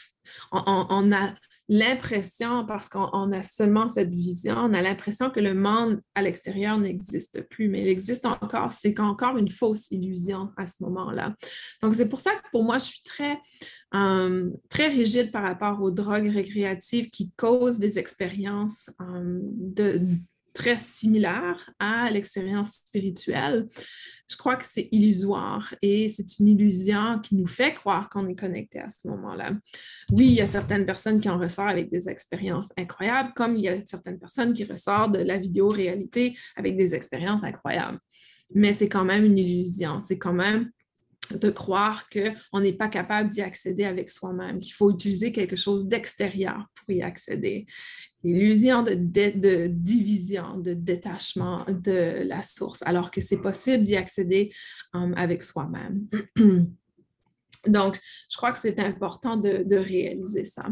on, 0.50 1.12
a 1.12 1.34
l'impression, 1.68 2.66
parce 2.66 2.88
qu'on 2.88 3.32
a 3.32 3.42
seulement 3.42 3.88
cette 3.88 4.12
vision, 4.14 4.56
on 4.56 4.74
a 4.74 4.82
l'impression 4.82 5.30
que 5.30 5.40
le 5.40 5.54
monde 5.54 6.00
à 6.14 6.22
l'extérieur 6.22 6.78
n'existe 6.78 7.48
plus, 7.48 7.68
mais 7.68 7.82
il 7.82 7.88
existe 7.88 8.26
encore. 8.26 8.72
C'est 8.72 8.98
encore 8.98 9.38
une 9.38 9.48
fausse 9.48 9.90
illusion 9.92 10.50
à 10.56 10.66
ce 10.66 10.82
moment-là. 10.82 11.34
Donc, 11.80 11.94
c'est 11.94 12.08
pour 12.08 12.20
ça 12.20 12.32
que 12.32 12.50
pour 12.50 12.64
moi, 12.64 12.78
je 12.78 12.86
suis 12.86 13.02
très, 13.04 13.38
euh, 13.94 14.50
rigide 14.74 15.30
par 15.30 15.44
rapport 15.44 15.80
aux 15.80 15.90
drogues 15.90 16.28
récréatives 16.28 17.08
qui 17.10 17.32
causent 17.36 17.78
des 17.78 17.98
expériences 17.98 18.90
euh, 19.00 19.38
de 19.40 20.00
très 20.54 20.76
similaire 20.76 21.70
à 21.78 22.10
l'expérience 22.10 22.76
spirituelle, 22.76 23.66
je 24.30 24.36
crois 24.36 24.56
que 24.56 24.64
c'est 24.64 24.88
illusoire 24.92 25.74
et 25.82 26.08
c'est 26.08 26.38
une 26.38 26.48
illusion 26.48 27.20
qui 27.22 27.36
nous 27.36 27.46
fait 27.46 27.74
croire 27.74 28.08
qu'on 28.08 28.26
est 28.28 28.34
connecté 28.34 28.78
à 28.78 28.88
ce 28.88 29.08
moment-là. 29.08 29.52
Oui, 30.12 30.26
il 30.26 30.34
y 30.34 30.40
a 30.40 30.46
certaines 30.46 30.86
personnes 30.86 31.20
qui 31.20 31.28
en 31.28 31.38
ressortent 31.38 31.70
avec 31.70 31.90
des 31.90 32.08
expériences 32.08 32.72
incroyables, 32.78 33.32
comme 33.34 33.56
il 33.56 33.64
y 33.64 33.68
a 33.68 33.76
certaines 33.84 34.18
personnes 34.18 34.54
qui 34.54 34.64
ressortent 34.64 35.14
de 35.14 35.22
la 35.22 35.38
vidéo-réalité 35.38 36.36
avec 36.56 36.76
des 36.76 36.94
expériences 36.94 37.44
incroyables. 37.44 37.98
Mais 38.54 38.72
c'est 38.72 38.88
quand 38.88 39.04
même 39.04 39.24
une 39.24 39.38
illusion. 39.38 40.00
C'est 40.00 40.18
quand 40.18 40.32
même 40.32 40.70
de 41.36 41.50
croire 41.50 42.08
qu'on 42.08 42.60
n'est 42.60 42.72
pas 42.72 42.88
capable 42.88 43.30
d'y 43.30 43.42
accéder 43.42 43.84
avec 43.84 44.10
soi-même, 44.10 44.58
qu'il 44.58 44.72
faut 44.72 44.90
utiliser 44.90 45.32
quelque 45.32 45.56
chose 45.56 45.86
d'extérieur 45.86 46.66
pour 46.74 46.94
y 46.94 47.02
accéder. 47.02 47.66
L'illusion 48.22 48.82
de, 48.82 48.94
de, 48.94 49.66
division, 49.66 50.58
de 50.58 50.72
détachement 50.72 51.64
de 51.68 52.22
la 52.26 52.42
source, 52.42 52.82
alors 52.82 53.10
que 53.10 53.20
c'est 53.20 53.42
possible 53.42 53.84
d'y 53.84 53.96
accéder 53.96 54.50
um, 54.92 55.14
avec 55.16 55.42
soi-même. 55.42 56.08
Donc, 57.66 57.98
je 58.30 58.36
crois 58.36 58.52
que 58.52 58.58
c'est 58.58 58.78
important 58.80 59.36
de, 59.36 59.76
réaliser 59.76 60.44
ça. 60.44 60.66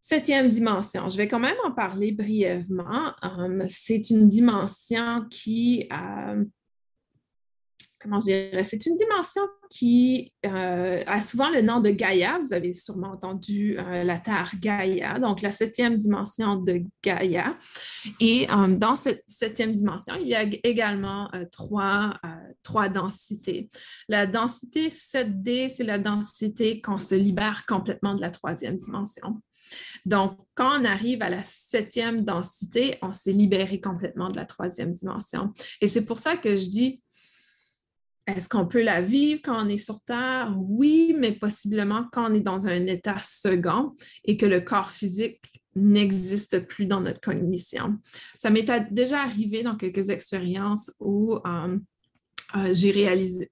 Septième 0.00 0.48
dimension, 0.48 1.08
je 1.08 1.16
vais 1.16 1.28
quand 1.28 1.38
même 1.38 1.56
en 1.64 1.72
parler 1.72 2.12
brièvement. 2.12 3.12
Um, 3.22 3.64
c'est 3.68 4.10
une 4.10 4.28
dimension 4.28 5.26
qui... 5.30 5.88
Euh, 5.92 6.44
comment 8.00 8.18
dirais 8.18 8.64
c'est 8.64 8.86
une 8.86 8.96
dimension 8.96 9.42
qui 9.70 10.34
euh, 10.46 11.02
a 11.06 11.20
souvent 11.20 11.48
le 11.48 11.62
nom 11.62 11.80
de 11.80 11.90
Gaïa. 11.90 12.40
Vous 12.44 12.52
avez 12.52 12.72
sûrement 12.72 13.12
entendu 13.12 13.78
euh, 13.78 14.02
la 14.02 14.18
Terre 14.18 14.50
Gaïa, 14.60 15.18
donc 15.20 15.42
la 15.42 15.52
septième 15.52 15.96
dimension 15.96 16.56
de 16.56 16.82
Gaïa. 17.04 17.56
Et 18.18 18.48
euh, 18.50 18.66
dans 18.66 18.96
cette 18.96 19.22
septième 19.26 19.74
dimension, 19.74 20.14
il 20.20 20.26
y 20.26 20.34
a 20.34 20.42
également 20.64 21.30
trois, 21.52 22.16
trois 22.64 22.88
densités. 22.88 23.68
La 24.08 24.26
densité 24.26 24.88
7D, 24.88 25.68
c'est 25.68 25.84
la 25.84 25.98
densité 25.98 26.80
qu'on 26.80 26.98
se 26.98 27.14
libère 27.14 27.64
complètement 27.66 28.14
de 28.14 28.20
la 28.20 28.30
troisième 28.30 28.76
dimension. 28.76 29.40
Donc, 30.04 30.38
quand 30.54 30.80
on 30.80 30.84
arrive 30.84 31.22
à 31.22 31.30
la 31.30 31.42
septième 31.42 32.24
densité, 32.24 32.98
on 33.02 33.12
s'est 33.12 33.32
libéré 33.32 33.80
complètement 33.80 34.28
de 34.28 34.36
la 34.36 34.46
troisième 34.46 34.92
dimension. 34.92 35.52
Et 35.80 35.86
c'est 35.86 36.04
pour 36.04 36.18
ça 36.18 36.36
que 36.36 36.56
je 36.56 36.68
dis, 36.68 37.02
est-ce 38.36 38.48
qu'on 38.48 38.66
peut 38.66 38.82
la 38.82 39.02
vivre 39.02 39.40
quand 39.44 39.64
on 39.64 39.68
est 39.68 39.78
sur 39.78 40.00
Terre? 40.02 40.54
Oui, 40.56 41.14
mais 41.18 41.32
possiblement 41.32 42.06
quand 42.12 42.30
on 42.30 42.34
est 42.34 42.40
dans 42.40 42.66
un 42.66 42.86
état 42.86 43.16
second 43.22 43.94
et 44.24 44.36
que 44.36 44.46
le 44.46 44.60
corps 44.60 44.90
physique 44.90 45.40
n'existe 45.74 46.66
plus 46.66 46.86
dans 46.86 47.00
notre 47.00 47.20
cognition. 47.20 47.98
Ça 48.34 48.50
m'est 48.50 48.66
déjà 48.90 49.22
arrivé 49.22 49.62
dans 49.62 49.76
quelques 49.76 50.10
expériences 50.10 50.92
où 51.00 51.36
euh, 51.46 51.78
euh, 52.56 52.70
j'ai 52.72 52.90
réalisé, 52.90 53.48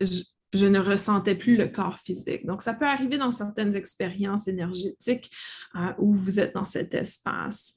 je 0.55 0.67
ne 0.67 0.79
ressentais 0.79 1.35
plus 1.35 1.57
le 1.57 1.69
corps 1.69 1.99
physique. 1.99 2.47
Donc, 2.47 2.63
ça 2.63 2.75
peut 2.75 2.87
arriver 2.87 3.19
dans 3.19 3.33
certaines 3.33 3.77
expériences 3.77 4.49
énergétiques 4.49 5.31
euh, 5.77 5.93
où 5.99 6.15
vous 6.15 6.41
êtes 6.41 6.55
dans 6.55 6.65
cet 6.65 6.95
espace. 6.95 7.77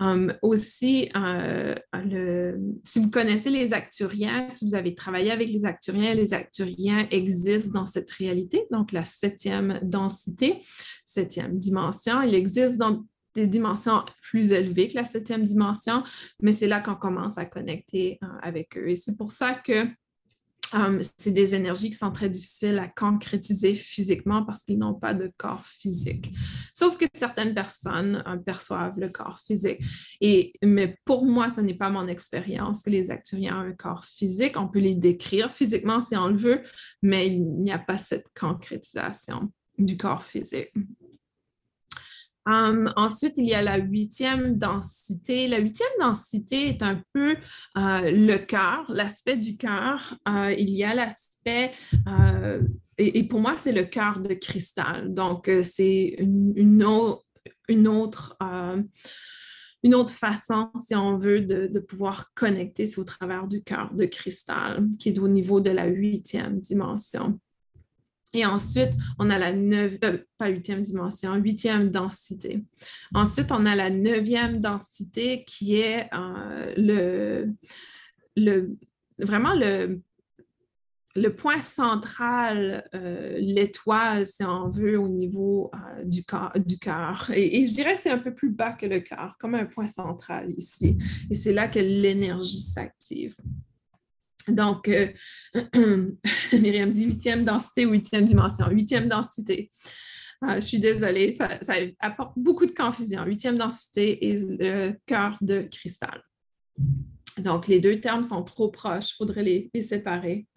Hum, 0.00 0.34
aussi, 0.42 1.10
euh, 1.16 1.74
si 2.84 3.00
vous 3.00 3.10
connaissez 3.10 3.50
les 3.50 3.72
acturiens, 3.72 4.48
si 4.50 4.64
vous 4.64 4.74
avez 4.74 4.94
travaillé 4.94 5.30
avec 5.30 5.48
les 5.48 5.64
acturiens, 5.64 6.14
les 6.14 6.34
acturiens 6.34 7.06
existent 7.10 7.80
dans 7.80 7.86
cette 7.86 8.10
réalité, 8.10 8.66
donc 8.70 8.92
la 8.92 9.02
septième 9.02 9.78
densité, 9.82 10.60
septième 11.04 11.58
dimension. 11.58 12.22
Il 12.22 12.34
existe 12.34 12.78
dans 12.78 13.04
des 13.34 13.46
dimensions 13.46 14.04
plus 14.22 14.52
élevées 14.52 14.88
que 14.88 14.94
la 14.94 15.04
septième 15.04 15.44
dimension, 15.44 16.02
mais 16.42 16.52
c'est 16.52 16.66
là 16.66 16.80
qu'on 16.80 16.96
commence 16.96 17.38
à 17.38 17.44
connecter 17.44 18.18
euh, 18.22 18.26
avec 18.42 18.76
eux. 18.76 18.88
Et 18.88 18.96
c'est 18.96 19.16
pour 19.16 19.30
ça 19.30 19.54
que 19.54 19.86
Um, 20.74 21.00
c'est 21.16 21.30
des 21.30 21.54
énergies 21.54 21.90
qui 21.90 21.96
sont 21.96 22.12
très 22.12 22.28
difficiles 22.28 22.78
à 22.78 22.88
concrétiser 22.88 23.74
physiquement 23.74 24.44
parce 24.44 24.62
qu'ils 24.62 24.78
n'ont 24.78 24.94
pas 24.94 25.14
de 25.14 25.32
corps 25.38 25.64
physique. 25.64 26.30
Sauf 26.74 26.98
que 26.98 27.06
certaines 27.14 27.54
personnes 27.54 28.22
euh, 28.26 28.36
perçoivent 28.36 29.00
le 29.00 29.08
corps 29.08 29.40
physique. 29.40 29.82
Et, 30.20 30.52
mais 30.62 30.98
pour 31.04 31.24
moi, 31.24 31.48
ce 31.48 31.60
n'est 31.62 31.76
pas 31.76 31.90
mon 31.90 32.06
expérience 32.06 32.82
que 32.82 32.90
les 32.90 33.10
acturiens 33.10 33.56
ont 33.58 33.68
un 33.68 33.72
corps 33.72 34.04
physique. 34.04 34.58
On 34.58 34.68
peut 34.68 34.80
les 34.80 34.94
décrire 34.94 35.50
physiquement 35.50 36.00
si 36.00 36.16
on 36.16 36.28
le 36.28 36.36
veut, 36.36 36.60
mais 37.02 37.28
il 37.28 37.42
n'y 37.42 37.72
a 37.72 37.78
pas 37.78 37.98
cette 37.98 38.26
concrétisation 38.38 39.50
du 39.78 39.96
corps 39.96 40.22
physique. 40.22 40.72
Hum, 42.48 42.90
ensuite, 42.96 43.34
il 43.36 43.44
y 43.44 43.52
a 43.52 43.60
la 43.60 43.76
huitième 43.76 44.56
densité. 44.56 45.48
La 45.48 45.58
huitième 45.58 45.90
densité 46.00 46.68
est 46.68 46.82
un 46.82 47.02
peu 47.12 47.32
euh, 47.32 48.10
le 48.10 48.38
cœur, 48.38 48.86
l'aspect 48.88 49.36
du 49.36 49.58
cœur. 49.58 50.14
Euh, 50.26 50.54
il 50.56 50.70
y 50.70 50.82
a 50.82 50.94
l'aspect, 50.94 51.72
euh, 52.08 52.62
et, 52.96 53.28
pour 53.28 53.40
moi, 53.40 53.54
c'est 53.58 53.72
le 53.72 53.84
cœur 53.84 54.20
de 54.20 54.32
cristal. 54.32 55.12
Donc, 55.12 55.50
c'est 55.62 56.16
une, 56.18 56.54
une, 56.56 57.86
autre 57.86 58.38
une 59.82 59.94
autre 59.94 60.12
façon, 60.12 60.70
si 60.78 60.94
on 60.94 61.18
veut, 61.18 61.42
de, 61.42 61.66
de 61.66 61.80
pouvoir 61.80 62.32
connecter 62.34 62.88
au 62.96 63.04
travers 63.04 63.46
du 63.46 63.62
cœur 63.62 63.94
de 63.94 64.06
cristal, 64.06 64.86
qui 64.98 65.10
est 65.10 65.18
au 65.18 65.28
niveau 65.28 65.60
de 65.60 65.70
la 65.70 65.84
huitième 65.84 66.60
dimension. 66.60 67.38
Et 68.34 68.44
ensuite, 68.44 68.90
on 69.18 69.30
a 69.30 69.38
la 69.38 69.52
neuvième, 69.52 69.98
euh, 70.04 70.18
pas 70.36 70.48
huitième 70.48 70.82
dimension, 70.82 71.34
huitième 71.36 71.90
densité. 71.90 72.62
Ensuite, 73.14 73.50
on 73.52 73.64
a 73.64 73.74
la 73.74 73.90
neuvième 73.90 74.60
densité 74.60 75.44
qui 75.44 75.76
est 75.76 76.08
euh, 76.12 77.54
le, 78.36 78.76
vraiment 79.18 79.54
le, 79.54 80.00
point 81.36 81.60
central, 81.60 82.88
euh, 82.94 83.38
l'étoile, 83.38 84.26
si 84.26 84.44
on 84.44 84.68
veut, 84.68 84.98
au 84.98 85.08
niveau 85.08 85.70
du, 86.04 86.24
corps, 86.24 86.52
cœur. 86.80 87.30
Et, 87.34 87.60
et, 87.60 87.66
je 87.66 87.72
dirais 87.72 87.94
que 87.94 88.00
c'est 88.00 88.10
un 88.10 88.18
peu 88.18 88.34
plus 88.34 88.50
bas 88.50 88.72
que 88.72 88.86
le 88.86 89.00
cœur, 89.00 89.36
comme 89.40 89.54
un 89.54 89.66
point 89.66 89.88
central 89.88 90.52
ici. 90.56 90.98
Et 91.30 91.34
c'est 91.34 91.54
là 91.54 91.66
que 91.66 91.78
l'énergie 91.78 92.60
s'active. 92.60 93.36
Donc, 94.48 94.88
euh, 94.88 95.06
Myriam 96.52 96.90
dit 96.90 97.04
huitième 97.04 97.44
densité 97.44 97.86
ou 97.86 97.92
huitième 97.92 98.24
dimension. 98.24 98.68
Huitième 98.70 99.08
densité. 99.08 99.70
Euh, 100.44 100.56
je 100.56 100.60
suis 100.60 100.78
désolée, 100.78 101.32
ça, 101.32 101.48
apporte 102.00 102.34
beaucoup 102.36 102.66
de 102.66 102.72
confusion. 102.72 103.24
Huitième 103.24 103.58
densité 103.58 104.28
et 104.28 104.38
le 104.38 104.94
cœur 105.06 105.36
de 105.40 105.62
cristal. 105.62 106.22
Donc, 107.38 107.68
les 107.68 107.80
deux 107.80 108.00
termes 108.00 108.24
sont 108.24 108.42
trop 108.42 108.68
proches, 108.68 109.10
il 109.10 109.14
faudrait 109.16 109.42
les, 109.42 109.82
séparer. 109.82 110.46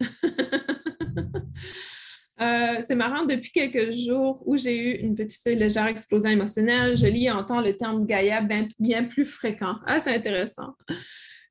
Euh, 2.40 2.80
c'est 2.80 2.96
marrant, 2.96 3.24
depuis 3.24 3.52
quelques 3.52 3.92
jours 3.92 4.42
où 4.46 4.56
j'ai 4.56 4.76
eu 4.76 4.96
une 4.96 5.14
petite 5.14 5.44
légère 5.44 5.86
explosion 5.86 6.30
émotionnelle, 6.30 6.96
je 6.96 7.06
lis 7.06 7.26
et 7.26 7.30
entends 7.30 7.60
le 7.60 7.76
terme 7.76 8.04
Gaïa 8.04 8.44
bien 8.80 9.04
plus 9.04 9.24
fréquent. 9.24 9.76
Ah, 9.86 10.00
c'est 10.00 10.16
intéressant 10.16 10.74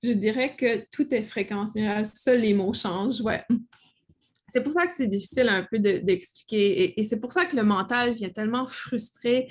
je 0.04 0.12
dirais 0.12 0.56
que 0.56 0.86
tout 0.92 1.14
est 1.14 1.22
fréquence 1.22 1.74
Seuls 2.14 2.42
les 2.42 2.54
mots 2.54 2.74
changent. 2.74 3.22
Ouais. 3.22 3.44
C'est 4.48 4.64
pour 4.64 4.74
ça 4.74 4.86
que 4.86 4.94
c'est 4.94 5.08
difficile 5.08 5.48
un 5.48 5.66
peu 5.70 5.80
d'expliquer. 5.80 7.00
et, 7.00 7.04
c'est 7.04 7.22
pour 7.22 7.32
ça 7.32 7.46
que 7.46 7.56
le 7.56 7.64
mental 7.64 8.14
vient 8.14 8.30
tellement 8.30 8.66
frustré 8.66 9.48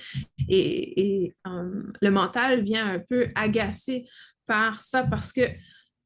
et, 0.49 1.35
euh, 1.47 1.83
le 2.01 2.11
mental 2.11 2.63
vient 2.63 2.87
un 2.87 2.99
peu 2.99 3.29
agacé 3.35 4.05
par 4.47 4.83
ça 4.83 5.03
parce 5.05 5.33
que 5.33 5.43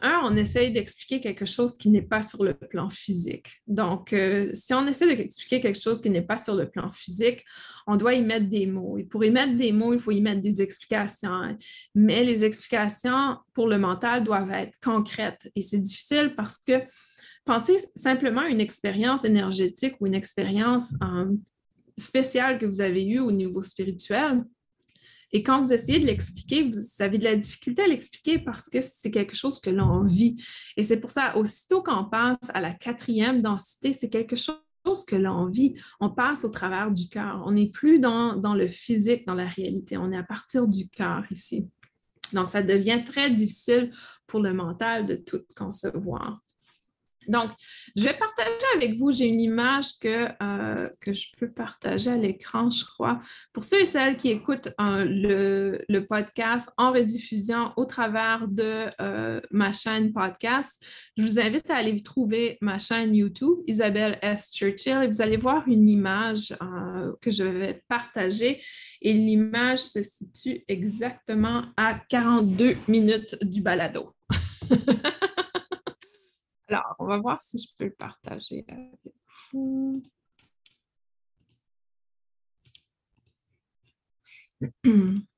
un, 0.00 0.20
on 0.24 0.36
essaye 0.36 0.70
d'expliquer 0.70 1.20
quelque 1.20 1.46
chose 1.46 1.76
qui 1.76 1.90
n'est 1.90 2.02
pas 2.02 2.22
sur 2.22 2.44
le 2.44 2.54
plan 2.54 2.90
physique. 2.90 3.62
Donc, 3.66 4.12
euh, 4.12 4.50
si 4.52 4.74
on 4.74 4.86
essaie 4.86 5.06
d'expliquer 5.16 5.60
quelque 5.60 5.80
chose 5.80 6.02
qui 6.02 6.10
n'est 6.10 6.22
pas 6.22 6.36
sur 6.36 6.54
le 6.54 6.68
plan 6.68 6.90
physique, 6.90 7.44
on 7.86 7.96
doit 7.96 8.14
y 8.14 8.22
mettre 8.22 8.46
des 8.46 8.66
mots. 8.66 8.98
Et 8.98 9.04
pour 9.04 9.24
y 9.24 9.30
mettre 9.30 9.56
des 9.56 9.72
mots, 9.72 9.92
il 9.92 10.00
faut 10.00 10.10
y 10.10 10.20
mettre 10.20 10.40
des 10.40 10.62
explications. 10.62 11.56
Mais 11.94 12.24
les 12.24 12.44
explications 12.44 13.36
pour 13.52 13.68
le 13.68 13.78
mental 13.78 14.24
doivent 14.24 14.52
être 14.52 14.74
concrètes. 14.82 15.50
Et 15.54 15.62
c'est 15.62 15.78
difficile 15.78 16.34
parce 16.36 16.58
que 16.58 16.82
pensez 17.44 17.76
simplement 17.94 18.42
à 18.42 18.48
une 18.48 18.60
expérience 18.60 19.24
énergétique 19.24 19.94
ou 20.00 20.06
une 20.06 20.14
expérience 20.14 20.94
euh, 21.02 21.26
spéciale 21.96 22.58
que 22.58 22.66
vous 22.66 22.80
avez 22.80 23.04
eue 23.04 23.20
au 23.20 23.32
niveau 23.32 23.60
spirituel 23.60 24.44
et 25.34 25.42
quand 25.42 25.60
vous 25.60 25.72
essayez 25.72 25.98
de 25.98 26.06
l'expliquer, 26.06 26.62
vous 26.62 27.02
avez 27.02 27.18
de 27.18 27.24
la 27.24 27.34
difficulté 27.34 27.82
à 27.82 27.88
l'expliquer 27.88 28.38
parce 28.38 28.70
que 28.70 28.80
c'est 28.80 29.10
quelque 29.10 29.34
chose 29.34 29.58
que 29.58 29.68
l'on 29.68 30.04
vit. 30.04 30.36
Et 30.76 30.84
c'est 30.84 31.00
pour 31.00 31.10
ça, 31.10 31.36
aussitôt 31.36 31.82
qu'on 31.82 32.04
passe 32.04 32.38
à 32.54 32.60
la 32.60 32.72
quatrième 32.72 33.42
densité, 33.42 33.92
c'est 33.92 34.10
quelque 34.10 34.36
chose 34.36 34.60
que 35.04 35.16
l'on 35.16 35.46
vit. 35.46 35.74
On 35.98 36.10
passe 36.10 36.44
au 36.44 36.50
travers 36.50 36.92
du 36.92 37.08
cœur. 37.08 37.42
On 37.46 37.52
n'est 37.52 37.70
plus 37.70 37.98
dans, 37.98 38.36
dans 38.36 38.54
le 38.54 38.68
physique, 38.68 39.26
dans 39.26 39.34
la 39.34 39.46
réalité. 39.46 39.96
On 39.96 40.12
est 40.12 40.16
à 40.16 40.22
partir 40.22 40.68
du 40.68 40.88
cœur 40.88 41.24
ici. 41.30 41.68
Donc, 42.32 42.48
ça 42.48 42.62
devient 42.62 43.02
très 43.04 43.30
difficile 43.30 43.90
pour 44.26 44.40
le 44.40 44.52
mental 44.52 45.06
de 45.06 45.16
tout 45.16 45.42
concevoir. 45.56 46.43
Donc, 47.28 47.50
je 47.96 48.04
vais 48.04 48.14
partager 48.14 48.48
avec 48.74 48.98
vous, 48.98 49.12
j'ai 49.12 49.26
une 49.26 49.40
image 49.40 49.98
que, 50.00 50.28
euh, 50.42 50.86
que 51.00 51.12
je 51.12 51.28
peux 51.38 51.50
partager 51.50 52.10
à 52.10 52.16
l'écran, 52.16 52.70
je 52.70 52.84
crois. 52.84 53.20
Pour 53.52 53.64
ceux 53.64 53.80
et 53.80 53.84
celles 53.84 54.16
qui 54.16 54.30
écoutent 54.30 54.68
euh, 54.80 55.04
le, 55.88 56.04
podcast 56.06 56.70
en 56.76 56.92
rediffusion 56.92 57.72
au 57.76 57.86
travers 57.86 58.46
de 58.48 58.90
euh, 59.00 59.40
ma 59.50 59.72
chaîne 59.72 60.12
podcast, 60.12 60.84
je 61.16 61.22
vous 61.22 61.40
invite 61.40 61.70
à 61.70 61.76
aller 61.76 61.96
trouver 61.96 62.58
ma 62.60 62.78
chaîne 62.78 63.14
YouTube, 63.14 63.58
Isabelle 63.66 64.18
S. 64.20 64.50
Churchill, 64.52 65.02
et 65.02 65.06
vous 65.06 65.22
allez 65.22 65.38
voir 65.38 65.66
une 65.66 65.88
image 65.88 66.54
que 67.20 67.30
je 67.30 67.44
vais 67.44 67.82
partager. 67.88 68.60
Et 69.00 69.12
l'image 69.12 69.78
se 69.78 70.02
situe 70.02 70.64
exactement 70.68 71.62
à 71.76 71.94
42 72.08 72.76
minutes 72.88 73.36
du 73.42 73.62
balado. 73.62 74.14
Alors, 76.68 76.94
on 76.98 77.06
va 77.06 77.18
voir 77.18 77.40
si 77.40 77.58
je 77.58 77.68
peux 77.76 77.84
le 77.86 77.94
partager 77.94 78.64
avec 78.68 79.14
vous. 79.52 80.02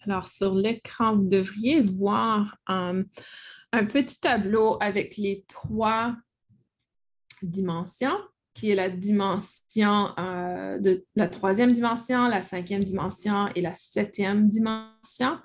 Alors, 0.00 0.28
sur 0.28 0.54
l'écran, 0.54 1.12
vous 1.12 1.28
devriez 1.28 1.80
voir 1.80 2.56
un 2.66 3.04
petit 3.72 4.20
tableau 4.20 4.76
avec 4.80 5.16
les 5.16 5.44
trois 5.48 6.14
dimensions 7.42 8.18
qui 8.54 8.70
est 8.70 8.76
la 8.76 8.88
dimension 8.88 10.16
euh, 10.18 10.78
de 10.78 11.04
la 11.16 11.28
troisième 11.28 11.72
dimension, 11.72 12.28
la 12.28 12.42
cinquième 12.42 12.84
dimension 12.84 13.48
et 13.54 13.60
la 13.60 13.74
septième 13.74 14.48
dimension, 14.48 15.38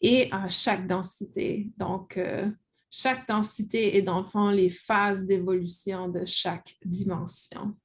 et 0.00 0.32
euh, 0.32 0.38
chaque 0.48 0.86
densité. 0.86 1.70
Donc, 1.76 2.16
euh, 2.16 2.50
chaque 2.90 3.28
densité 3.28 3.98
est 3.98 4.02
dans 4.02 4.20
le 4.20 4.26
fond 4.26 4.48
les 4.48 4.70
phases 4.70 5.26
d'évolution 5.26 6.08
de 6.08 6.24
chaque 6.24 6.76
dimension. 6.84 7.76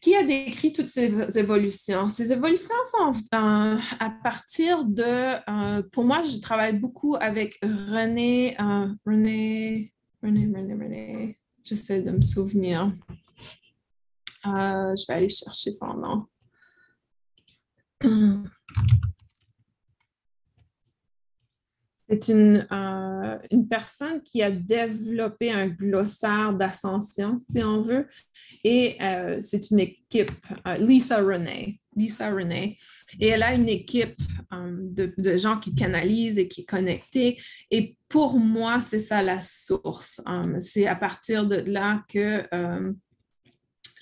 Qui 0.00 0.16
a 0.16 0.24
décrit 0.24 0.72
toutes 0.72 0.90
ces 0.90 1.38
évolutions? 1.38 2.08
Ces 2.08 2.32
évolutions 2.32 2.74
sont 2.86 3.12
à 3.30 4.10
partir 4.24 4.84
de, 4.84 5.80
pour 5.90 6.02
moi, 6.02 6.22
je 6.22 6.38
travaille 6.38 6.76
beaucoup 6.76 7.14
avec 7.20 7.60
René, 7.62 8.56
René, 9.06 9.92
René, 10.20 10.50
René, 10.52 10.74
René, 10.74 11.36
J'essaie 11.64 12.02
de 12.02 12.10
me 12.10 12.22
souvenir. 12.22 12.92
Euh, 14.46 14.96
je 14.96 15.06
vais 15.06 15.14
aller 15.14 15.28
chercher 15.28 15.70
son 15.70 15.94
nom. 15.94 16.26
C'est 22.12 22.28
une, 22.28 22.66
euh, 22.70 23.38
une 23.50 23.66
personne 23.68 24.22
qui 24.22 24.42
a 24.42 24.50
développé 24.50 25.50
un 25.50 25.68
glossaire 25.68 26.52
d'ascension, 26.52 27.38
si 27.38 27.64
on 27.64 27.80
veut, 27.80 28.06
et 28.64 28.98
euh, 29.00 29.38
c'est 29.40 29.70
une 29.70 29.78
équipe, 29.78 30.30
euh, 30.66 30.76
Lisa 30.76 31.22
Renee. 31.22 31.80
Lisa 31.96 32.30
Renee. 32.30 32.76
Et 33.18 33.28
elle 33.28 33.42
a 33.42 33.54
une 33.54 33.68
équipe 33.68 34.20
de, 34.52 35.14
de, 35.16 35.36
gens 35.36 35.58
qui 35.58 35.74
canalisent 35.74 36.38
et 36.38 36.48
qui 36.48 36.66
est. 36.70 37.36
Et 37.70 37.96
pour 38.10 38.38
moi, 38.38 38.82
c'est 38.82 39.00
ça 39.00 39.22
la 39.22 39.40
source. 39.40 40.20
c'est 40.60 40.86
à 40.86 40.96
partir 40.96 41.46
de 41.46 41.56
là 41.56 42.02
que 42.08 42.42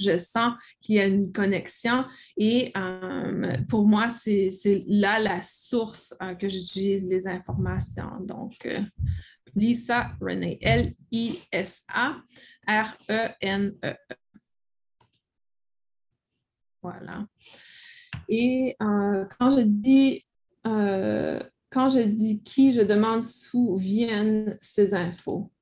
je 0.00 0.16
sens 0.16 0.54
qu'il 0.80 0.96
y 0.96 1.00
a 1.00 1.06
une 1.06 1.30
connexion 1.32 2.04
et 2.36 2.72
euh, 2.76 3.56
pour 3.68 3.86
moi, 3.86 4.08
c'est 4.08 4.50
là 4.86 5.18
la 5.18 5.42
source 5.42 6.16
euh, 6.22 6.34
que 6.34 6.48
j'utilise 6.48 7.08
les 7.08 7.28
informations. 7.28 8.20
Donc, 8.20 8.66
euh, 8.66 8.80
Lisa 9.54 10.12
René, 10.20 10.58
L-I-S-A-R-E-N-E. 10.60 11.36
-E. 13.82 13.96
Voilà. 16.82 17.26
Et 18.28 18.76
quand 18.78 19.50
je 19.50 19.60
dis 19.60 20.24
quand 21.70 21.88
je 21.88 22.00
dis 22.00 22.42
qui, 22.42 22.72
je 22.72 22.82
demande 22.82 23.22
d'où 23.52 23.76
viennent 23.76 24.58
ces 24.60 24.94
infos 24.94 25.52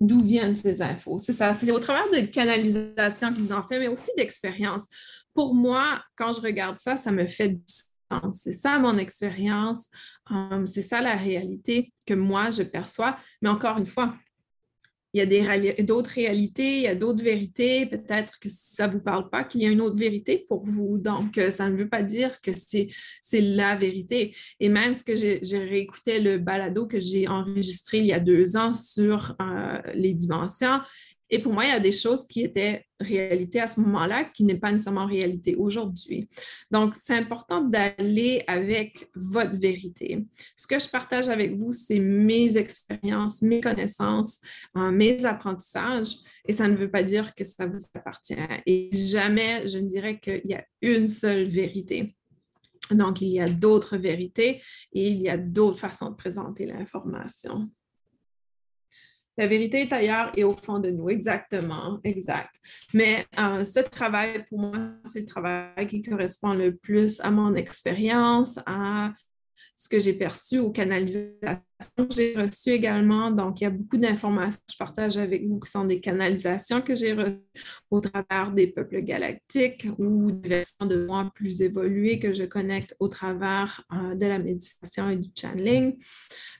d'où 0.00 0.20
viennent 0.20 0.54
ces 0.54 0.82
infos. 0.82 1.18
C'est 1.18 1.32
ça, 1.32 1.54
c'est 1.54 1.70
au 1.70 1.78
travers 1.78 2.08
de 2.10 2.26
canalisation 2.26 3.32
qu'ils 3.32 3.52
ont 3.52 3.62
fait, 3.62 3.78
mais 3.78 3.88
aussi 3.88 4.10
d'expérience. 4.16 4.88
Pour 5.34 5.54
moi, 5.54 6.02
quand 6.16 6.32
je 6.32 6.40
regarde 6.40 6.78
ça, 6.78 6.96
ça 6.96 7.12
me 7.12 7.26
fait 7.26 7.50
du 7.50 7.62
sens. 7.66 8.36
C'est 8.38 8.52
ça 8.52 8.78
mon 8.78 8.98
expérience, 8.98 9.88
hum, 10.30 10.66
c'est 10.66 10.82
ça 10.82 11.00
la 11.00 11.14
réalité 11.14 11.92
que 12.06 12.14
moi 12.14 12.50
je 12.50 12.62
perçois. 12.62 13.16
Mais 13.42 13.48
encore 13.48 13.78
une 13.78 13.86
fois, 13.86 14.14
il 15.16 15.64
y 15.64 15.70
a 15.70 15.82
d'autres 15.82 16.10
réalités, 16.10 16.76
il 16.76 16.82
y 16.82 16.86
a 16.86 16.94
d'autres 16.94 17.22
vérités. 17.22 17.86
Peut-être 17.86 18.38
que 18.38 18.48
ça 18.50 18.86
ne 18.86 18.92
vous 18.92 19.00
parle 19.00 19.30
pas 19.30 19.44
qu'il 19.44 19.62
y 19.62 19.66
a 19.66 19.70
une 19.70 19.80
autre 19.80 19.96
vérité 19.96 20.44
pour 20.48 20.62
vous. 20.62 20.98
Donc, 20.98 21.38
euh, 21.38 21.50
ça 21.50 21.70
ne 21.70 21.76
veut 21.76 21.88
pas 21.88 22.02
dire 22.02 22.40
que 22.42 22.50
c'est 22.52 22.88
la 23.32 23.76
vérité. 23.76 24.36
Et 24.60 24.68
même 24.68 24.92
ce 24.92 25.04
que 25.04 25.16
j'ai 25.16 25.58
réécouté 25.58 26.20
le 26.20 26.38
balado 26.38 26.86
que 26.86 27.00
j'ai 27.00 27.28
enregistré 27.28 27.98
il 27.98 28.06
y 28.06 28.12
a 28.12 28.20
deux 28.20 28.56
ans 28.56 28.72
sur 28.72 29.34
euh, 29.40 29.80
les 29.94 30.12
dimensions, 30.12 30.80
et 31.28 31.40
pour 31.40 31.52
moi, 31.52 31.64
il 31.64 31.70
y 31.70 31.72
a 31.72 31.80
des 31.80 31.92
choses 31.92 32.26
qui 32.26 32.42
étaient 32.42 32.84
réalité 33.00 33.60
à 33.60 33.66
ce 33.66 33.80
moment-là 33.80 34.24
qui 34.24 34.44
n'est 34.44 34.58
pas 34.58 34.70
nécessairement 34.70 35.06
réalité 35.06 35.54
aujourd'hui. 35.56 36.28
Donc, 36.70 36.94
c'est 36.94 37.16
important 37.16 37.62
d'aller 37.62 38.44
avec 38.46 39.08
votre 39.14 39.56
vérité. 39.56 40.24
Ce 40.54 40.66
que 40.66 40.78
je 40.78 40.88
partage 40.88 41.28
avec 41.28 41.56
vous, 41.56 41.72
c'est 41.72 41.98
mes 41.98 42.56
expériences, 42.56 43.42
mes 43.42 43.60
connaissances, 43.60 44.40
euh, 44.76 44.90
mes 44.90 45.24
apprentissages, 45.26 46.14
et 46.46 46.52
ça 46.52 46.68
ne 46.68 46.76
veut 46.76 46.90
pas 46.90 47.02
dire 47.02 47.34
que 47.34 47.44
ça 47.44 47.66
vous 47.66 47.78
appartient. 47.94 48.36
Et 48.64 48.90
jamais, 48.92 49.66
je 49.68 49.78
ne 49.78 49.86
dirais 49.86 50.18
qu'il 50.20 50.42
y 50.44 50.54
a 50.54 50.64
une 50.80 51.08
seule 51.08 51.48
vérité. 51.48 52.16
Donc, 52.92 53.20
il 53.20 53.28
y 53.28 53.40
a 53.40 53.48
d'autres 53.48 53.96
vérités 53.96 54.62
et 54.92 55.08
il 55.08 55.20
y 55.20 55.28
a 55.28 55.36
d'autres 55.36 55.78
façons 55.78 56.10
de 56.10 56.14
présenter 56.14 56.66
l'information. 56.66 57.68
La 59.36 59.46
vérité 59.46 59.82
est 59.82 59.92
ailleurs 59.92 60.32
et 60.36 60.44
au 60.44 60.52
fond 60.52 60.78
de 60.78 60.90
nous, 60.90 61.10
exactement, 61.10 62.00
exact. 62.04 62.54
Mais 62.94 63.26
euh, 63.38 63.64
ce 63.64 63.80
travail, 63.80 64.44
pour 64.48 64.58
moi, 64.58 64.72
c'est 65.04 65.20
le 65.20 65.26
travail 65.26 65.86
qui 65.86 66.02
correspond 66.02 66.54
le 66.54 66.74
plus 66.74 67.20
à 67.20 67.30
mon 67.30 67.54
expérience, 67.54 68.58
à 68.66 69.12
ce 69.74 69.90
que 69.90 69.98
j'ai 69.98 70.14
perçu 70.14 70.58
aux 70.58 70.70
canalisations 70.70 71.60
que 71.96 72.14
j'ai 72.14 72.34
reçues 72.34 72.70
également. 72.70 73.30
Donc, 73.30 73.60
il 73.60 73.64
y 73.64 73.66
a 73.66 73.70
beaucoup 73.70 73.98
d'informations 73.98 74.60
que 74.66 74.72
je 74.72 74.78
partage 74.78 75.18
avec 75.18 75.46
vous 75.46 75.60
qui 75.60 75.70
sont 75.70 75.84
des 75.84 76.00
canalisations 76.00 76.80
que 76.80 76.94
j'ai 76.94 77.12
reçues 77.12 77.42
au 77.90 78.00
travers 78.00 78.52
des 78.52 78.68
peuples 78.68 79.02
galactiques 79.02 79.86
ou 79.98 80.32
des 80.32 80.48
versions 80.48 80.86
de 80.86 81.04
moi 81.04 81.30
plus 81.34 81.60
évoluées 81.60 82.18
que 82.18 82.32
je 82.32 82.44
connecte 82.44 82.96
au 83.00 83.08
travers 83.08 83.82
euh, 83.92 84.14
de 84.14 84.26
la 84.26 84.38
méditation 84.38 85.10
et 85.10 85.16
du 85.16 85.28
channeling. 85.38 85.96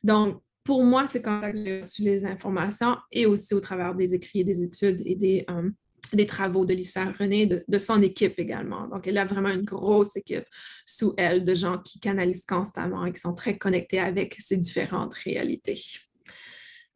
Donc, 0.04 0.42
pour 0.66 0.82
moi, 0.82 1.06
c'est 1.06 1.22
comme 1.22 1.40
ça 1.40 1.52
que 1.52 1.56
j'ai 1.56 1.80
reçu 1.80 2.02
les 2.02 2.26
informations 2.26 2.96
et 3.12 3.24
aussi 3.24 3.54
au 3.54 3.60
travers 3.60 3.94
des 3.94 4.14
écrits, 4.14 4.42
des 4.42 4.64
études 4.64 5.00
et 5.06 5.14
des, 5.14 5.44
euh, 5.48 5.70
des 6.12 6.26
travaux 6.26 6.66
de 6.66 6.74
Lisa 6.74 7.04
René, 7.18 7.46
de, 7.46 7.78
son 7.78 8.02
équipe 8.02 8.38
également. 8.38 8.88
Donc, 8.88 9.06
elle 9.06 9.16
a 9.16 9.24
vraiment 9.24 9.48
une 9.48 9.64
grosse 9.64 10.16
équipe 10.16 10.44
sous 10.84 11.14
elle 11.16 11.44
de 11.44 11.54
gens 11.54 11.78
qui 11.78 12.00
canalisent 12.00 12.44
constamment 12.44 13.06
et 13.06 13.12
qui 13.12 13.20
sont 13.20 13.34
très 13.34 13.56
connectés 13.56 14.00
avec 14.00 14.34
ces 14.40 14.56
différentes 14.56 15.14
réalités. 15.14 15.80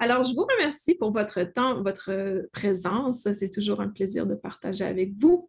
Alors, 0.01 0.25
je 0.25 0.35
vous 0.35 0.47
remercie 0.57 0.97
pour 0.97 1.13
votre 1.13 1.45
temps, 1.45 1.83
votre 1.83 2.49
présence. 2.53 3.29
C'est 3.33 3.51
toujours 3.51 3.81
un 3.81 3.89
plaisir 3.89 4.27
de 4.27 4.35
partager 4.35 4.85
avec 4.85 5.13
vous. 5.17 5.49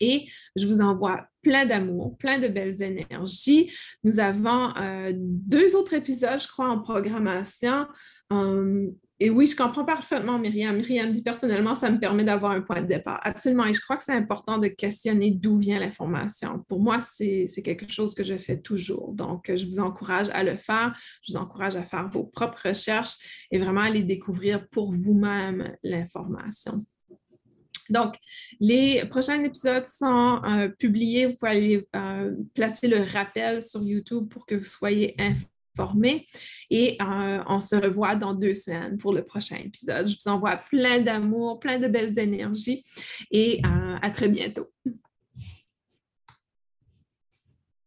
Et 0.00 0.26
je 0.56 0.66
vous 0.66 0.80
envoie 0.80 1.26
plein 1.42 1.66
d'amour, 1.66 2.16
plein 2.18 2.38
de 2.38 2.48
belles 2.48 2.82
énergies. 2.82 3.72
Nous 4.02 4.18
avons 4.18 4.72
euh, 4.76 5.12
deux 5.14 5.76
autres 5.76 5.94
épisodes, 5.94 6.40
je 6.40 6.48
crois, 6.48 6.68
en 6.68 6.80
programmation. 6.80 7.86
Hum, 8.30 8.92
et 9.20 9.30
oui, 9.30 9.46
je 9.46 9.56
comprends 9.56 9.84
parfaitement 9.84 10.38
Myriam. 10.40 10.76
Myriam 10.76 11.12
dit 11.12 11.22
personnellement, 11.22 11.76
ça 11.76 11.90
me 11.90 12.00
permet 12.00 12.24
d'avoir 12.24 12.52
un 12.52 12.62
point 12.62 12.82
de 12.82 12.86
départ. 12.86 13.20
Absolument. 13.22 13.64
Et 13.64 13.72
je 13.72 13.80
crois 13.80 13.96
que 13.96 14.02
c'est 14.02 14.12
important 14.12 14.58
de 14.58 14.66
questionner 14.66 15.30
d'où 15.30 15.56
vient 15.56 15.78
l'information. 15.78 16.64
Pour 16.68 16.80
moi, 16.80 16.98
c'est 17.00 17.48
quelque 17.64 17.90
chose 17.90 18.14
que 18.14 18.24
je 18.24 18.36
fais 18.36 18.60
toujours. 18.60 19.12
Donc, 19.12 19.52
je 19.54 19.66
vous 19.66 19.78
encourage 19.78 20.30
à 20.30 20.42
le 20.42 20.56
faire. 20.56 20.98
Je 21.22 21.32
vous 21.32 21.38
encourage 21.38 21.76
à 21.76 21.84
faire 21.84 22.08
vos 22.08 22.24
propres 22.24 22.68
recherches 22.68 23.46
et 23.52 23.58
vraiment 23.58 23.82
aller 23.82 24.02
découvrir 24.02 24.68
pour 24.68 24.92
vous-même 24.92 25.76
l'information. 25.84 26.84
Donc, 27.90 28.16
les 28.60 29.04
prochains 29.06 29.42
épisodes 29.42 29.86
sont 29.86 30.40
euh, 30.44 30.68
publiés. 30.68 31.26
Vous 31.26 31.36
pouvez 31.36 31.50
aller 31.50 31.88
euh, 31.96 32.32
placer 32.54 32.88
le 32.88 32.98
rappel 33.12 33.62
sur 33.62 33.82
YouTube 33.82 34.28
pour 34.28 34.46
que 34.46 34.54
vous 34.54 34.64
soyez 34.64 35.14
informés. 35.18 36.26
Et 36.70 36.96
euh, 37.00 37.42
on 37.46 37.60
se 37.60 37.76
revoit 37.76 38.16
dans 38.16 38.34
deux 38.34 38.54
semaines 38.54 38.96
pour 38.96 39.12
le 39.12 39.24
prochain 39.24 39.56
épisode. 39.56 40.08
Je 40.08 40.16
vous 40.22 40.30
envoie 40.30 40.56
plein 40.56 41.00
d'amour, 41.00 41.60
plein 41.60 41.78
de 41.78 41.88
belles 41.88 42.18
énergies 42.18 42.82
et 43.30 43.60
à 44.02 44.10
très 44.10 44.28
bientôt. 44.28 44.68